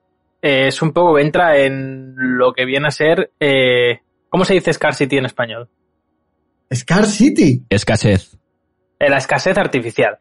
[0.42, 4.72] eh, es un poco, entra en lo que viene a ser, eh, ¿cómo se dice
[4.72, 5.68] scarcity en español?
[6.72, 7.64] Scar City.
[7.68, 8.38] Escasez.
[8.98, 10.18] Eh, la escasez artificial.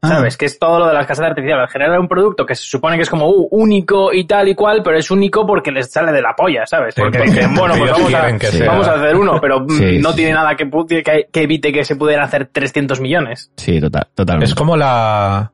[0.00, 0.08] Ah.
[0.10, 0.36] ¿Sabes?
[0.36, 1.58] Que es todo lo de la escasez artificial.
[1.60, 4.54] Al generar un producto que se supone que es como uh, único y tal y
[4.54, 6.94] cual, pero es único porque les sale de la polla, ¿sabes?
[6.94, 10.10] Sí, Porque porque dicen, bueno, pues vamos a, vamos hacer uno, pero mm, Sí, no
[10.10, 10.16] sí.
[10.18, 13.50] tiene nada que, pu- que, que evite que se pudieran hacer 300 millones.
[13.56, 14.44] Sí, total, totalmente.
[14.50, 15.50] Es como la,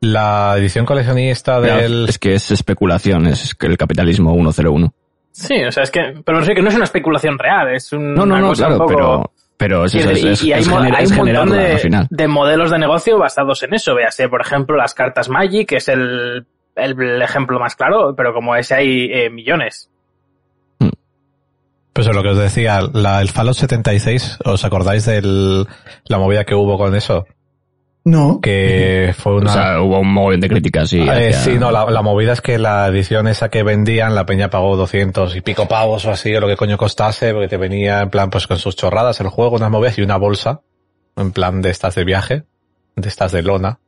[0.00, 2.06] la edición coleccionista del...
[2.08, 4.92] Es que es especulación, es que el capitalismo 101.
[5.32, 7.92] Sí, o sea, es que, pero no sé, que no es una especulación real, es
[7.92, 8.94] un- No, no, una no, cosa claro, un poco...
[8.94, 11.72] pero, pero es, Y, eso, es, es- y hay, es hay es un montón generarla
[11.74, 12.06] al final.
[12.08, 13.94] de, de modelos de negocio basados en eso.
[13.94, 16.46] Véase, por ejemplo, las cartas Magic, que es el,
[16.76, 19.90] el ejemplo más claro, pero como ese hay eh, millones.
[21.92, 25.20] Pues lo que os decía, la, el Fallout 76, ¿os acordáis de
[26.04, 27.26] la movida que hubo con eso?
[28.08, 28.40] No.
[28.40, 29.50] Que fue una...
[29.50, 31.00] O sea, hubo un montón de críticas y...
[31.00, 34.48] Eh, sí, no, la, la movida es que la edición esa que vendían, la peña
[34.48, 38.00] pagó 200 y pico pavos o así, o lo que coño costase, porque te venía
[38.00, 40.62] en plan pues con sus chorradas el juego, unas movidas y una bolsa,
[41.16, 42.44] en plan de estas de viaje,
[42.96, 43.78] de estas de lona.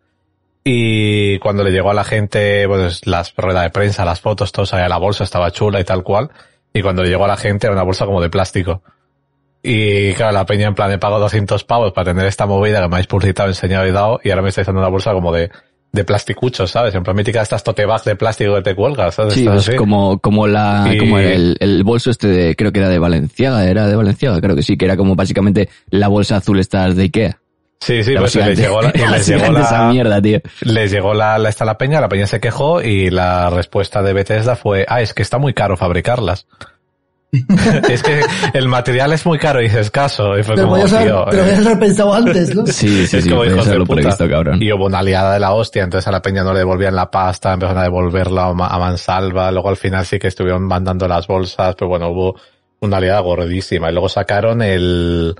[0.63, 4.67] Y cuando le llegó a la gente, pues las ruedas de prensa, las fotos, todo
[4.67, 6.31] salía la bolsa, estaba chula y tal cual.
[6.75, 8.83] Y cuando le llegó a la gente era una bolsa como de plástico.
[9.63, 12.89] Y claro, la peña en plan he pagado 200 pavos para tener esta movida que
[12.89, 15.51] me habéis publicitado, enseñado y dado, y ahora me estáis dando una bolsa como de,
[15.93, 16.95] de plasticuchos, ¿sabes?
[16.95, 19.35] En plan mítica estas tote bags de plástico que te cuelgas, ¿sabes?
[19.35, 22.79] Sí, Estas pues como, como la, Y- como el, el bolso este de, creo que
[22.81, 26.37] era de Valenciaga, era de Valenciaga, creo que sí, que era como básicamente la bolsa
[26.37, 27.39] azul esta de Ikea.
[27.83, 30.41] Sí, sí, pues les llegó la, les llegó esa la, mierda, tío.
[30.63, 34.13] les llegó la, la, esta la peña, la peña se quejó y la respuesta de
[34.13, 36.47] Bethesda fue, ah, es que está muy caro fabricarlas.
[37.89, 38.21] es que
[38.55, 40.37] el material es muy caro y es escaso.
[40.37, 42.67] Y fue como, tío, te lo eh, haber pensado antes, ¿no?
[42.67, 44.01] Sí, sí, es sí, como podías hijos de haberlo puta.
[44.01, 44.63] previsto, cabrón.
[44.63, 47.11] Y hubo una liada de la hostia, entonces a la peña no le devolvían la
[47.11, 51.77] pasta, empezaron a devolverla a mansalva, luego al final sí que estuvieron mandando las bolsas,
[51.77, 52.35] pero bueno, hubo
[52.81, 53.91] una liada gordísima.
[53.91, 55.37] Y luego sacaron el...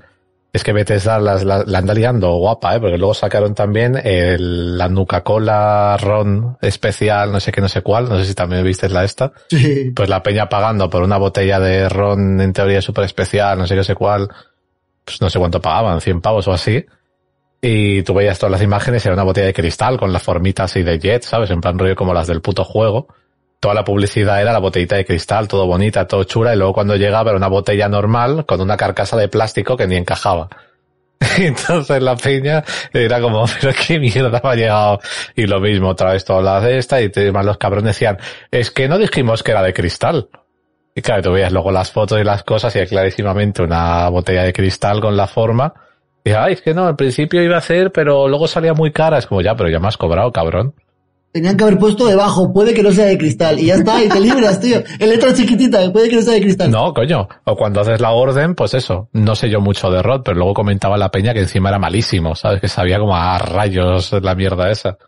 [0.53, 2.81] Es que Bethesda las- la, la anda liando guapa, ¿eh?
[2.81, 8.09] Porque luego sacaron también el, la Nuca-Cola Ron especial, no sé qué, no sé cuál,
[8.09, 9.33] no sé si también viste la esta.
[9.49, 9.93] Sí.
[9.95, 13.75] Pues la peña pagando por una botella de ron en teoría súper especial, no sé
[13.75, 14.29] qué, no sé cuál,
[15.05, 16.85] pues no sé cuánto pagaban, 100 pavos o así.
[17.63, 20.83] Y tú veías todas las imágenes, era una botella de cristal con la formita así
[20.83, 21.51] de jet, ¿sabes?
[21.51, 23.07] En plan rollo como las del puto juego.
[23.61, 26.97] Toda la publicidad era la botellita de cristal, todo bonita, todo chula, y luego cuando
[26.97, 30.49] llegaba era una botella normal con una carcasa de plástico que ni encajaba.
[31.39, 35.01] Entonces la peña era como, pero qué mierda me ha llegado.
[35.37, 38.19] Y lo mismo, otra vez todas las de esta, y más los cabrones decían,
[38.51, 40.29] es que no dijimos que era de cristal.
[40.95, 44.43] Y claro, tú veías luego las fotos y las cosas, y hay clarísimamente una botella
[44.43, 45.75] de cristal con la forma.
[46.25, 49.19] Y ay, es que no, al principio iba a ser, pero luego salía muy cara.
[49.19, 50.75] Es como, ya, pero ya me has cobrado, cabrón.
[51.33, 53.59] Tenían que haber puesto debajo, puede que no sea de cristal.
[53.61, 54.83] Y ya está, y te libras, tío.
[54.99, 56.71] En letra chiquitita, puede que no sea de cristal.
[56.73, 57.29] No, coño.
[57.45, 59.09] O cuando haces la orden, pues eso.
[59.13, 62.35] No sé yo mucho de Rod, pero luego comentaba la peña que encima era malísimo,
[62.35, 62.61] ¿sabes?
[62.61, 64.99] Que sabía como a rayos la mierda esa.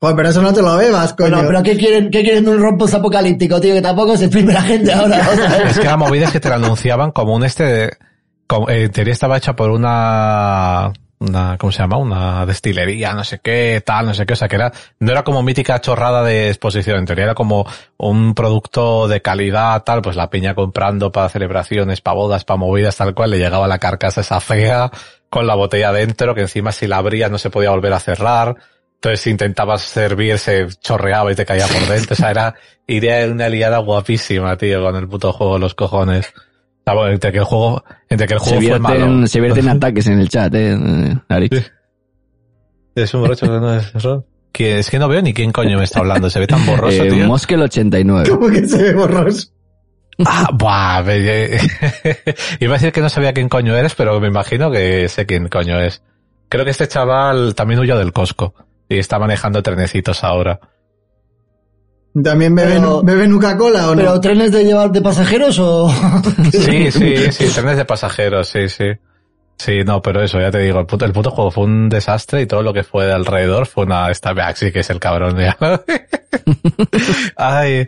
[0.00, 1.28] Joder, pero eso no te lo bebas, coño.
[1.30, 3.74] Bueno, pero ¿qué quieren, qué quieren de un rompos apocalíptico, tío?
[3.74, 5.28] Que tampoco se exprime la gente ahora.
[5.30, 7.90] o sea, Es que la movida es que te la anunciaban como un este, de-
[8.46, 11.98] como- en teoría estaba hecha por una, una, ¿cómo se llama?
[11.98, 15.22] Una destilería, no sé qué, tal, no sé qué, o sea que era, no era
[15.22, 17.66] como mítica chorrada de exposición, en teoría era como
[17.98, 22.96] un producto de calidad, tal, pues la piña comprando para celebraciones, para bodas, para movidas,
[22.96, 24.90] tal cual, le llegaba la carcasa esa fea,
[25.28, 28.56] con la botella dentro, que encima si la abrías no se podía volver a cerrar,
[28.94, 32.54] entonces si intentabas servir se chorreaba y te caía por dentro, o sea, era,
[32.86, 36.32] iría una liada guapísima, tío, con el puto juego de los cojones.
[36.86, 39.26] Entre que el juego, entre que el juego se fue malo.
[39.26, 41.72] Se vierten ataques en el chat, eh, Arich.
[42.94, 44.26] Es un borracho que no es eso.
[44.52, 46.28] Que es que no veo ni quién coño me está hablando.
[46.28, 47.26] Se ve tan borroso, eh, tío.
[47.26, 48.28] Moskel 89.
[48.28, 49.48] ¿Cómo que se ve borroso?
[50.26, 51.00] Ah, buah,
[52.60, 55.48] iba a decir que no sabía quién coño eres, pero me imagino que sé quién
[55.48, 56.02] coño es.
[56.48, 58.54] Creo que este chaval también huyó del Costco
[58.88, 60.60] y está manejando trenecitos ahora.
[62.22, 63.96] ¿También beben, Pero- beben Coca-Cola o no?
[63.96, 65.88] ¿Pero trenes de llevar de pasajeros o...?
[66.52, 68.86] Sí, sí, sí, trenes de pasajeros, sí, sí.
[69.56, 72.40] Sí, no, pero eso, ya te digo, el puto, el puto juego fue un desastre
[72.40, 74.10] y todo lo que fue de alrededor fue una...
[74.10, 75.56] Esta sí que es el cabrón ya.
[77.36, 77.86] Ay,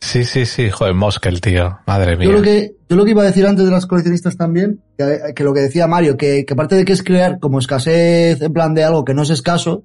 [0.00, 1.78] sí, sí, sí, joder, Moskel, tío.
[1.86, 2.26] Madre mía.
[2.26, 5.32] Yo lo que, yo lo que iba a decir antes de las coleccionistas también, que,
[5.34, 8.52] que lo que decía Mario, que, que aparte de que es crear como escasez en
[8.52, 9.84] plan de algo que no es escaso,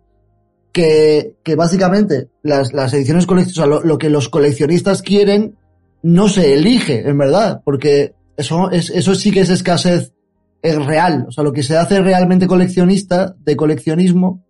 [0.72, 5.56] que, que básicamente las, las ediciones coleccionistas, o sea, lo, que los coleccionistas quieren
[6.04, 10.14] no se elige, en verdad, porque eso, es, eso sí que es escasez
[10.62, 11.26] es real.
[11.28, 14.44] O sea, lo que se hace realmente coleccionista, de coleccionismo,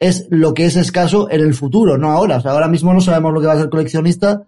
[0.00, 2.38] es lo que es escaso en el futuro, no ahora.
[2.38, 4.42] O sea, ahora mismo no sabemos lo que va a ser coleccionista.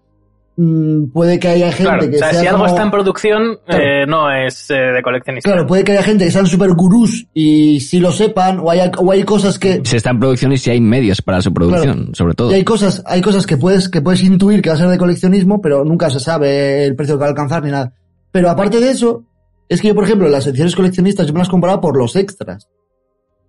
[0.57, 3.59] Mm, puede que haya gente Claro, que o sea, sea si algo está en producción,
[3.67, 3.83] Claro.
[3.85, 5.51] eh, no es eh, de coleccionista.
[5.51, 8.93] Claro, puede que haya gente que sean super gurús y si lo sepan, o, haya,
[8.99, 12.15] o hay cosas que, Si está en producción y si hay medios para su producción,
[12.15, 12.53] sobre todo.
[12.53, 14.99] y hay cosas, hay cosas que puedes, que puedes intuir que va a ser de
[14.99, 17.93] coleccionismo, pero nunca se sabe el precio que va a alcanzar ni nada.
[18.31, 19.25] Pero aparte de eso,
[19.69, 22.69] es que yo, por ejemplo, las ediciones coleccionistas yo me las comparaba por los extras.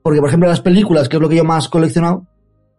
[0.02, 2.26] Porque, por ejemplo, las películas, que es lo que yo más coleccionado,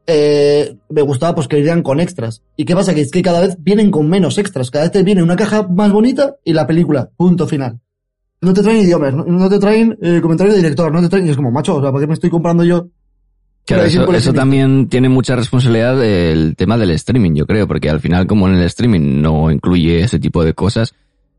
[0.07, 2.43] eh, me gustaba pues que irían con extras.
[2.57, 2.95] ¿Y qué pasa?
[2.95, 4.71] Que es que cada vez vienen con menos extras.
[4.71, 7.11] Cada vez te viene una caja más bonita y la película.
[7.17, 7.81] Punto final.
[8.41, 11.27] No te traen idiomas, no, no te traen eh, comentarios de director, no te traen...
[11.27, 12.89] Y es como, macho, o sea, ¿para qué me estoy comprando yo?
[13.65, 17.99] Claro, eso, eso también tiene mucha responsabilidad del tema del streaming, yo creo, porque al
[17.99, 20.95] final, como en el streaming no incluye ese tipo de cosas,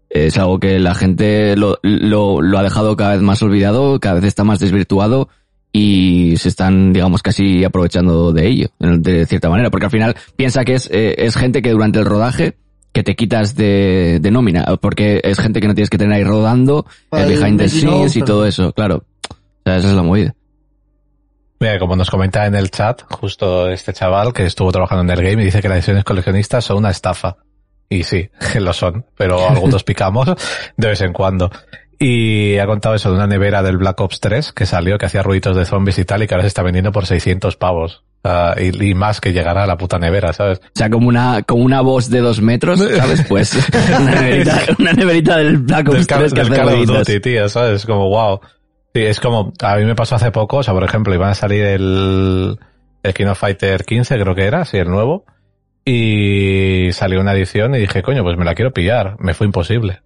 [0.10, 4.16] es algo que la gente lo, lo, lo ha dejado cada vez más olvidado, cada
[4.16, 5.30] vez está más desvirtuado
[5.80, 10.66] y se están, digamos, casi aprovechando de ello, de cierta manera, porque al final piensa
[10.66, 12.58] que es, eh, es gente que durante el rodaje
[12.92, 16.24] que te quitas de, de nómina, porque es gente que no tienes que tener ahí
[16.24, 19.04] rodando, el behind the scenes y todo eso, claro.
[19.30, 20.34] O sea, esa es la movida.
[21.60, 25.24] Mira, como nos comenta en el chat, justo este chaval que estuvo trabajando en el
[25.24, 27.38] game y dice que las ediciones coleccionistas son una estafa.
[27.88, 30.28] Y sí, lo son, pero algunos picamos
[30.76, 31.52] de vez en cuando.
[32.00, 35.24] Y ha contado eso de una nevera del Black Ops 3 que salió, que hacía
[35.24, 38.04] ruiditos de zombies y tal, y que ahora se está vendiendo por 600 pavos.
[38.24, 40.60] Ah, y, y más que llegará a la puta nevera, ¿sabes?
[40.60, 43.24] O sea, como una, como una voz de dos metros, ¿sabes?
[43.28, 43.56] Pues
[44.00, 46.74] una neverita, una neverita del Black Ops del, Call- 3 que del hace Call of
[46.74, 46.98] ruiditos.
[47.08, 47.86] Duty, tío, ¿sabes?
[47.86, 48.42] Como wow.
[48.94, 51.36] Sí, es como, a mí me pasó hace poco, o sea, por ejemplo, iban a
[51.36, 52.58] salir el,
[53.04, 55.26] el King of Fighter 15, creo que era, sí, el nuevo,
[55.86, 59.16] y salió una edición y dije, coño, pues me la quiero pillar.
[59.20, 60.02] Me fue imposible.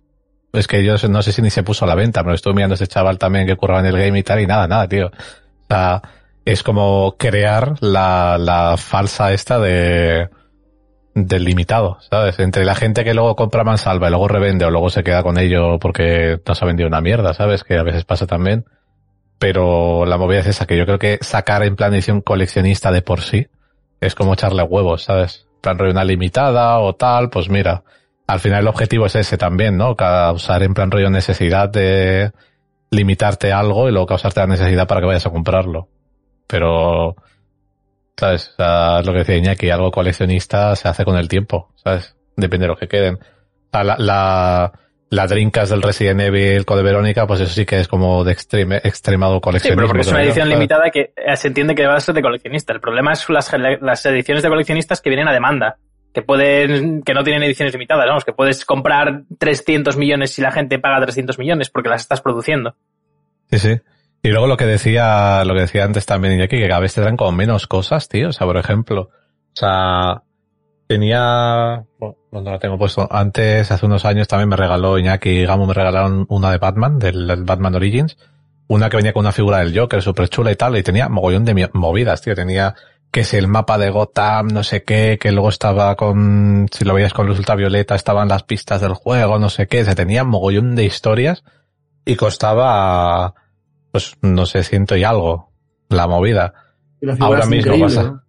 [0.54, 2.54] Es que yo no sé si ni se puso a la venta, me lo estuve
[2.54, 5.08] mirando ese chaval también que curraba en el game y tal, y nada, nada, tío.
[5.08, 6.02] O sea,
[6.44, 10.30] es como crear la, falsa esta de,
[11.16, 12.40] del limitado, ¿sabes?
[12.40, 15.38] Entre la gente que luego compra mansalva y luego revende o luego se queda con
[15.40, 17.64] ello porque no se ha vendido una mierda, ¿sabes?
[17.64, 18.66] Que a veces pasa también.
[19.40, 23.02] Pero la movida es esa, que yo creo que sacar en plan edición coleccionista de
[23.02, 23.48] por sí
[24.02, 25.48] es como echarle huevos, ¿sabes?
[25.62, 27.84] Plan una limitada o tal, pues mira.
[28.32, 29.96] Al final el objetivo es ese también, ¿no?
[29.96, 32.32] Causar en plan rollo necesidad de
[32.90, 35.88] limitarte algo y luego causarte la necesidad para que vayas a comprarlo.
[36.48, 37.16] Pero,
[38.18, 38.50] ¿sabes?
[38.50, 42.16] O sea, es lo que decía Iñaki, algo coleccionista se hace con el tiempo, ¿sabes?
[42.36, 43.16] Depende de lo que queden.
[43.16, 44.72] O sea, la, la,
[45.10, 48.78] la Dreamcast del Resident Evil Code Verónica, pues eso sí que es como de extreme,
[48.84, 49.78] extremado Sí, coleccionismo.
[49.82, 50.58] pero porque es una edición ¿sabes?
[50.58, 52.72] limitada que se entiende que va a ser de coleccionista.
[52.74, 53.52] El problema es las,
[53.82, 55.78] las ediciones de coleccionistas que vienen a demanda.
[56.14, 60.52] Que pueden, que no tienen ediciones limitadas, vamos, que puedes comprar 300 millones si la
[60.52, 62.76] gente paga 300 millones porque las estás produciendo.
[63.50, 63.82] Sí, sí.
[64.24, 67.02] Y luego lo que decía, lo que decía antes también Iñaki, que cada vez te
[67.02, 68.30] dan como menos cosas, tío.
[68.30, 70.22] O sea, por ejemplo, o sea,
[70.88, 73.08] tenía, bueno, no tengo puesto.
[73.10, 77.00] Antes, hace unos años también me regaló Iñaki y Gamo me regalaron una de Batman,
[77.00, 78.18] del, del Batman Origins.
[78.68, 81.44] Una que venía con una figura del Joker súper chula y tal, y tenía mogollón
[81.44, 82.36] de movidas, tío.
[82.36, 82.76] Tenía
[83.12, 86.94] que si el mapa de Gotham, no sé qué, que luego estaba con, si lo
[86.94, 90.76] veías con luz ultravioleta, estaban las pistas del juego, no sé qué, se tenía mogollón
[90.76, 91.44] de historias
[92.06, 93.34] y costaba,
[93.92, 95.52] pues, no sé, ciento y algo,
[95.90, 96.54] la movida.
[97.26, 98.04] Ahora mismo pasa.
[98.04, 98.22] ¿no?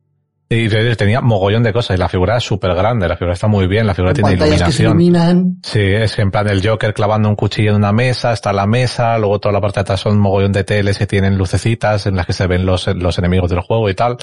[0.49, 3.47] Y te- tenía mogollón de cosas y la figura es súper grande, la figura está
[3.47, 5.59] muy bien, la figura tiene pantallas que se iluminación.
[5.63, 8.67] Sí, es que en plan el Joker clavando un cuchillo en una mesa, está la
[8.67, 12.17] mesa, luego toda la parte de atrás son mogollón de teles que tienen lucecitas en
[12.17, 14.19] las que se ven los, los enemigos del juego y tal.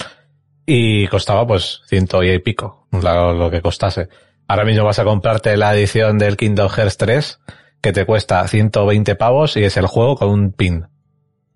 [0.71, 4.07] Y costaba pues ciento y pico, lo, lo que costase.
[4.47, 7.39] Ahora mismo vas a comprarte la edición del Kingdom Hearts 3
[7.81, 10.85] que te cuesta 120 pavos y es el juego con un pin.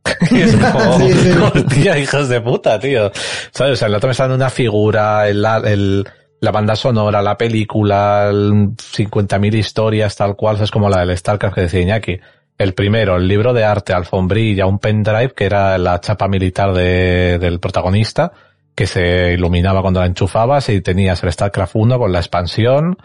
[0.32, 1.32] y es como, Sí, sí.
[1.54, 3.12] hostia, hijos de puta, tío.
[3.52, 3.74] ¿Sabes?
[3.74, 6.10] O sea, el otro me está dando una figura, el, el,
[6.40, 11.54] la banda sonora, la película, el 50.000 historias, tal cual, es como la del StarCraft
[11.54, 12.20] que decía Iñaki.
[12.58, 17.38] El primero, el libro de arte, alfombrilla, un pendrive, que era la chapa militar de,
[17.38, 18.32] del protagonista,
[18.76, 22.98] que se iluminaba cuando la enchufabas y tenías el StarCraft 1 con la expansión,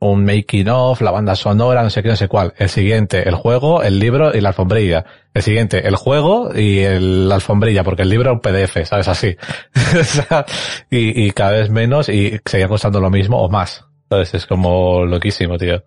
[0.00, 2.54] un making of, la banda sonora, no sé qué, no sé cuál.
[2.56, 5.04] El siguiente, el juego, el libro y la alfombrilla.
[5.32, 9.06] El siguiente, el juego y el, la alfombrilla, porque el libro era un PDF, ¿sabes?
[9.08, 9.36] Así.
[10.90, 13.84] Y, y cada vez menos y seguía costando lo mismo o más.
[14.04, 15.84] Entonces es como loquísimo, tío.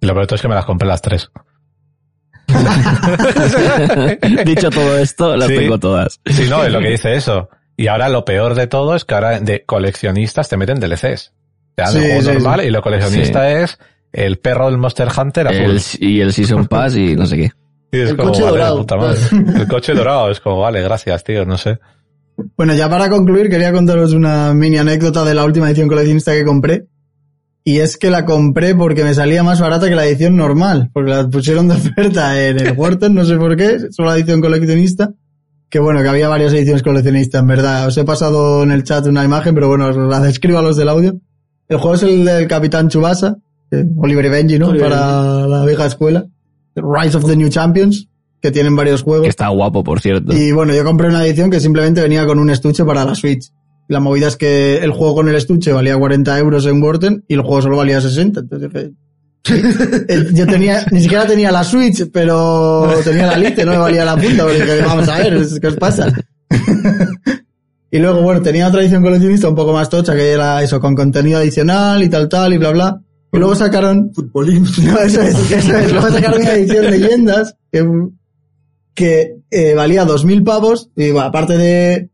[0.00, 1.30] Y lo peor es que me las compré las tres.
[4.44, 5.56] Dicho todo esto, las Sí.
[5.56, 6.20] tengo todas.
[6.26, 7.48] Sí, no, es lo que dice eso.
[7.76, 11.32] Y ahora lo peor de todo es que ahora de coleccionistas te meten DLCs.
[11.74, 13.78] Te dan Sí, el juego sí, normal y lo coleccionista es
[14.12, 15.60] el perro del Monster Hunter azul.
[15.76, 17.50] El- y el Season Pass y no sé qué.
[17.92, 18.78] Y es el como, coche vale, dorado.
[18.78, 19.20] puta madre.
[19.60, 21.78] El coche dorado es como, vale, gracias, tío, no sé.
[22.56, 26.44] Bueno, ya para concluir, quería contaros una mini anécdota de la última edición coleccionista que
[26.44, 26.86] compré.
[27.64, 31.10] Y es que la compré porque me salía más barata que la edición normal, porque
[31.10, 35.10] la pusieron de oferta en el Wharton, no sé por qué, solo la edición coleccionista.
[35.68, 37.86] Que bueno, que había varias ediciones coleccionistas, en verdad.
[37.86, 40.76] Os he pasado en el chat una imagen, pero bueno, os la describo a los
[40.76, 41.18] del audio.
[41.68, 43.38] El juego es el del Capitán Chubasa,
[43.96, 44.68] Oliver y Benji, ¿no?
[44.68, 46.26] Oliver Para la vieja escuela.
[46.76, 48.08] Rise of the New Champions,
[48.40, 49.24] que tienen varios juegos.
[49.24, 50.34] Que está guapo, por cierto.
[50.34, 53.50] Y bueno, yo compré una edición que simplemente venía con un estuche para la Switch.
[53.88, 57.34] La movida es que el juego con el estuche valía 40 euros en Wharton y
[57.34, 58.40] el juego solo valía 60.
[58.40, 58.92] Entonces dije, eh,
[60.32, 64.16] yo tenía, ni siquiera tenía la Switch, pero tenía la Lite, no me valía la
[64.16, 66.12] punta, porque vamos a ver, ¿qué os pasa?
[67.90, 70.94] y luego, bueno, tenía otra edición coleccionista un poco más tocha, que era eso, con
[70.94, 73.00] contenido adicional y tal, tal, y bla, bla.
[73.32, 74.64] Y luego sacaron Futbolín.
[74.84, 75.92] no, eso es, eso es.
[75.92, 77.86] Luego sacaron una edición leyendas que,
[78.94, 82.10] que eh, valía 2.000 pavos y bueno, aparte de...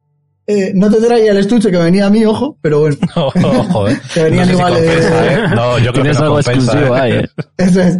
[0.46, 3.98] eh, no te traía el estuche que venía a mí, ojo, pero bueno, Ojo, eh.
[4.14, 5.38] Que venían no sé si igual de- compensa, ¿eh?
[5.54, 7.00] No, yo creo que Tienes no algo compensa, exclusivo ¿eh?
[7.00, 7.28] ahí, eh.
[7.58, 7.98] eso es.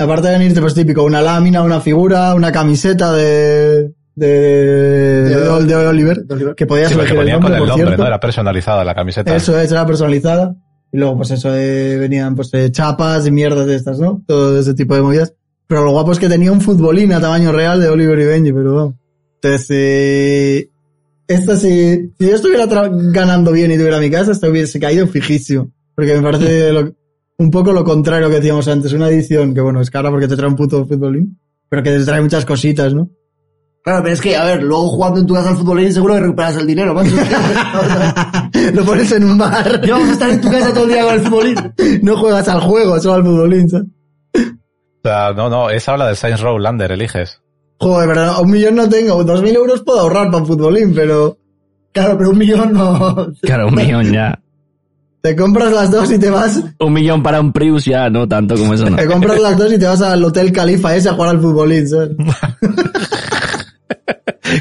[0.00, 3.92] Aparte de venirte, pues típico, una lámina, una figura, una camiseta de...
[4.14, 6.54] de, de, de Oliver, De Oliver.
[6.54, 8.02] que podías Sí, porque elegir el ponían nombre, con el por nombre, cierto.
[8.02, 8.06] ¿no?
[8.08, 9.34] Era personalizada la camiseta.
[9.34, 10.54] Eso es, era personalizada.
[10.92, 14.22] Y luego, pues eso, eh, venían pues eh, chapas y mierdas de estas, ¿no?
[14.26, 15.34] Todo ese tipo de movidas.
[15.66, 18.52] Pero lo guapo es que tenía un futbolín a tamaño real de Oliver y Benji,
[18.52, 18.94] pero vamos.
[19.42, 20.68] Entonces, eh,
[21.28, 25.70] esta sí, si yo estuviera ganando bien y tuviera mi casa, esta hubiese caído fijísimo.
[25.94, 26.92] Porque me parece lo-
[27.38, 28.92] un poco lo contrario que decíamos antes.
[28.92, 32.04] Una edición que, bueno, es cara porque te trae un puto futbolín, pero que te
[32.04, 33.08] trae muchas cositas, ¿no?
[33.84, 36.20] Claro, pero es que, a ver, luego jugando en tu casa al futbolín seguro que
[36.20, 37.14] recuperas el dinero, macho.
[38.74, 39.80] lo pones en un bar.
[39.84, 41.56] Y vamos a estar en tu casa todo el día con el futbolín.
[42.02, 43.86] no juegas al juego, solo al futbolín, ¿sabes?
[44.34, 47.40] O sea, no, no, esa habla del Saints Row Lander, eliges.
[47.78, 49.22] Joder, pero un millón no tengo.
[49.24, 51.38] Dos mil euros puedo ahorrar para un futbolín, pero
[51.92, 53.32] Claro, pero un millón no.
[53.42, 54.38] Claro, un millón ya.
[55.20, 58.54] te compras las dos y te vas, Un millón para un Prius ya, no tanto
[58.56, 58.96] como eso, no.
[58.96, 61.88] te compras las dos y te vas al Hotel Califa ese a jugar al futbolín,
[61.88, 62.10] ¿sabes?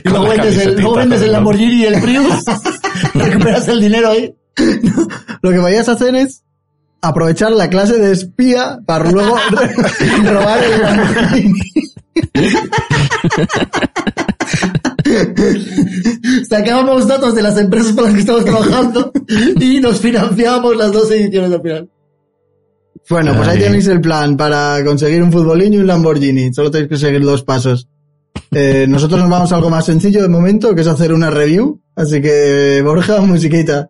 [0.03, 1.31] Y luego vendes el, luego vendes el.
[1.31, 2.43] Lamborghini y el Prius.
[3.13, 4.35] recuperas el dinero ahí.
[5.41, 6.43] Lo que vayas a hacer es
[7.01, 9.37] aprovechar la clase de espía para luego
[10.25, 11.61] robar el Lamborghini.
[16.49, 19.11] Sacábamos datos de las empresas con las que estamos trabajando
[19.59, 21.89] y nos financiábamos las dos ediciones al final.
[23.09, 23.63] Bueno, pues ahí Ay.
[23.63, 26.53] tenéis el plan para conseguir un futbolín y un Lamborghini.
[26.53, 27.87] Solo tenéis que seguir dos pasos.
[28.51, 31.81] Eh, nosotros nos vamos a algo más sencillo de momento, que es hacer una review.
[31.95, 33.89] Así que, Borja, musiquita.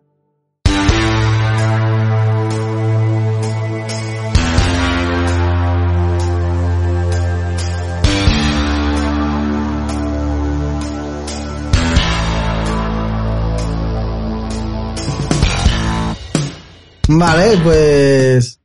[17.08, 18.60] Vale, pues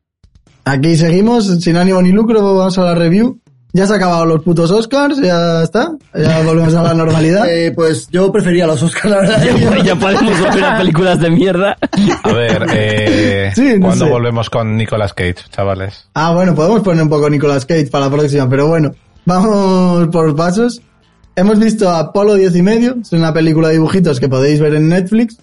[0.66, 3.40] aquí seguimos, sin ánimo ni lucro, vamos a la review.
[3.76, 7.50] Ya se han acabado los putos Oscars, ya está, ya volvemos a la normalidad.
[7.50, 9.44] Eh, pues yo prefería los Oscars, la verdad.
[9.60, 11.76] Ya, ya podemos volver a películas de mierda.
[12.24, 14.12] A ver, eh, Sí, no ¿cuándo sé.
[14.12, 16.08] volvemos con Nicolas Cage, chavales?
[16.14, 18.92] Ah, bueno, podemos poner un poco Nicolas Cage para la próxima, pero bueno,
[19.26, 20.80] vamos por pasos.
[21.36, 24.88] Hemos visto Apolo 10 y medio, es una película de dibujitos que podéis ver en
[24.90, 25.38] Netflix,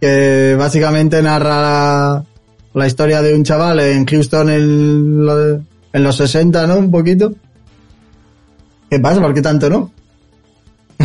[0.00, 2.24] que básicamente narra
[2.74, 5.60] la, historia de un chaval en Houston en, lo-
[5.92, 6.76] en los 60, ¿no?
[6.76, 7.32] Un poquito.
[8.88, 9.20] ¿Qué pasa?
[9.20, 9.90] ¿Por qué tanto no?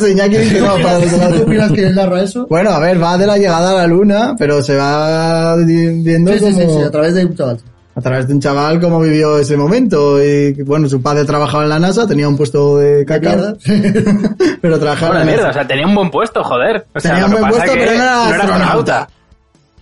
[0.00, 2.46] Sí, Iñaki dice no, para ¿Tú opinas que narra eso?
[2.48, 6.38] Bueno, a ver, va de la llegada a la luna, pero se va viendo Sí,
[6.38, 6.78] sí, sí, como...
[6.78, 7.60] sí, a través de un chaval.
[7.96, 10.22] a través de un chaval cómo vivió ese momento.
[10.22, 13.54] Y bueno, su padre trabajaba en la NASA, tenía un puesto de caca,
[14.60, 16.86] pero trabajaba Una en la mierda, o sea, tenía un buen puesto, joder.
[16.94, 19.08] O sea, Tenía un buen puesto, que pero no era no astronauta.
[19.08, 19.23] Pero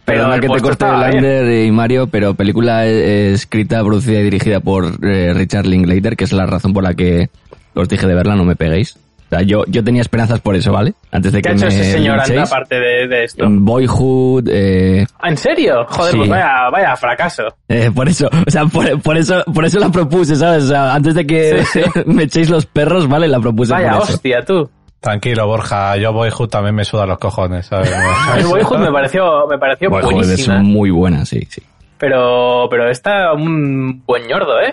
[0.05, 1.01] Perdona que te corte bien.
[1.01, 6.25] Lander y Mario, pero película eh, escrita, producida y dirigida por eh, Richard Linklater, que
[6.25, 7.31] es la razón por la que
[7.75, 8.97] os dije de verla, no me peguéis.
[8.97, 10.93] O sea, yo, yo tenía esperanzas por eso, ¿vale?
[11.11, 13.47] Antes de ¿Qué que ha hecho me ese señor anda aparte de, de esto?
[13.49, 15.87] Boyhood, eh, ¿Ah, ¿En serio?
[15.89, 16.19] Joder, Sí.
[16.19, 17.45] pues vaya, vaya fracaso.
[17.69, 20.65] eh, por eso, o sea, por, por eso, por eso la propuse, ¿sabes?
[20.65, 23.27] O sea, antes de que Sí, me echéis los perros, ¿vale?
[23.27, 24.13] La propuse Vaya por eso.
[24.15, 24.69] hostia, tú.
[25.03, 27.93] Tranquilo, Borja, yo Boyhood también me suda los cojones, ¿sabes?
[28.37, 30.59] El Boyhood me pareció, me pareció Boyhood es buenísima.
[30.61, 31.61] muy buena, sí, sí.
[31.99, 34.73] Pero, pero está un buen ñordo, ¿eh?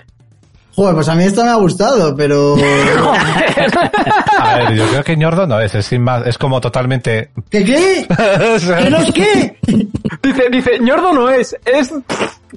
[0.76, 2.54] Joder, pues a mí esto me ha gustado, pero...
[4.38, 7.30] A ver, yo creo que ñordo no es, es sin más, es como totalmente...
[7.50, 8.06] ¿Qué qué?
[8.16, 9.56] ¿Qué no es qué?
[10.22, 11.92] Dice, dice, ñordo no es, es...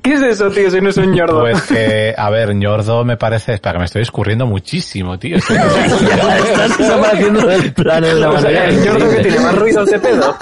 [0.02, 1.42] ¿Qué es eso, tío, si no es un ñordo?
[1.42, 5.38] Pues que, a ver, ñordo me parece, espera que me estoy escurriendo muchísimo, tío.
[5.38, 8.66] Estás desapareciendo del plano de manera.
[8.66, 10.36] el ñordo que tiene más ruidos de pedo.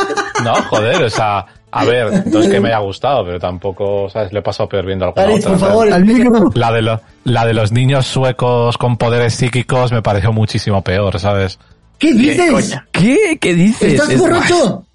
[0.43, 4.32] No, joder, o sea, a ver, no es que me haya gustado, pero tampoco, ¿sabes?
[4.32, 5.57] Le he pasado peor viendo alguna Alex, otra.
[5.57, 6.49] por favor, Al micro.
[6.55, 11.20] La de, lo- la de los niños suecos con poderes psíquicos me pareció muchísimo peor,
[11.20, 11.59] ¿sabes?
[11.99, 12.80] ¿Qué dices?
[12.91, 13.38] ¿Qué?
[13.39, 13.93] ¿Qué dices?
[13.93, 14.86] ¿Estás Es- borracho?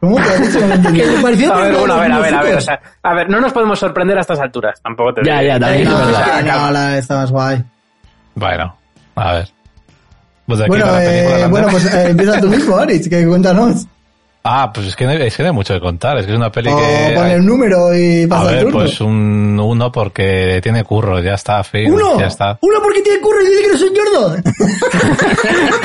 [0.00, 0.16] ¿Cómo
[0.94, 3.14] Que me pareció A ver, bueno, a ver, a ver, a ver, o sea, a
[3.14, 5.52] ver, no nos podemos sorprender a estas alturas, tampoco te Ya, digo.
[5.54, 6.12] ya, también No, sí,
[6.46, 7.64] no, la está más guay.
[8.34, 8.76] Bueno,
[9.16, 9.48] a ver.
[10.46, 13.86] Pues Bueno, la eh, bueno, pues eh, empieza tú mismo, Aritz, que cuéntanos.
[14.46, 16.36] Ah, pues es que, no, es que no hay mucho que contar, es que es
[16.36, 17.12] una peli O que...
[17.14, 18.78] pon el número y a el ver, turno.
[18.78, 22.20] pues un uno porque tiene curro, ya está, fin, ¡Uno!
[22.20, 22.58] ya está.
[22.60, 24.36] ¡Uno porque tiene curro y dice que no soy gordo!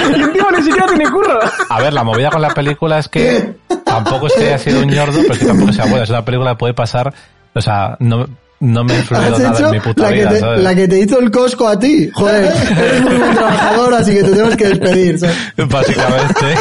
[0.10, 1.40] Y encima ni siquiera tiene curro.
[1.70, 3.54] A ver, la movida con la película es que
[3.86, 6.04] tampoco es que haya sido un ñordo, pero es que tampoco sea buena.
[6.04, 7.14] Es una película que puede pasar,
[7.54, 8.28] o sea, no,
[8.60, 10.64] no me ha influido nada hecho en mi puta la, que vida, te, ¿sabes?
[10.64, 12.10] la que te hizo el cosco a ti.
[12.14, 12.44] Joder,
[12.78, 15.20] eres muy buen trabajador, así que te tenemos que despedir.
[15.20, 15.38] ¿sabes?
[15.70, 16.56] Básicamente.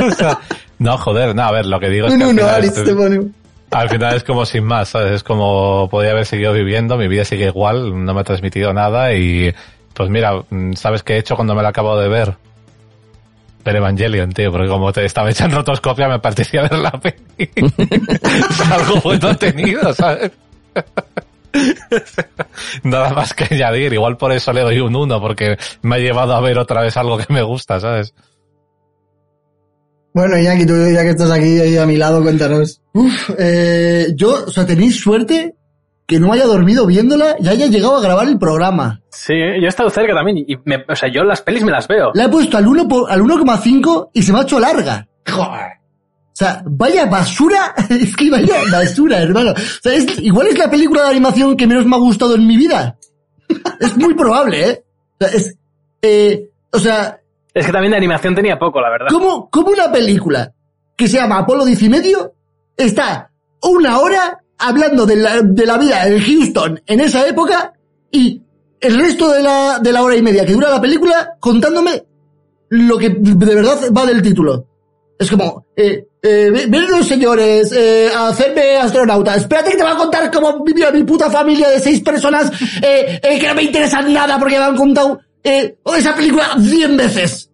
[0.04, 0.38] O sea,
[0.84, 2.84] no, joder, no, a ver, lo que digo es que al uno, final, Aritz, es,
[2.84, 3.20] te pone.
[3.70, 5.12] al final es como sin más, ¿sabes?
[5.12, 9.14] Es como podía haber seguido viviendo, mi vida sigue igual, no me ha transmitido nada
[9.14, 9.50] y
[9.94, 12.34] pues mira, mm, ¿sabes qué he hecho cuando me la acabo de ver?
[13.64, 17.16] Ver Evangelion, tío, porque como te estaba en rotoscopia me parecía ver la peli.
[17.38, 20.32] es algo bueno tenido, ¿sabes?
[22.82, 26.34] Nada más que añadir, igual por eso le doy un 1, porque me ha llevado
[26.34, 28.12] a ver otra vez algo que me gusta, ¿sabes?
[30.14, 32.80] Bueno, Iñaki, tú ya que estás aquí ahí a mi lado, cuéntanos.
[32.92, 35.56] Uf, eh, yo, o sea, tenéis suerte
[36.06, 39.00] que no haya dormido viéndola y haya llegado a grabar el programa.
[39.10, 41.88] Sí, yo he estado cerca también y, me, o sea, yo las pelis me las
[41.88, 42.12] veo.
[42.14, 45.08] La he puesto al 1 por- al 1,5 y se me ha hecho larga.
[45.28, 45.72] Joder.
[46.26, 49.50] O sea, vaya basura, es que vaya basura, hermano.
[49.52, 52.46] O sea, es- igual es la película de animación que menos me ha gustado en
[52.46, 52.96] mi vida.
[53.80, 54.84] Es muy probable, ¿eh?
[55.20, 55.56] O sea, es,
[56.02, 57.18] eh, o sea,
[57.54, 59.06] Es que también de animación tenía poco, la verdad.
[59.10, 60.52] ¿Cómo, cómo una película
[60.96, 62.34] que se llama Apolo 10 y medio
[62.76, 63.30] está
[63.62, 67.72] una hora hablando de la, de la vida en Houston en esa época
[68.10, 68.42] y
[68.80, 72.04] el resto de la, de la hora y media que dura la película contándome
[72.70, 74.66] lo que de verdad va del título?
[75.16, 79.36] Es como, eh, eh, ven los señores eh, a hacerme astronauta.
[79.36, 82.50] Espérate que te va a contar cómo vivía mi puta familia de seis personas
[82.82, 86.96] eh, eh, que no me interesan nada porque me han contado eh, esa película cien
[86.96, 87.50] veces.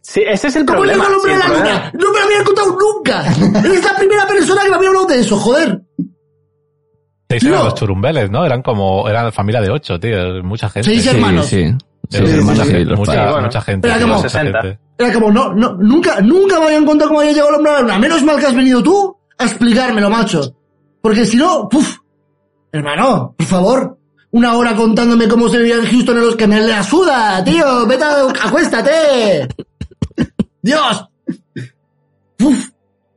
[0.00, 1.04] Sí, ese es el ¿Cómo le problema.
[1.04, 1.92] a el la luna?
[1.94, 3.24] No me lo habían contado nunca.
[3.64, 5.80] Eres la primera persona que me había hablado de eso, joder.
[7.30, 7.64] Seis eran Tío.
[7.64, 8.44] los churumbeles, ¿no?
[8.44, 10.90] Eran como, eran familia de ocho, tío, mucha gente.
[10.90, 11.46] Seis hermanos.
[11.46, 11.72] sí.
[12.10, 12.64] Sí, mucha,
[13.62, 13.88] gente.
[13.88, 14.60] Era como mucha 60.
[14.60, 14.78] gente.
[14.98, 17.74] Era como, no, no, nunca, nunca me habían contado cómo había llegado el hombre a
[17.76, 17.98] la luna.
[17.98, 20.54] Menos mal que has venido tú a explicármelo, macho.
[21.00, 21.96] Porque si no, puf.
[22.70, 23.98] Hermano, por favor.
[24.32, 27.86] Una hora contándome cómo se vivía en Houston en los que me la suda, tío.
[27.86, 29.46] Vete, a- acuéstate.
[30.62, 31.08] Dios.
[32.40, 32.68] Uf.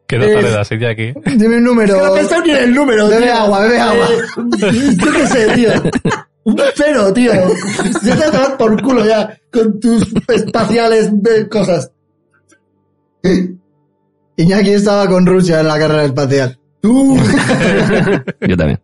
[0.08, 1.14] ¿Qué nota le das, aquí?
[1.38, 1.98] Dime un número.
[1.98, 3.34] No he pensado ni en el número, Bebe tío.
[3.34, 4.08] agua, bebe agua.
[4.62, 5.70] Eh, yo qué sé, tío.
[6.44, 7.32] Un cero, tío.
[8.04, 11.90] Se te va por culo ya con tus espaciales de cosas.
[14.38, 16.60] Iñaki estaba con Rusia en la carrera espacial.
[16.82, 17.18] Tú.
[18.48, 18.80] Yo también.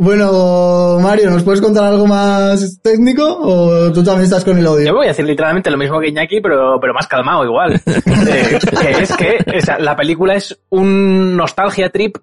[0.00, 4.72] Bueno, Mario, ¿nos puedes contar algo más técnico o tú también estás con el Yo
[4.74, 4.94] odio?
[4.94, 7.80] voy a decir literalmente lo mismo que Iñaki, pero, pero más calmado igual.
[8.28, 12.16] Eh, que es que o sea, la película es un nostalgia trip,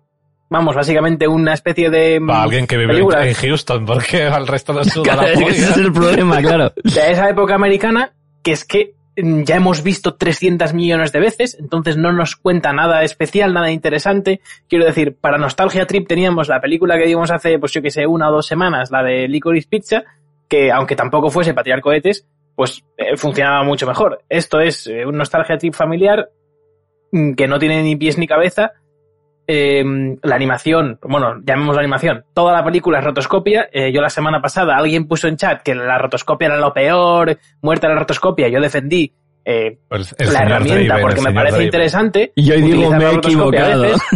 [0.49, 2.19] vamos, básicamente una especie de...
[2.19, 5.69] mm, Para alguien que vive película en Houston, porque al resto no suda la Ese
[5.71, 6.71] es el problema, claro.
[6.83, 11.57] de esa época americana, que es que mm, ya hemos visto 300 millones de veces,
[11.59, 14.41] entonces no nos cuenta nada especial, nada interesante.
[14.67, 18.05] Quiero decir, para Nostalgia Trip teníamos la película que vimos hace, pues yo que sé,
[18.05, 20.03] una o dos semanas, la de Licorice Pizza,
[20.49, 21.81] que aunque tampoco fuese para
[22.55, 24.23] pues eh, funcionaba mucho mejor.
[24.29, 26.29] Esto es eh, un Nostalgia Trip familiar
[27.11, 28.73] mm, que no tiene ni pies ni cabeza
[29.47, 29.83] eh,
[30.23, 33.69] la animación, bueno, llamemos la animación, toda la película es rotoscopia.
[33.71, 37.37] Eh, yo la semana pasada alguien puso en chat que la rotoscopia era lo peor,
[37.61, 38.49] muerta la rotoscopia.
[38.49, 39.13] Yo defendí
[39.45, 42.31] eh, Pues el la herramienta porque el me parece interesante.
[42.35, 43.81] Y yo digo, me he equivocado.
[43.81, 44.01] veces.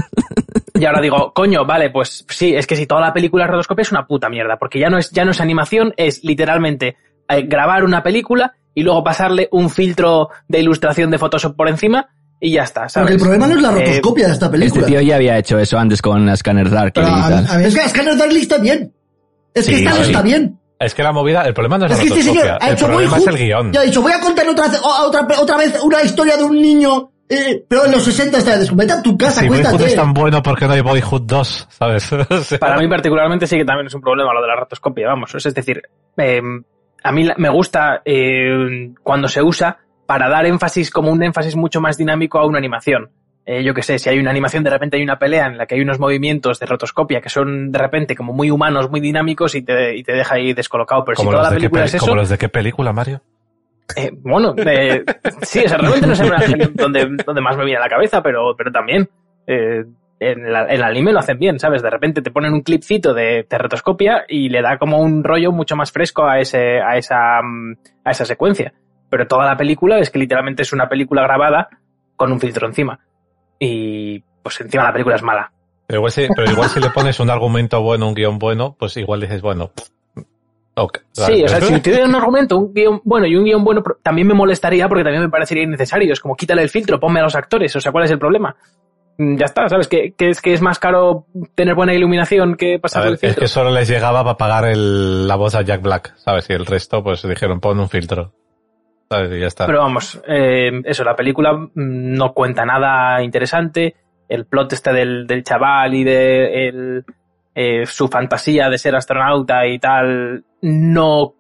[0.80, 3.82] Y ahora digo, coño, vale, pues sí, es que si toda la película es rotoscopia
[3.82, 6.96] es una puta mierda, porque ya no es, ya no es animación, es literalmente
[7.28, 12.08] eh, grabar una película y luego pasarle un filtro de ilustración de Photoshop por encima
[12.40, 13.10] y ya está, ¿sabes?
[13.10, 14.86] Porque el problema no es la Eh, rotoscopia de esta Este película.
[14.88, 17.48] tío ya había hecho eso antes con Scanner Dark Pero y a, tal.
[17.50, 18.94] a mí Es que Scanner Darkly está bien.
[19.54, 20.12] Es que Sí, esta no sí.
[20.12, 20.60] está bien.
[20.80, 22.70] Es que la movida, el problema no es, Es la que este señor rotoscopia, ha
[22.70, 23.74] el hecho muy problema es el guion.
[23.74, 24.66] Ya ha dicho, voy a contar otra,
[25.06, 28.70] otra, otra vez una historia de un niño, eh, pero en los 60 está de
[28.74, 31.68] Vete a tu casa, Si Boyhood es tan bueno, ¿por qué no hay Boyhood 2?
[31.70, 32.10] ¿Sabes?
[32.30, 35.08] O sea, Para mí particularmente sí que también es un problema lo de la rotoscopia,
[35.08, 35.36] vamos.
[35.36, 35.82] Es decir,
[36.16, 36.42] eh,
[37.04, 39.78] a mí la- me gusta eh, cuando se usa
[40.10, 43.12] para dar énfasis como un énfasis mucho más dinámico a una animación.
[43.46, 45.68] Eh, yo que sé, si hay una animación, de repente hay una pelea en la
[45.68, 49.54] que hay unos movimientos de rotoscopia que son de repente como muy humanos, muy dinámicos
[49.54, 51.06] y te, y te deja ahí descolocado.
[51.06, 53.22] Pero si como, toda los la película es eso, como los de qué película, Mario?
[53.96, 55.04] eh, bueno, eh,
[55.44, 56.24] sí, o sea, realmente no sé
[56.74, 59.08] donde, donde más me viene a la cabeza, pero, pero también
[59.46, 59.84] eh,
[60.20, 61.84] en, la- en el anime lo hacen bien, ¿sabes?
[61.84, 65.52] De repente te ponen un clipcito de, de rotoscopia y le da como un rollo
[65.52, 67.74] mucho más fresco a, ese, a, esa, mm,
[68.06, 68.74] a esa secuencia.
[69.10, 71.70] Pero toda la película es que literalmente es una película grabada
[72.16, 73.00] con un filtro encima.
[73.60, 75.52] Y pues encima la película es mala.
[75.88, 78.96] Pero igual, si, pero igual si le pones un argumento bueno, un guion bueno, pues
[78.98, 79.72] igual dices, bueno,
[80.76, 81.00] ok.
[81.12, 84.28] Sí, o sea, si tuviera un argumento, un guion bueno y un guion bueno, también
[84.28, 86.14] me molestaría porque también me parecería innecesario.
[86.14, 87.76] Es como quítale el filtro, ponme a los actores.
[87.76, 88.56] O sea, ¿cuál es el problema?
[89.18, 89.88] Mm, Ya está, ¿sabes?
[89.88, 93.20] Que, que es que es más caro tener buena iluminación que pasar ver, el es
[93.22, 93.42] filtro.
[93.42, 96.48] que solo les llegaba para pagar el, la voz a Jack Black, ¿sabes?
[96.50, 98.32] Y el resto, pues dijeron, pon un filtro.
[99.66, 103.96] Pero vamos, eh, eso, la película mm, no cuenta nada interesante.
[104.28, 107.06] El plot este del, del chaval y de el,
[107.56, 111.34] eh, su fantasía de ser astronauta y tal no,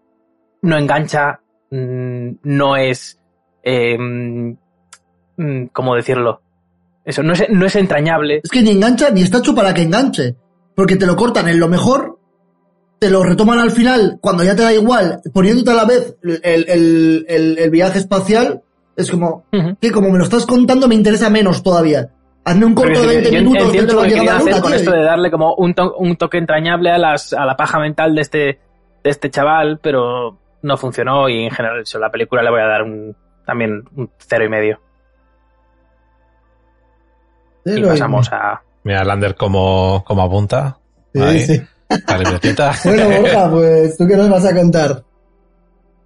[0.63, 1.39] no engancha,
[1.69, 3.19] mm, no es,
[3.63, 6.41] eh, mm, ¿cómo decirlo?
[7.05, 8.41] Eso, no es, no es entrañable.
[8.43, 10.35] Es que ni engancha ni está hecho para que enganche.
[10.75, 12.18] Porque te lo cortan en lo mejor,
[12.99, 16.41] te lo retoman al final, cuando ya te da igual, poniéndote a la vez el,
[16.43, 18.61] el- el- el viaje espacial,
[18.95, 19.77] es como, Ujú.
[19.79, 22.09] que como me lo estás contando me interesa menos todavía.
[22.43, 24.37] Hazme un corto de Porque 20 yo minutos entiendo te lo que llega quería la
[24.39, 27.33] hacer luna, con tío, esto de darle como un, to- un toque entrañable a, las,
[27.33, 28.37] a la paja mental de este,
[29.03, 32.65] de este chaval, pero no funcionó y en general eso, la película le voy a
[32.65, 34.79] dar un, también un cero y medio.
[37.65, 38.61] Y pasamos a...
[38.83, 40.77] Mira, Lander como, como apunta.
[41.13, 41.39] Sí, Ahí.
[41.41, 41.61] sí.
[42.85, 45.03] Bueno, Borja, pues, ¿tú qué nos vas a contar?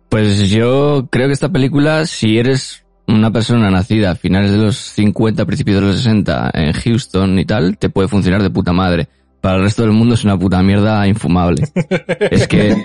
[0.10, 4.78] Pues yo creo que esta película, si eres una persona nacida a finales de los
[4.78, 9.08] 50, principios de los 60 en Houston y tal, te puede funcionar de puta madre.
[9.42, 11.68] Para el resto del mundo es una puta mierda infumable.
[12.32, 12.76] es que,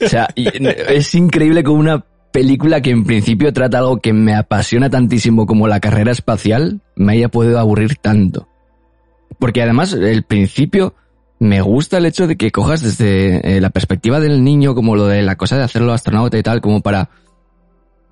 [0.00, 4.90] o sea, es increíble como una película que en principio trata algo que me apasiona
[4.90, 8.48] tantísimo como la carrera espacial, me haya podido aburrir tanto.
[9.38, 10.94] Porque además, el principio,
[11.38, 15.06] me gusta el hecho de que cojas desde eh, la perspectiva del niño, como lo
[15.06, 17.10] de la cosa de hacerlo astronauta y tal, como para,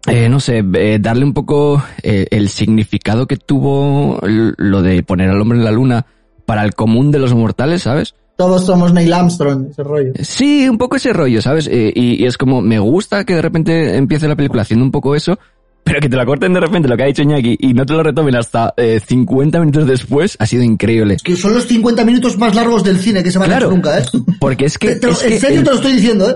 [0.06, 5.30] eh, no sé, eh, darle un poco eh, el significado que tuvo lo de poner
[5.30, 6.06] al hombre en la luna
[6.44, 8.14] para el común de los mortales, ¿sabes?
[8.36, 10.12] Todos somos Neil Armstrong, ese rollo.
[10.20, 11.68] Sí, un poco ese rollo, ¿sabes?
[11.72, 15.16] Y, y es como, me gusta que de repente empiece la película haciendo un poco
[15.16, 15.38] eso,
[15.86, 17.92] pero que te la corten de repente lo que ha dicho Iñaki y no te
[17.94, 21.14] lo retomen hasta eh, 50 minutos después, ha sido increíble.
[21.14, 23.66] Es que son los 50 minutos más largos del cine que se van a Claro.
[23.68, 24.04] hacer nunca, ¿eh?
[24.40, 24.88] Porque es que...
[24.88, 26.34] Es en que serio el- te lo estoy diciendo, ¿eh?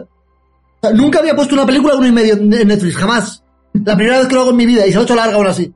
[0.82, 3.42] O sea, nunca había puesto una película de uno y medio en en Netflix, jamás.
[3.84, 5.34] La primera vez que lo hago en mi vida y se lo he hecho larga
[5.36, 5.72] aún así.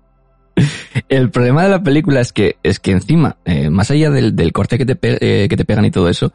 [1.08, 4.52] El problema de la película es que, es que encima, eh, más allá del, del
[4.52, 6.32] corte que te, pe- eh, que te pegan y todo eso,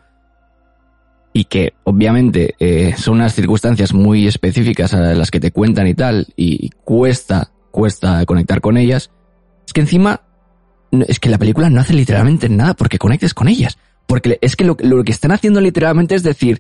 [1.34, 5.94] y que obviamente eh, son unas circunstancias muy específicas a las que te cuentan y
[5.94, 9.12] tal, y cuesta, cuesta conectar con ellas,
[9.66, 10.22] es que encima,
[10.92, 13.78] es que la película no hace literalmente nada porque conectes con ellas.
[14.08, 16.60] Porque es que lo, lo que están haciendo literalmente es decir,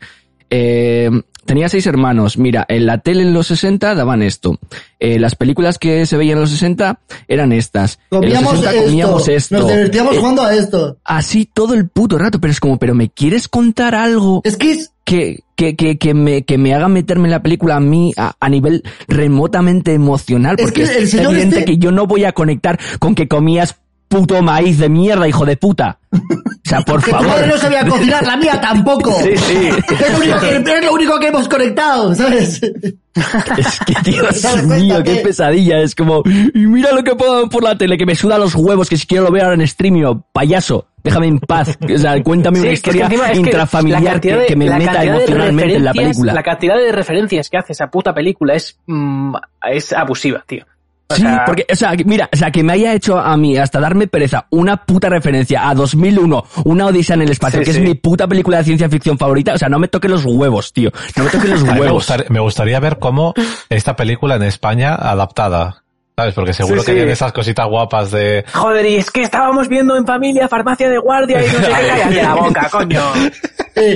[0.51, 1.09] eh,
[1.49, 4.59] tenía seis hermanos, mira, en la tele en los 60 daban esto,
[4.99, 8.71] eh, las películas que se veían en los 60 eran estas, en los Comíamos 60
[8.71, 9.57] esto, comíamos esto.
[9.57, 10.97] Nos divertíamos Eh, jugando a esto.
[11.03, 14.71] así todo el puto rato, pero es como, pero me quieres contar algo Es que
[14.71, 18.13] es, que, que, que, que, me, que me haga meterme en la película a mí
[18.15, 21.91] a, a nivel remotamente emocional, Es porque que el es señor evidente este- que yo
[21.91, 23.75] no voy a conectar con que comías
[24.09, 25.99] puto maíz de mierda, hijo de puta.
[26.11, 26.17] O
[26.63, 27.59] sea, por Que tu madre no favor.
[27.59, 29.13] sabía cocinar, la mía tampoco.
[29.21, 29.69] Sí, sí.
[29.69, 32.61] Es lo único que, es lo único que hemos conectado, ¿sabes?
[32.61, 35.79] Es que, Dios ¿Te das mío, qué pesadilla.
[35.81, 38.55] Es como, y mira lo que puedo ver por la tele, que me suda los
[38.55, 40.87] huevos, que si quiero lo ver ahora en streaming, o payaso.
[41.03, 41.77] Déjame en paz.
[41.81, 44.45] O sea, cuéntame Sí, una es que historia encima es que intrafamiliar que, cantidad de-
[44.47, 46.33] que me meta emocionalmente en la película.
[46.33, 49.33] La cantidad de referencias que hace esa puta película es, mm,
[49.71, 50.65] es abusiva, tío.
[51.11, 53.57] O Sí, sea, porque, o sea, mira, o sea, que me haya hecho a mí
[53.57, 57.73] hasta darme pereza una puta referencia a 2001, una odisea en el espacio, Sí, que
[57.73, 57.79] sí.
[57.79, 60.71] es mi puta película de ciencia ficción favorita, o sea, no me toquen los huevos,
[60.71, 60.91] tío.
[61.17, 61.93] No me toquen los me, huevos.
[61.93, 63.33] gustaría, me gustaría ver cómo
[63.69, 65.83] esta película en España adaptada.
[66.19, 66.33] ¿Sabes?
[66.35, 66.97] Porque seguro Sí, que sí.
[66.97, 68.43] tiene esas cositas guapas de...
[68.53, 71.71] Joder, y es que estábamos viendo en familia farmacia de guardia y no sé
[72.09, 73.01] qué, la boca, coño.
[73.75, 73.95] Eh,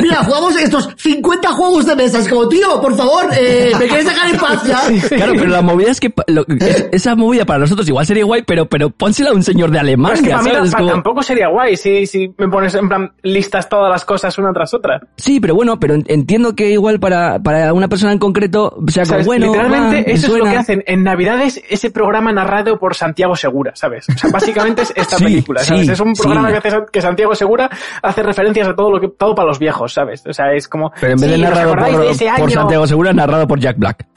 [0.00, 2.18] mira, jugamos estos 50 juegos de mesa.
[2.18, 4.80] Es como, tío, por favor, eh, ¿me quieres dejar en paz ya?
[5.08, 8.42] Claro, pero la movida es que lo- es- esa movida para nosotros igual sería guay,
[8.44, 10.68] pero, pero pónsela a un señor de Alemania, es que para mí ¿sabes?
[10.68, 14.04] Es pa- como- tampoco sería guay si, si me pones en plan listas todas las
[14.04, 15.00] cosas una tras otra.
[15.16, 19.04] Sí, pero bueno, pero en- entiendo que igual para, para una persona en concreto sea
[19.04, 19.46] O como bueno.
[19.46, 23.72] literalmente me eso es lo que hacen en Navidades ese programa narrado por Santiago Segura,
[23.74, 24.06] ¿sabes?
[24.08, 25.86] O sea, básicamente es esta Sí, película, ¿sabes?
[25.86, 26.22] sí, es un sí.
[26.22, 27.70] programa que, hace, que Santiago Segura
[28.02, 30.22] hace referencias a todo lo que todo para los viejos, ¿sabes?
[30.26, 32.54] O sea, es como Pero en vez de sí, ¿os narrado por, de?
[32.54, 34.06] Santiago Segura, narrado por Jack Black.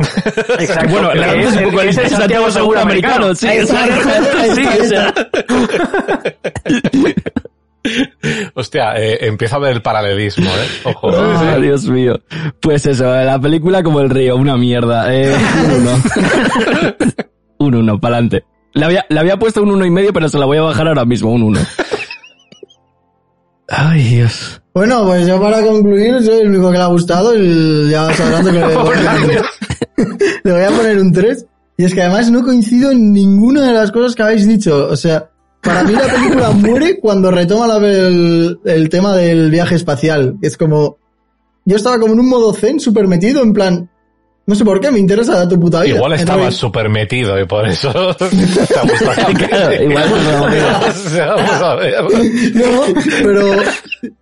[0.60, 3.86] Exacto, bueno, realmente es es un poco es el Santiago Segura americano, sí, Ahí está,
[3.86, 5.22] exacto.
[8.56, 10.68] Hostia, eh, empiezo a ver el paralelismo, ¿eh?
[10.86, 11.10] Ojo.
[11.12, 12.20] Ah, Dios mío.
[12.62, 15.14] Pues eso, la película como el río, una mierda.
[15.14, 15.36] Eh,
[15.66, 15.92] un uno.
[17.60, 18.44] un uno, pa'lante.
[18.74, 20.88] Le había, le había puesto un uno y medio, pero se la voy a bajar
[20.88, 21.60] ahora mismo, un uno.
[23.68, 24.62] Ay, Dios.
[24.74, 28.46] Bueno, pues yo para concluir, soy el único que le ha gustado y ya sabrán
[28.46, 29.42] que le voy a poner,
[30.44, 31.46] le voy a poner un 3.
[31.78, 34.88] Y es que además no coincido en ninguna de las cosas que habéis dicho.
[34.90, 35.30] O sea,
[35.66, 40.36] para mí la película muere cuando retoma la- el, el tema del viaje espacial.
[40.42, 40.98] Es como,
[41.66, 43.90] yo estaba como en un modo zen súper metido, en plan,
[44.48, 45.96] no sé por qué, me interesa tu puta vida.
[45.96, 47.90] Igual Entonces, súper metido y por eso
[49.82, 50.88] igual no, no, no.
[50.88, 51.96] O sea, vamos a ver.
[52.54, 52.82] No,
[53.24, 53.56] pero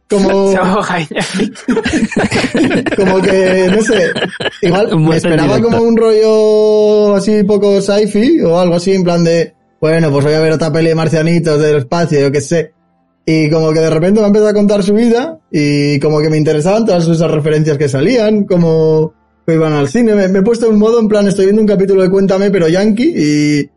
[0.10, 0.53] como...
[2.95, 4.11] Como que, no sé,
[4.61, 9.53] igual me esperaba como un rollo así poco sci-fi o algo así, en plan de,
[9.84, 12.73] bueno, pues voy a ver otra peli de marcianitos del espacio, yo qué sé.
[13.26, 16.38] Y como que de repente me empezó a contar su vida y como que me
[16.38, 19.14] interesaban todas esas referencias que salían, como
[19.45, 20.15] que iban al cine.
[20.15, 22.69] Me, me he puesto en modo, en plan, estoy viendo un capítulo de Cuéntame, pero
[22.69, 23.69] yankee y,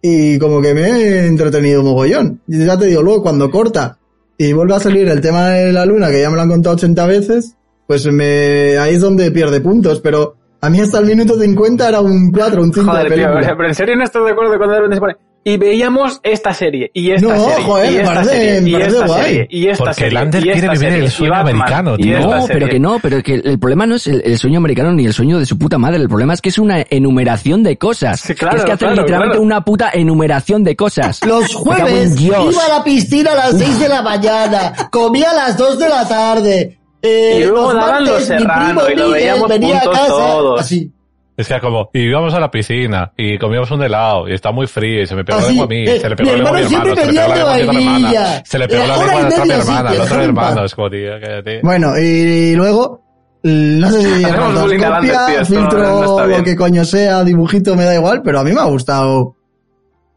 [0.00, 2.40] y como que me he entretenido mogollón.
[2.46, 3.98] Y ya te digo, luego cuando corta
[4.38, 6.76] y vuelve a salir el tema de la luna, que ya me lo han contado
[6.76, 7.56] 80 veces,
[7.88, 12.00] pues me, ahí es donde pierde puntos, pero a mí hasta el minuto 50 era
[12.00, 13.40] un 4, un 5 Joder, de tío, película.
[13.40, 15.31] o sea, pero en serio no estás de acuerdo cuando de repente se pone.
[15.44, 19.06] Y veíamos esta serie, y esta No, serie, joder, y esta parece- serie, y esta
[19.06, 19.22] guay.
[19.24, 22.20] serie, y esta Porque serie, Lander y quiere vivir serie, el sueño Batman, americano, tío.
[22.20, 25.04] No, pero que no, pero que el problema no es el, el sueño americano ni
[25.04, 28.20] el sueño de su puta madre, el problema es que es una enumeración de cosas.
[28.20, 29.42] Sí, claro, es que hace claro, literalmente claro.
[29.42, 31.20] una puta enumeración de cosas.
[31.26, 35.56] Los jueves iba a la piscina a las 6 de la mañana, comía a las
[35.56, 36.78] 2 de la tarde.
[37.02, 39.76] Eh, Y luego los daban martes, Los mi Serrano, primo y lo Miguel veíamos venía
[39.76, 40.60] a juntos casa, todos.
[40.60, 40.92] Así.
[41.36, 44.66] Es que como, y íbamos a la piscina, y comíamos un helado, y está muy
[44.66, 46.38] frío, y se me pegó la Así, lengua a mí, eh, se le pegó mi
[46.42, 48.68] la lengua a mi hermano se le pegó la lengua a mi hermana, se le
[48.68, 51.60] pegó la lengua a otra media, hermana, al otro hermano, es como, tío, cállate.
[51.62, 53.02] Bueno, y, luego,
[53.44, 58.20] no sé si a no- filtro, no lo que coño sea, dibujito, me da igual,
[58.22, 59.34] pero a mí me ha gustado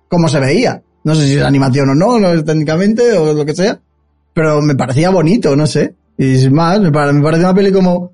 [0.09, 0.81] cómo se veía.
[1.05, 3.79] No sé si es animación o no, no es técnicamente o lo que sea,
[4.33, 5.93] pero me parecía bonito, no sé.
[6.17, 8.11] Y sin más, me, pare- me parece una peli como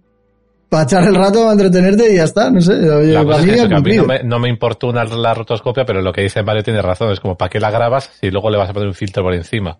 [0.72, 2.72] para echar el rato, para entretenerte y ya está, no sé.
[2.90, 4.40] Oye, La cosa para es mí que, eso, ha que a mí no me, no
[4.40, 7.60] me importuna la rotoscopia, pero lo que dice Mario tiene razón, es como, ¿para qué
[7.60, 9.78] la grabas si luego le vas a poner un filtro por encima?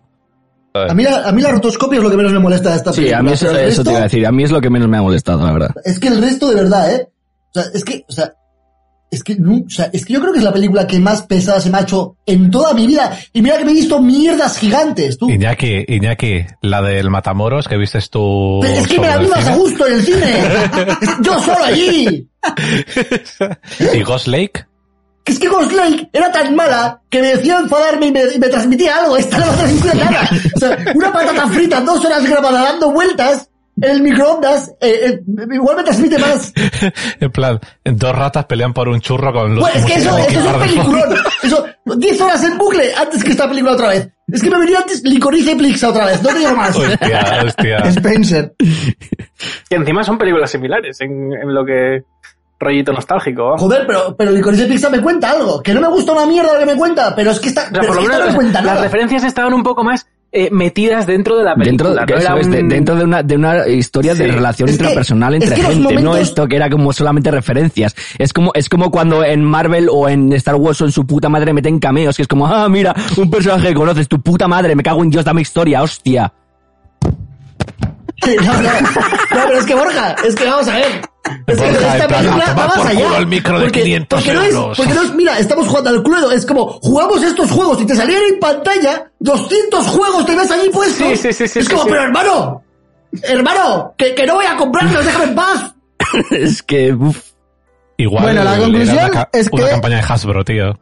[0.74, 2.92] A mí, la, a mí la rotoscopia es lo que menos me molesta de esta
[2.92, 3.18] Sí, película.
[3.18, 3.46] a mí eso,
[3.84, 4.26] te iba a decir.
[4.26, 5.70] A mí es lo que menos me ha molestado, la verdad.
[5.84, 7.08] Es que el resto de verdad, ¿eh?
[7.54, 8.34] O sea, es que, o sea,
[9.12, 11.22] es que, no- o sea, es que yo creo que es la película que más
[11.22, 13.16] pesada se me ha hecho en toda mi vida.
[13.32, 15.28] Y mira que me he visto mierdas gigantes, tú.
[15.30, 18.58] Iñaki, Iñaki, la del Matamoros que vistes tú.
[18.62, 20.34] Pero es que me la vi más a gusto en el cine.
[21.22, 22.26] yo solo allí.
[23.94, 24.64] ¿Y Ghost Lake?
[25.24, 28.38] Que es que Ghost Lake era tan mala que me decía enfadarme y me, y
[28.40, 29.16] me transmitía algo.
[29.16, 30.30] Esta no me transmitía nada.
[30.56, 33.48] O sea, una patata frita, dos horas grabada dando vueltas
[33.82, 35.20] el microondas, eh, eh,
[35.52, 36.52] igual me transmite más.
[37.20, 39.64] En plan, dos ratas pelean por un churro con los.
[39.64, 41.14] Pues es que eso, eso es un peliculón.
[41.42, 44.08] Eso, 10 horas en bucle antes que esta película otra vez.
[44.28, 46.76] Es que me venía antes Licorice Pizza otra vez, no te digo más.
[46.76, 47.78] Hostia, hostia.
[47.86, 48.54] Spencer.
[49.68, 52.02] Que encima son películas similares en, en lo que
[52.60, 53.58] rollito nostálgico.
[53.58, 55.60] Joder, pero, pero Licorice Pizza me cuenta algo.
[55.60, 57.64] Que no me gusta una mierda lo que me cuenta, pero es que esta, O
[57.64, 58.82] sea, pero por lo es que menos no me cuenta las nada.
[58.84, 61.90] referencias estaban un poco más eh, metidas dentro de la película.
[62.06, 65.34] Dentro, no de, un- dentro de una, de una historia de relación Es que- intrapersonal
[65.34, 67.94] es entre que gente, no esto que era como solamente referencias.
[68.18, 71.28] Es como, es como cuando en Marvel o en Star Wars o en su puta
[71.28, 74.74] madre meten cameos, que es como, ah, mira, un personaje que conoces, tu puta madre,
[74.74, 76.32] me cago en Dios, dame historia, hostia.
[78.24, 80.86] No, no, no, pero es que Borja, es que vamos a ver.
[81.46, 83.18] Es que Borja, esta plan, película a tomar va más allá.
[83.18, 84.76] el micro de 500 porque no es, euros.
[84.76, 87.94] porque no es, mira, estamos jugando al cluedo, es como, jugamos estos juegos y te
[87.96, 91.06] salían en pantalla 200 juegos, te ves allí puestos.
[91.08, 91.90] Sí, sí, sí, sí, es sí, como, sí.
[91.90, 92.62] pero hermano,
[93.22, 95.74] hermano, que, que no voy a comprarlos, déjame en paz.
[96.30, 97.30] es que, uff.
[97.98, 100.78] Igual Bueno, la era conclusión una, es una que- campaña de Hasbro, tío.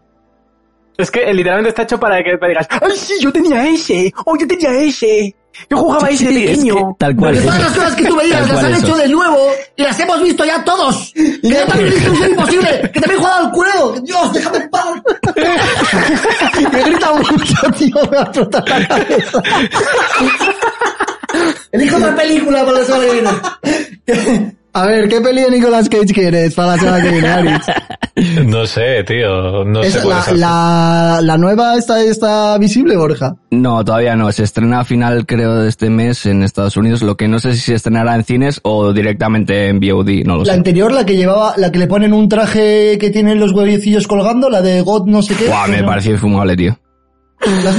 [0.97, 4.13] Es que eh, literalmente está hecho para que te digas, ¡ay, sí, yo tenía ese!
[4.27, 5.35] ¡Oh, yo tenía ese!
[5.69, 6.75] Yo jugaba de es pequeño.
[6.75, 7.35] que tal cual.
[7.35, 8.87] Porque todas las cosas que tú veías las han eso.
[8.87, 11.13] hecho de nuevo y las hemos visto ya todos.
[11.15, 14.01] Que yo también visto Misión Imposible, que también he jugado al cluedo.
[14.03, 14.85] Dios, déjame en paz.
[16.73, 19.43] Me grita mucho, tío, me va a explotar la cabeza.
[21.73, 24.57] Elijo otra película para la semana que viene.
[24.73, 27.59] A ver, ¿qué peli de Nicolas Cage quieres para la semana que viene?
[28.45, 29.65] No sé, tío.
[29.65, 33.37] No sé cuál la, es la, la nueva está, está visible, Borja.
[33.51, 34.31] No, todavía no.
[34.31, 37.01] Se estrena a final, creo, de este mes en Estados Unidos.
[37.03, 40.45] Lo que no sé si se estrenará en cines o directamente en VOD, no lo
[40.45, 40.59] La sé.
[40.59, 44.51] anterior, la que llevaba, la que le ponen un traje que tiene los huevecillos colgando,
[44.51, 45.47] la de God no sé qué.
[45.47, 45.87] Buah, me ¿no?
[45.87, 46.79] pareció infumable, tío.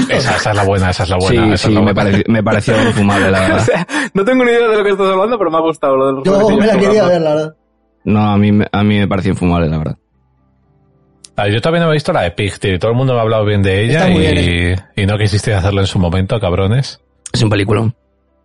[0.10, 1.44] Esa, esa es la buena, esa es la buena.
[1.46, 2.02] sí, esa sí, es la me, buena.
[2.10, 3.60] pareció, me pareció infumable, la O verdad.
[3.66, 6.08] sea, no tengo ni idea de lo que estás hablando, pero me ha gustado lo
[6.08, 7.08] de los Yo me la quería colgando.
[7.10, 7.56] ver, la verdad.
[8.04, 9.98] No, a mí, me- a mí me pareció infumable, la verdad.
[11.38, 12.78] Ah, yo también he visto la de Pig, tío.
[12.80, 15.82] Todo el mundo me ha hablado bien de ella y, bien, y no quisiste hacerlo
[15.82, 17.00] en su momento, cabrones.
[17.32, 17.96] Es un peliculón.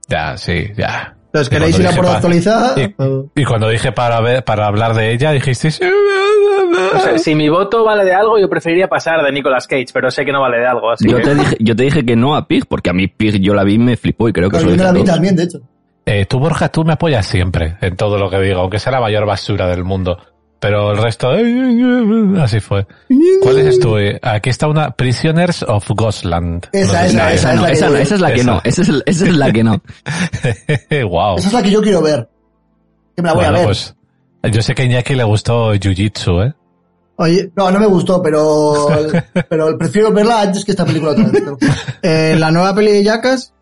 [0.08, 1.14] Ya, sí, ya.
[1.32, 2.74] ¿Los Y queréis cuando ir a dije por actualizada?
[2.80, 5.80] Y, y cuando dije para ver, para hablar de ella, dijisteis...
[6.96, 10.10] O sea, si mi voto vale de algo, yo preferiría pasar de Nicolas Cage, pero
[10.10, 11.22] sé que no vale de algo, así Yo que...
[11.24, 13.64] te, dije, yo te dije que no a Pig, porque a mí Pig yo la
[13.64, 15.58] vi y me flipó y creo que Yo la vi también, de hecho.
[16.04, 19.00] Eh, tú, Borja, tú me apoyas siempre en todo lo que digo, aunque sea la
[19.00, 20.18] mayor basura del mundo.
[20.58, 21.30] Pero el resto,
[22.40, 22.86] así fue.
[23.42, 23.98] ¿Cuál es tú?
[23.98, 26.68] Eh, Aquí está una Prisoners of Ghostland.
[26.72, 28.50] Esa, esa, la- Esa no, esa no, esa es la que Esa.
[28.52, 29.82] no, esa es, esa es la que no.
[31.08, 31.36] wow.
[31.36, 32.28] Esa es la que yo quiero ver.
[33.14, 33.66] Que me la voy Bueno, a ver.
[33.66, 33.94] pues
[34.50, 36.54] yo sé que a Iñaki le gustó Jiu-Jitsu, ¿eh?
[37.18, 38.88] Oye, No, no me gustó, pero,
[39.48, 41.42] pero prefiero verla antes que esta película otra vez.
[42.02, 43.52] eh, la nueva peli de Jackass.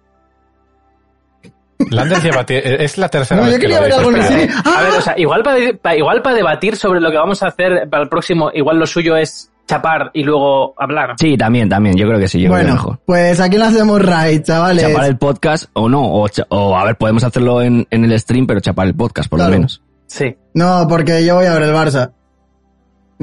[1.90, 4.16] Lander lleva tie- es la tercera No, vez yo que lo ver algo en.
[4.20, 7.89] A ver, o sea, igual para, igual para debatir sobre lo que vamos a hacer
[7.90, 11.14] para el próximo, igual lo suyo es chapar y luego hablar.
[11.18, 12.98] Sí, también, también, yo creo que sí, yo creo que Bueno, mejor.
[13.05, 14.82] pues aquí lo hacemos right, chavales.
[14.86, 18.60] Chapar el podcast o no, o, a ver, podemos hacerlo en, en el stream, pero
[18.60, 19.52] chapar el podcast, por Claro.
[19.52, 19.82] lo menos.
[20.06, 20.36] Sí.
[20.55, 22.12] No, porque yo voy a ver el Barça.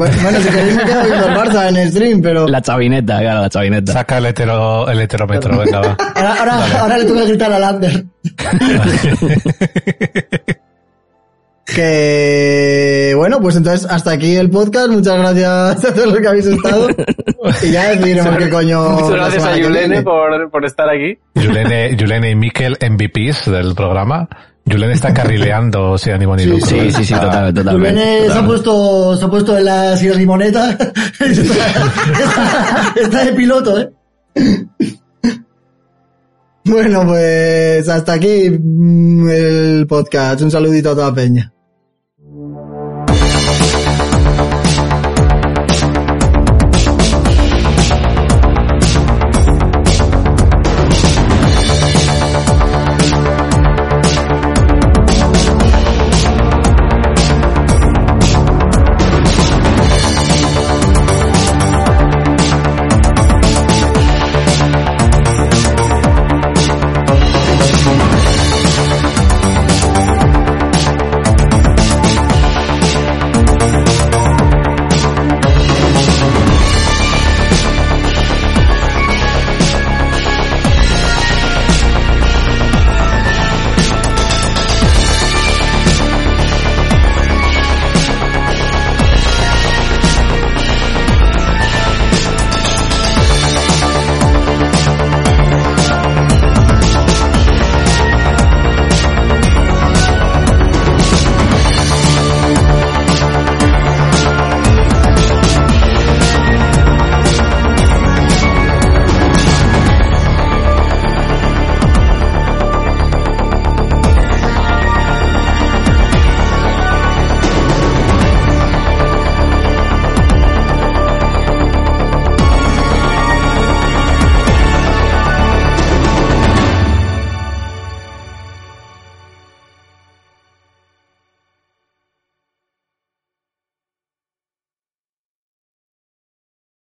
[0.01, 2.47] Bueno, bueno, si queréis me quedo viendo el Barça en stream, pero...
[2.47, 3.93] La chavineta, claro, la chavineta.
[3.93, 5.95] Saca el, hetero, el heterómetro, venga, va.
[6.15, 8.05] Ahora, ahora, ahora le tengo que gritar a Lander.
[11.63, 14.89] Que bueno, pues entonces hasta aquí el podcast.
[14.89, 16.89] Muchas gracias a todos los que habéis estado.
[17.61, 18.89] Y ya decidiremos qué coño.
[18.89, 21.17] Muchas gracias a Yulene por, por estar aquí.
[21.35, 24.27] Yulene, Yulene y Mikel MVPs del programa.
[24.65, 25.97] Yulene está carrileando
[26.37, 26.65] ni lucro.
[26.67, 26.91] Sí, ¿eh?
[26.91, 27.99] sí, sí, Está- totalmente, totalmente.
[28.01, 30.69] Yulene se ha puesto, se ha puesto en la silla limoneta.
[31.19, 33.91] está, está- está de piloto, eh.
[36.63, 40.41] Bueno, pues hasta aquí mm, el podcast.
[40.41, 41.51] Un saludito a toda Peña.